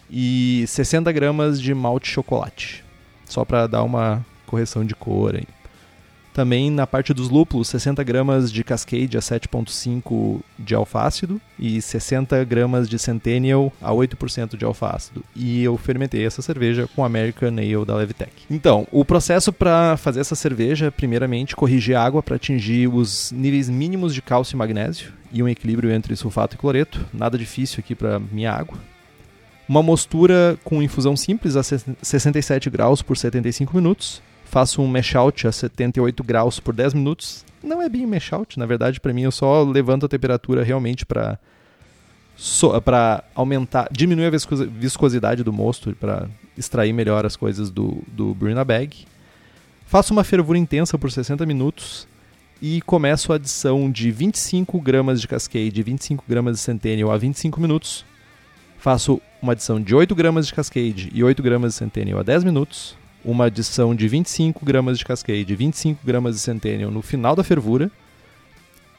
e 0.09 0.65
60 0.67 1.11
gramas 1.11 1.61
de 1.61 1.73
malte 1.73 2.09
chocolate. 2.09 2.83
Só 3.25 3.43
para 3.43 3.67
dar 3.67 3.83
uma 3.83 4.25
correção 4.45 4.85
de 4.85 4.95
cor. 4.95 5.39
Também 6.35 6.69
na 6.69 6.85
parte 6.85 7.13
dos 7.13 7.29
lúpulos, 7.29 7.69
60 7.69 8.03
gramas 8.03 8.51
de 8.51 8.61
Cascade 8.61 9.17
a 9.17 9.21
7,5 9.21 10.41
de 10.59 10.75
alfácido 10.75 11.39
e 11.57 11.81
60 11.81 12.43
gramas 12.43 12.89
de 12.89 12.99
Centennial 12.99 13.71
a 13.81 13.91
8% 13.91 14.57
de 14.57 14.65
alfácido. 14.65 15.23
E 15.33 15.63
eu 15.63 15.77
fermentei 15.77 16.25
essa 16.25 16.41
cerveja 16.41 16.89
com 16.93 17.05
American 17.05 17.55
Ale 17.57 17.85
da 17.85 17.95
Levitec. 17.95 18.33
Então, 18.51 18.85
o 18.91 19.05
processo 19.05 19.53
para 19.53 19.95
fazer 19.95 20.19
essa 20.19 20.35
cerveja, 20.35 20.91
primeiramente, 20.91 21.55
corrigir 21.55 21.95
a 21.95 22.03
água 22.03 22.21
para 22.21 22.35
atingir 22.35 22.89
os 22.89 23.31
níveis 23.31 23.69
mínimos 23.69 24.13
de 24.13 24.21
cálcio 24.21 24.55
e 24.55 24.57
magnésio 24.57 25.13
e 25.31 25.41
um 25.41 25.47
equilíbrio 25.47 25.89
entre 25.89 26.17
sulfato 26.17 26.55
e 26.55 26.59
cloreto. 26.59 26.99
Nada 27.13 27.37
difícil 27.37 27.79
aqui 27.79 27.95
para 27.95 28.19
minha 28.19 28.51
água. 28.51 28.77
Uma 29.67 29.81
mostura 29.81 30.57
com 30.63 30.81
infusão 30.81 31.17
simples 31.17 31.55
a 31.55 31.63
67 31.63 32.69
graus 32.69 33.01
por 33.01 33.17
75 33.17 33.75
minutos. 33.75 34.21
Faço 34.45 34.81
um 34.81 34.87
mash 34.87 35.15
out 35.15 35.47
a 35.47 35.51
78 35.51 36.23
graus 36.23 36.59
por 36.59 36.73
10 36.73 36.93
minutos. 36.93 37.43
Não 37.63 37.81
é 37.81 37.89
bem 37.89 38.05
mash 38.05 38.31
out, 38.31 38.59
na 38.59 38.65
verdade, 38.65 38.99
para 38.99 39.11
mim 39.11 39.23
eu 39.23 39.31
só 39.31 39.63
levanto 39.63 40.05
a 40.05 40.09
temperatura 40.09 40.63
realmente 40.63 41.03
para 41.05 41.39
so, 42.37 42.79
para 42.81 43.23
aumentar, 43.33 43.87
diminuir 43.91 44.27
a 44.27 44.31
viscosidade 44.69 45.43
do 45.43 45.51
mosto 45.51 45.95
para 45.95 46.29
extrair 46.55 46.93
melhor 46.93 47.25
as 47.25 47.35
coisas 47.35 47.71
do 47.71 48.03
do 48.07 48.35
Brina 48.35 48.63
Bag. 48.63 49.05
Faço 49.87 50.13
uma 50.13 50.23
fervura 50.23 50.59
intensa 50.59 50.97
por 50.97 51.11
60 51.11 51.43
minutos 51.45 52.07
e 52.61 52.81
começo 52.81 53.33
a 53.33 53.37
adição 53.37 53.91
de 53.91 54.11
25 54.11 54.79
gramas 54.79 55.21
de 55.21 55.27
Cascade 55.27 55.79
e 55.79 55.83
25 55.83 56.23
gramas 56.27 56.57
de 56.57 56.61
Centennial 56.61 57.11
a 57.11 57.17
25 57.17 57.59
minutos. 57.59 58.05
Faço 58.85 59.19
uma 59.41 59.53
adição 59.53 59.81
de 59.81 59.95
8 59.95 60.13
gramas 60.13 60.45
de 60.45 60.53
Cascade 60.53 61.09
e 61.11 61.23
8 61.23 61.41
gramas 61.41 61.73
de 61.73 61.79
Centennial 61.79 62.19
a 62.19 62.21
10 62.21 62.43
minutos, 62.43 62.95
uma 63.23 63.45
adição 63.45 63.95
de 63.95 64.07
25 64.07 64.63
gramas 64.63 64.99
de 64.99 65.03
Cascade 65.03 65.51
e 65.51 65.55
25 65.55 66.05
gramas 66.05 66.35
de 66.35 66.41
Centennial 66.41 66.91
no 66.91 67.01
final 67.01 67.35
da 67.35 67.43
fervura, 67.43 67.89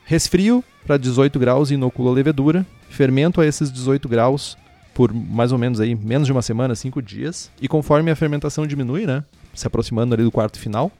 resfrio 0.04 0.64
para 0.84 0.96
18 0.96 1.38
graus 1.38 1.70
e 1.70 1.74
inoculo 1.74 2.08
a 2.08 2.12
levedura, 2.12 2.66
fermento 2.90 3.40
a 3.40 3.46
esses 3.46 3.70
18 3.70 4.08
graus 4.08 4.58
por 4.92 5.14
mais 5.14 5.52
ou 5.52 5.58
menos 5.58 5.78
aí 5.78 5.94
menos 5.94 6.26
de 6.26 6.32
uma 6.32 6.42
semana, 6.42 6.74
5 6.74 7.00
dias, 7.00 7.52
e 7.62 7.68
conforme 7.68 8.10
a 8.10 8.16
fermentação 8.16 8.66
diminui, 8.66 9.06
né, 9.06 9.22
se 9.54 9.68
aproximando 9.68 10.14
ali 10.14 10.24
do 10.24 10.32
quarto 10.32 10.58
final, 10.58 10.90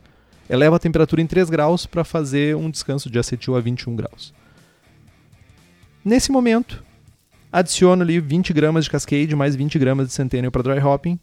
eleva 0.49 0.77
a 0.77 0.79
temperatura 0.79 1.21
em 1.21 1.27
3 1.27 1.51
graus 1.51 1.87
para 1.87 2.05
fazer 2.05 2.55
um 2.55 2.71
descanso 2.71 3.11
de 3.11 3.19
acetil 3.19 3.57
a 3.57 3.61
21 3.61 3.97
graus. 3.97 4.33
Nesse 6.05 6.31
momento, 6.31 6.86
Adiciono 7.57 8.03
ali 8.03 8.21
20 8.21 8.53
gramas 8.53 8.85
de 8.85 8.91
Cascade 8.91 9.35
mais 9.35 9.57
20 9.57 9.79
gramas 9.79 10.09
de 10.09 10.13
Centennial 10.13 10.53
para 10.53 10.63
dry 10.63 10.79
hopping. 10.79 11.19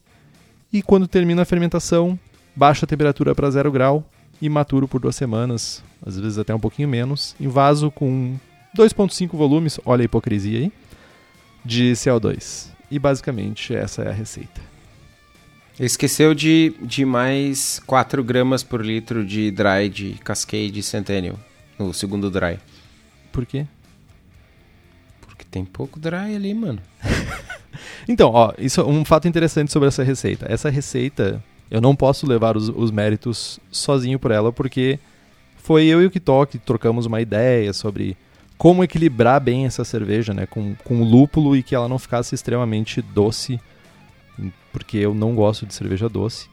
E 0.71 0.81
quando 0.81 1.07
termina 1.07 1.43
a 1.43 1.45
fermentação, 1.45 2.17
baixo 2.55 2.85
a 2.85 2.87
temperatura 2.87 3.35
para 3.35 3.51
0 3.51 3.71
grau 3.71 4.03
e 4.41 4.49
maturo 4.49 4.87
por 4.87 4.99
duas 4.99 5.15
semanas, 5.15 5.83
às 6.03 6.19
vezes 6.19 6.39
até 6.39 6.55
um 6.55 6.59
pouquinho 6.59 6.89
menos, 6.89 7.35
em 7.39 7.47
vaso 7.47 7.91
com 7.91 8.35
2.5 8.75 9.37
volumes, 9.37 9.79
olha 9.85 10.01
a 10.01 10.05
hipocrisia 10.05 10.57
aí, 10.57 10.71
de 11.63 11.91
CO2. 11.91 12.69
E 12.89 12.97
basicamente 12.97 13.75
essa 13.75 14.01
é 14.01 14.09
a 14.09 14.11
receita. 14.11 14.59
Esqueceu 15.79 16.33
de, 16.33 16.73
de 16.81 17.05
mais 17.05 17.79
4 17.85 18.23
gramas 18.23 18.63
por 18.63 18.83
litro 18.83 19.23
de 19.23 19.51
dry 19.51 19.87
de 19.87 20.13
Cascade 20.23 20.81
Centennial 20.81 21.37
no 21.77 21.93
segundo 21.93 22.31
dry. 22.31 22.57
Por 23.31 23.45
quê? 23.45 23.67
Tem 25.53 25.63
pouco 25.63 25.99
dry 25.99 26.35
ali, 26.35 26.51
mano. 26.51 26.79
então, 28.09 28.31
ó, 28.31 28.51
isso 28.57 28.81
é 28.81 28.83
um 28.83 29.05
fato 29.05 29.27
interessante 29.27 29.71
sobre 29.71 29.87
essa 29.87 30.03
receita. 30.03 30.51
Essa 30.51 30.67
receita, 30.67 31.43
eu 31.69 31.79
não 31.79 31.95
posso 31.95 32.25
levar 32.25 32.57
os, 32.57 32.69
os 32.69 32.89
méritos 32.89 33.59
sozinho 33.71 34.17
por 34.17 34.31
ela, 34.31 34.51
porque 34.51 34.99
foi 35.57 35.85
eu 35.85 36.01
e 36.01 36.07
o 36.07 36.11
Kitok 36.11 36.53
que 36.53 36.57
trocamos 36.57 37.05
uma 37.05 37.21
ideia 37.21 37.71
sobre 37.71 38.17
como 38.57 38.83
equilibrar 38.83 39.39
bem 39.39 39.65
essa 39.65 39.83
cerveja, 39.83 40.33
né? 40.33 40.47
Com, 40.47 40.73
com 40.83 41.03
lúpulo 41.03 41.55
e 41.55 41.61
que 41.61 41.75
ela 41.75 41.87
não 41.87 41.99
ficasse 41.99 42.33
extremamente 42.33 42.99
doce, 42.99 43.59
porque 44.71 44.97
eu 44.97 45.13
não 45.13 45.35
gosto 45.35 45.67
de 45.67 45.73
cerveja 45.75 46.09
doce. 46.09 46.49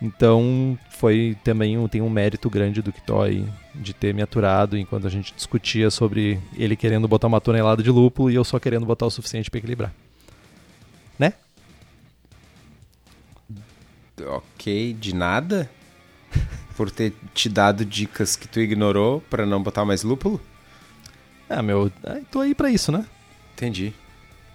Então 0.00 0.78
foi 0.88 1.36
também 1.44 1.76
um, 1.76 1.86
tem 1.86 2.00
um 2.00 2.08
mérito 2.08 2.48
grande 2.48 2.80
do 2.80 2.92
Kitoy 2.92 3.46
de 3.74 3.92
ter 3.92 4.14
me 4.14 4.22
aturado 4.22 4.78
enquanto 4.78 5.06
a 5.06 5.10
gente 5.10 5.34
discutia 5.34 5.90
sobre 5.90 6.40
ele 6.56 6.74
querendo 6.74 7.06
botar 7.06 7.26
uma 7.26 7.40
tonelada 7.40 7.82
de 7.82 7.90
lúpulo 7.90 8.30
e 8.30 8.34
eu 8.34 8.44
só 8.44 8.58
querendo 8.58 8.86
botar 8.86 9.06
o 9.06 9.10
suficiente 9.10 9.50
para 9.50 9.58
equilibrar. 9.58 9.92
Né? 11.18 11.34
Ok, 14.26 14.94
de 14.94 15.14
nada? 15.14 15.70
Por 16.76 16.90
ter 16.90 17.12
te 17.34 17.50
dado 17.50 17.84
dicas 17.84 18.36
que 18.36 18.48
tu 18.48 18.58
ignorou 18.58 19.20
para 19.28 19.44
não 19.44 19.62
botar 19.62 19.84
mais 19.84 20.02
lúpulo? 20.02 20.40
Ah, 21.48 21.62
meu, 21.62 21.92
tô 22.30 22.40
aí 22.40 22.54
para 22.54 22.70
isso, 22.70 22.90
né? 22.90 23.04
Entendi. 23.54 23.92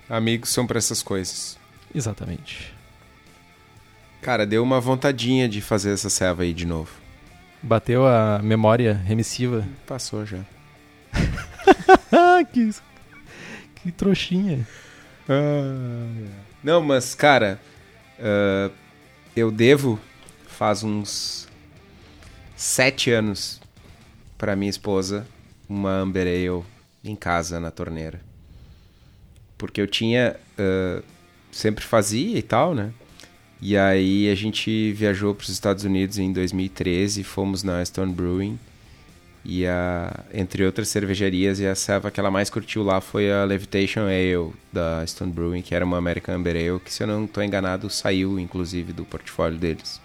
Amigos 0.09 0.49
são 0.49 0.65
para 0.65 0.79
essas 0.79 1.03
coisas. 1.03 1.57
Exatamente. 1.93 2.74
Cara, 4.25 4.43
deu 4.43 4.63
uma 4.63 4.81
vontadinha 4.81 5.47
de 5.47 5.61
fazer 5.61 5.93
essa 5.93 6.09
serva 6.09 6.41
aí 6.41 6.51
de 6.51 6.65
novo. 6.65 6.89
Bateu 7.61 8.07
a 8.07 8.39
memória 8.41 8.91
remissiva. 8.91 9.63
Passou 9.85 10.25
já. 10.25 10.39
que, 12.51 12.71
que 13.75 13.91
trouxinha. 13.91 14.67
Ah, 15.29 16.31
não, 16.63 16.81
mas, 16.81 17.13
cara, 17.13 17.61
uh, 18.17 18.73
eu 19.35 19.51
devo, 19.51 19.99
faz 20.47 20.81
uns 20.81 21.47
sete 22.55 23.11
anos, 23.11 23.61
para 24.39 24.55
minha 24.55 24.71
esposa, 24.71 25.27
uma 25.69 25.91
Amber 25.99 26.25
Ale 26.25 26.65
em 27.03 27.15
casa, 27.15 27.59
na 27.59 27.69
torneira. 27.69 28.19
Porque 29.55 29.79
eu 29.79 29.85
tinha. 29.85 30.35
Uh, 30.57 31.03
sempre 31.51 31.85
fazia 31.85 32.39
e 32.39 32.41
tal, 32.41 32.73
né? 32.73 32.91
E 33.61 33.77
aí 33.77 34.29
a 34.29 34.35
gente 34.35 34.91
viajou 34.93 35.33
para 35.33 35.43
os 35.43 35.49
Estados 35.49 35.83
Unidos 35.83 36.17
em 36.17 36.31
2013, 36.31 37.23
fomos 37.23 37.63
na 37.63 37.83
Stone 37.83 38.13
Brewing 38.13 38.59
e 39.45 39.65
a, 39.65 40.23
entre 40.33 40.65
outras 40.65 40.87
cervejarias 40.89 41.59
e 41.59 41.67
a 41.67 41.75
serva 41.75 42.09
que 42.09 42.19
ela 42.19 42.31
mais 42.31 42.49
curtiu 42.49 42.83
lá 42.83 42.99
foi 42.99 43.31
a 43.31 43.43
Levitation 43.45 44.01
Ale 44.01 44.51
da 44.73 45.05
Stone 45.05 45.31
Brewing, 45.31 45.61
que 45.61 45.75
era 45.75 45.85
uma 45.85 45.97
American 45.97 46.35
Amber 46.35 46.55
Ale, 46.55 46.79
que 46.79 46.91
se 46.91 47.03
eu 47.03 47.07
não 47.07 47.25
estou 47.25 47.43
enganado 47.43 47.89
saiu 47.89 48.39
inclusive 48.39 48.91
do 48.91 49.05
portfólio 49.05 49.57
deles. 49.57 50.01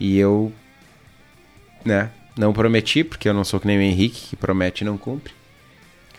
E 0.00 0.18
eu, 0.18 0.52
né, 1.84 2.10
não 2.36 2.52
prometi 2.52 3.02
porque 3.04 3.28
eu 3.28 3.34
não 3.34 3.44
sou 3.44 3.58
que 3.58 3.66
nem 3.66 3.78
o 3.78 3.82
Henrique 3.82 4.30
que 4.30 4.36
promete 4.36 4.82
e 4.82 4.86
não 4.86 4.98
cumpre. 4.98 5.32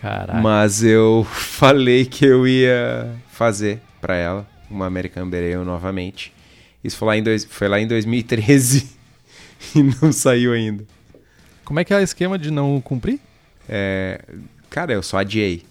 Caraca. 0.00 0.40
Mas 0.40 0.82
eu 0.82 1.26
falei 1.30 2.04
que 2.06 2.24
eu 2.24 2.48
ia 2.48 3.14
fazer 3.30 3.80
para 4.00 4.16
ela 4.16 4.49
uma 4.70 4.86
American 4.86 5.28
Bereo 5.28 5.64
novamente. 5.64 6.32
Isso 6.82 6.96
foi 6.96 7.08
lá 7.08 7.16
em, 7.16 7.22
dois, 7.22 7.44
foi 7.44 7.68
lá 7.68 7.80
em 7.80 7.86
2013 7.86 8.88
e 9.76 9.82
não 9.82 10.12
saiu 10.12 10.52
ainda. 10.52 10.84
Como 11.64 11.78
é 11.78 11.84
que 11.84 11.92
é 11.92 11.96
o 11.96 12.00
esquema 12.00 12.38
de 12.38 12.50
não 12.50 12.80
cumprir? 12.80 13.20
É, 13.68 14.20
cara, 14.68 14.92
eu 14.92 15.02
só 15.02 15.18
adiei. 15.18 15.64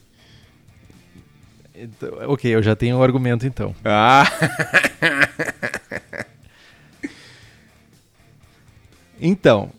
Então, 1.76 2.10
ok, 2.28 2.54
eu 2.54 2.62
já 2.62 2.76
tenho 2.76 2.98
o 2.98 3.00
um 3.00 3.04
argumento 3.04 3.48
então. 3.48 3.74
Ah! 3.84 4.26
então, 9.20 9.72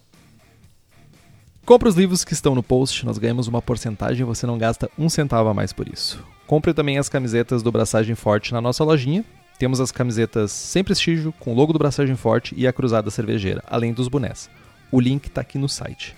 compre 1.71 1.89
os 1.89 1.95
livros 1.95 2.25
que 2.25 2.33
estão 2.33 2.53
no 2.53 2.65
post, 2.65 3.07
nós 3.07 3.17
ganhamos 3.17 3.47
uma 3.47 3.63
porcentagem 3.63 4.23
e 4.23 4.25
você 4.25 4.45
não 4.45 4.59
gasta 4.59 4.91
um 4.99 5.09
centavo 5.09 5.49
a 5.49 5.55
mais 5.55 5.73
por 5.73 5.89
isso. 5.89 6.21
Compre 6.45 6.75
também 6.75 6.99
as 6.99 7.09
camisetas 7.09 7.63
do 7.63 7.71
Braçagem 7.71 8.17
Forte 8.17 8.53
na 8.53 8.61
nossa 8.61 8.83
lojinha. 8.83 9.25
Temos 9.57 9.79
as 9.79 9.93
camisetas 9.93 10.51
sem 10.51 10.83
prestígio, 10.83 11.33
com 11.39 11.53
o 11.53 11.55
logo 11.55 11.73
do 11.73 11.79
Braçagem 11.79 12.17
Forte 12.17 12.57
e 12.59 12.67
a 12.67 12.73
cruzada 12.73 13.09
cervejeira, 13.09 13.63
além 13.69 13.93
dos 13.93 14.09
bonés. 14.09 14.51
O 14.91 15.01
link 15.01 15.27
está 15.27 15.43
aqui 15.43 15.59
no 15.59 15.69
site. 15.69 16.17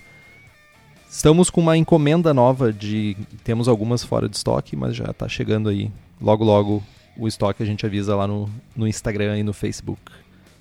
Estamos 1.07 1.51
com 1.51 1.61
uma 1.61 1.77
encomenda 1.77 2.33
nova 2.33 2.73
de. 2.73 3.15
Temos 3.43 3.67
algumas 3.67 4.03
fora 4.03 4.27
de 4.27 4.35
estoque, 4.35 4.75
mas 4.75 4.95
já 4.95 5.11
está 5.11 5.29
chegando 5.29 5.69
aí. 5.69 5.91
Logo, 6.19 6.43
logo 6.43 6.83
o 7.15 7.27
estoque 7.27 7.61
a 7.61 7.65
gente 7.65 7.85
avisa 7.85 8.15
lá 8.15 8.25
no, 8.25 8.49
no 8.75 8.87
Instagram 8.87 9.37
e 9.37 9.43
no 9.43 9.53
Facebook 9.53 10.01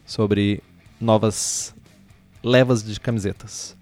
sobre 0.05 0.63
novas 1.01 1.75
levas 2.45 2.85
de 2.85 3.01
camisetas. 3.01 3.75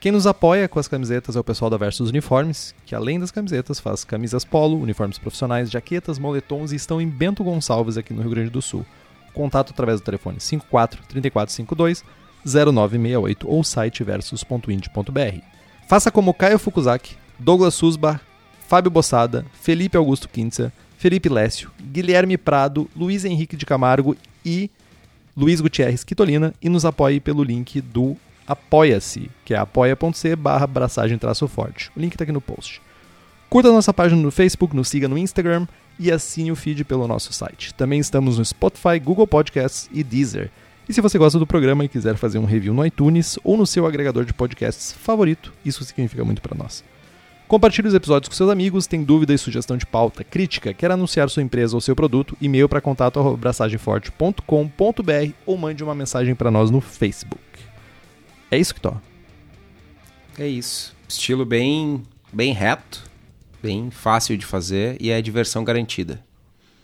Quem 0.00 0.12
nos 0.12 0.26
apoia 0.26 0.66
com 0.66 0.78
as 0.78 0.88
camisetas 0.88 1.36
é 1.36 1.40
o 1.40 1.44
pessoal 1.44 1.70
da 1.70 1.76
Versus 1.76 2.08
Uniformes, 2.08 2.74
que 2.86 2.94
além 2.94 3.20
das 3.20 3.30
camisetas 3.30 3.78
faz 3.78 4.02
camisas 4.02 4.46
polo, 4.46 4.80
uniformes 4.80 5.18
profissionais, 5.18 5.70
jaquetas, 5.70 6.18
moletons 6.18 6.72
e 6.72 6.76
estão 6.76 7.02
em 7.02 7.06
Bento 7.06 7.44
Gonçalves 7.44 7.98
aqui 7.98 8.14
no 8.14 8.22
Rio 8.22 8.30
Grande 8.30 8.48
do 8.48 8.62
Sul. 8.62 8.86
Contato 9.34 9.72
através 9.72 10.00
do 10.00 10.04
telefone 10.04 10.40
54 10.40 11.02
3452 11.06 12.02
0968 12.46 13.46
ou 13.46 13.62
site 13.62 14.02
versus.ind.br. 14.02 15.44
Faça 15.86 16.10
como 16.10 16.32
Caio 16.32 16.58
Fukuzaki, 16.58 17.18
Douglas 17.38 17.74
Susbar, 17.74 18.22
Fábio 18.66 18.90
Bossada, 18.90 19.44
Felipe 19.52 19.98
Augusto 19.98 20.30
Quintza, 20.30 20.72
Felipe 20.96 21.28
Lécio, 21.28 21.70
Guilherme 21.78 22.38
Prado, 22.38 22.88
Luiz 22.96 23.26
Henrique 23.26 23.54
de 23.54 23.66
Camargo 23.66 24.16
e 24.46 24.70
Luiz 25.36 25.60
Gutierrez 25.60 26.02
Quitolina 26.04 26.54
e 26.62 26.70
nos 26.70 26.86
apoie 26.86 27.20
pelo 27.20 27.44
link 27.44 27.82
do 27.82 28.16
Apoia-se, 28.50 29.30
que 29.44 29.54
é 29.54 29.56
apoia.c 29.56 30.34
barra 30.34 30.66
braçagem 30.66 31.16
traço 31.16 31.46
forte. 31.46 31.88
O 31.96 32.00
link 32.00 32.14
está 32.14 32.24
aqui 32.24 32.32
no 32.32 32.40
post. 32.40 32.82
Curta 33.48 33.70
nossa 33.70 33.94
página 33.94 34.20
no 34.20 34.32
Facebook, 34.32 34.74
nos 34.74 34.88
siga 34.88 35.06
no 35.06 35.16
Instagram 35.16 35.68
e 36.00 36.10
assine 36.10 36.50
o 36.50 36.56
feed 36.56 36.82
pelo 36.82 37.06
nosso 37.06 37.32
site. 37.32 37.72
Também 37.74 38.00
estamos 38.00 38.38
no 38.38 38.44
Spotify, 38.44 38.98
Google 38.98 39.28
Podcasts 39.28 39.88
e 39.92 40.02
Deezer. 40.02 40.50
E 40.88 40.92
se 40.92 41.00
você 41.00 41.16
gosta 41.16 41.38
do 41.38 41.46
programa 41.46 41.84
e 41.84 41.88
quiser 41.88 42.16
fazer 42.16 42.40
um 42.40 42.44
review 42.44 42.74
no 42.74 42.84
iTunes 42.84 43.38
ou 43.44 43.56
no 43.56 43.64
seu 43.64 43.86
agregador 43.86 44.24
de 44.24 44.34
podcasts 44.34 44.92
favorito, 44.94 45.52
isso 45.64 45.84
significa 45.84 46.24
muito 46.24 46.42
para 46.42 46.58
nós. 46.58 46.82
Compartilhe 47.46 47.86
os 47.86 47.94
episódios 47.94 48.28
com 48.28 48.34
seus 48.34 48.50
amigos, 48.50 48.88
tem 48.88 49.04
dúvida 49.04 49.32
e 49.32 49.38
sugestão 49.38 49.76
de 49.76 49.86
pauta, 49.86 50.24
crítica, 50.24 50.74
quer 50.74 50.90
anunciar 50.90 51.30
sua 51.30 51.44
empresa 51.44 51.76
ou 51.76 51.80
seu 51.80 51.94
produto, 51.94 52.36
e-mail 52.40 52.68
para 52.68 52.80
contato@braçagemforte.com.br 52.80 55.32
ou 55.46 55.56
mande 55.56 55.84
uma 55.84 55.94
mensagem 55.94 56.34
para 56.34 56.50
nós 56.50 56.68
no 56.68 56.80
Facebook. 56.80 57.49
É 58.50 58.58
isso 58.58 58.74
que 58.74 58.80
toca. 58.80 59.00
É 60.38 60.46
isso. 60.46 60.96
Estilo 61.08 61.44
bem, 61.44 62.02
bem 62.32 62.52
reto, 62.52 63.04
bem 63.62 63.90
fácil 63.90 64.36
de 64.36 64.44
fazer 64.44 64.96
e 65.00 65.10
é 65.10 65.20
diversão 65.22 65.62
garantida. 65.62 66.24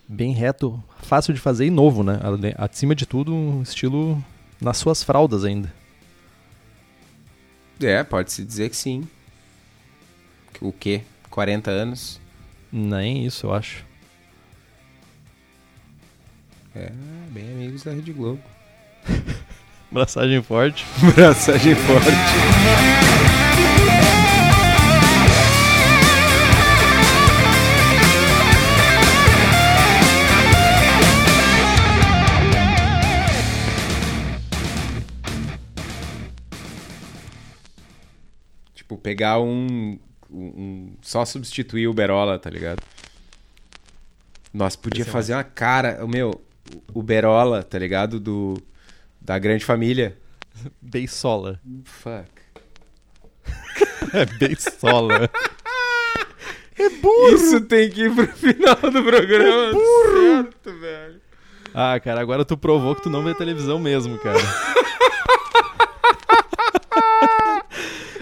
Bem 0.09 0.33
reto, 0.33 0.83
fácil 1.03 1.35
de 1.35 1.41
fazer 1.41 1.67
e 1.67 1.71
novo, 1.71 2.05
né? 2.05 2.21
Acima 2.57 2.95
de 2.95 3.07
tudo, 3.07 3.35
um 3.35 3.63
estilo 3.63 4.23
nas 4.61 4.77
suas 4.77 5.03
fraldas 5.03 5.45
ainda. 5.45 5.73
É, 7.81 8.05
pode-se 8.05 8.45
dizer 8.45 8.71
que 8.71 8.77
sim. 8.77 9.07
O 10.61 10.73
quê? 10.73 11.03
40 11.29 11.71
anos? 11.71 12.21
Nem 12.73 13.27
isso, 13.27 13.47
eu 13.47 13.53
acho. 13.53 13.85
É, 16.75 16.91
bem 17.31 17.51
amigos 17.53 17.83
da 17.83 17.93
Rede 17.93 18.13
Globo. 18.13 18.43
Braçagem 19.91 20.43
forte. 20.43 20.85
Braçagem 21.15 21.75
forte. 21.75 22.11
Tipo, 38.75 38.99
pegar 38.99 39.41
um, 39.41 39.99
um, 40.31 40.93
Só 41.01 41.25
substituir 41.25 41.87
o 41.87 41.95
Berola, 41.95 42.39
tá 42.39 42.51
ligado? 42.51 42.83
Nós 44.53 44.75
podia 44.75 45.05
fazer 45.05 45.35
uma 45.35 45.45
cara. 45.45 46.05
O 46.05 46.09
meu, 46.09 46.41
o 46.93 47.03
Berola, 47.03 47.63
tá 47.63 47.79
ligado? 47.79 48.19
Do 48.19 48.61
da 49.27 49.39
grande 49.41 49.65
família. 49.65 50.17
Beisola. 50.81 51.61
Fuck. 51.85 52.31
é 54.15 54.25
Beisola. 54.39 55.29
é 56.79 56.89
burro. 56.89 57.35
Isso 57.35 57.61
tem 57.63 57.91
que 57.91 58.05
ir 58.05 58.15
pro 58.15 58.27
final 58.29 58.77
do 58.77 59.03
programa. 59.03 59.65
É 59.65 59.73
burro. 59.73 60.13
Certo, 60.13 60.79
velho. 60.79 61.21
Ah, 61.75 62.01
cara, 62.01 62.21
agora 62.21 62.45
tu 62.45 62.57
provou 62.57 62.95
que 62.95 63.03
tu 63.03 63.11
não 63.11 63.23
vê 63.23 63.35
televisão 63.35 63.79
mesmo, 63.79 64.17
cara. 64.19 64.39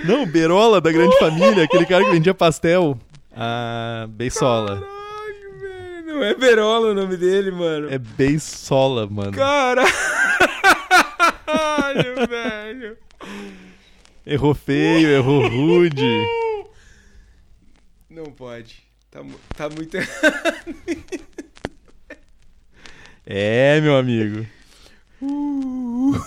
não, 0.05 0.26
Berola 0.26 0.80
da 0.80 0.90
Grande 0.90 1.16
Família, 1.18 1.62
aquele 1.62 1.86
cara 1.86 2.02
que 2.02 2.11
vendia 2.11 2.34
pastel. 2.34 2.98
Ah, 3.36 4.07
Beisola. 4.09 4.80
Caralho, 4.80 5.61
velho. 5.61 6.07
Não 6.07 6.24
é 6.24 6.34
Berola 6.34 6.90
o 6.90 6.94
nome 6.94 7.16
dele, 7.16 7.52
mano. 7.52 7.92
É 7.92 7.98
Beisola, 7.98 9.07
mano. 9.07 9.32
Cara. 9.32 9.84
Velho. 12.28 12.99
Errou 14.26 14.55
feio, 14.55 15.09
errou 15.09 15.49
rude. 15.49 16.26
Não 18.09 18.26
pode. 18.26 18.82
Tá, 19.11 19.20
tá 19.57 19.68
muito 19.68 19.95
errado. 19.95 20.74
é, 23.24 23.80
meu 23.80 23.97
amigo. 23.97 24.47
Uh. 25.26 26.20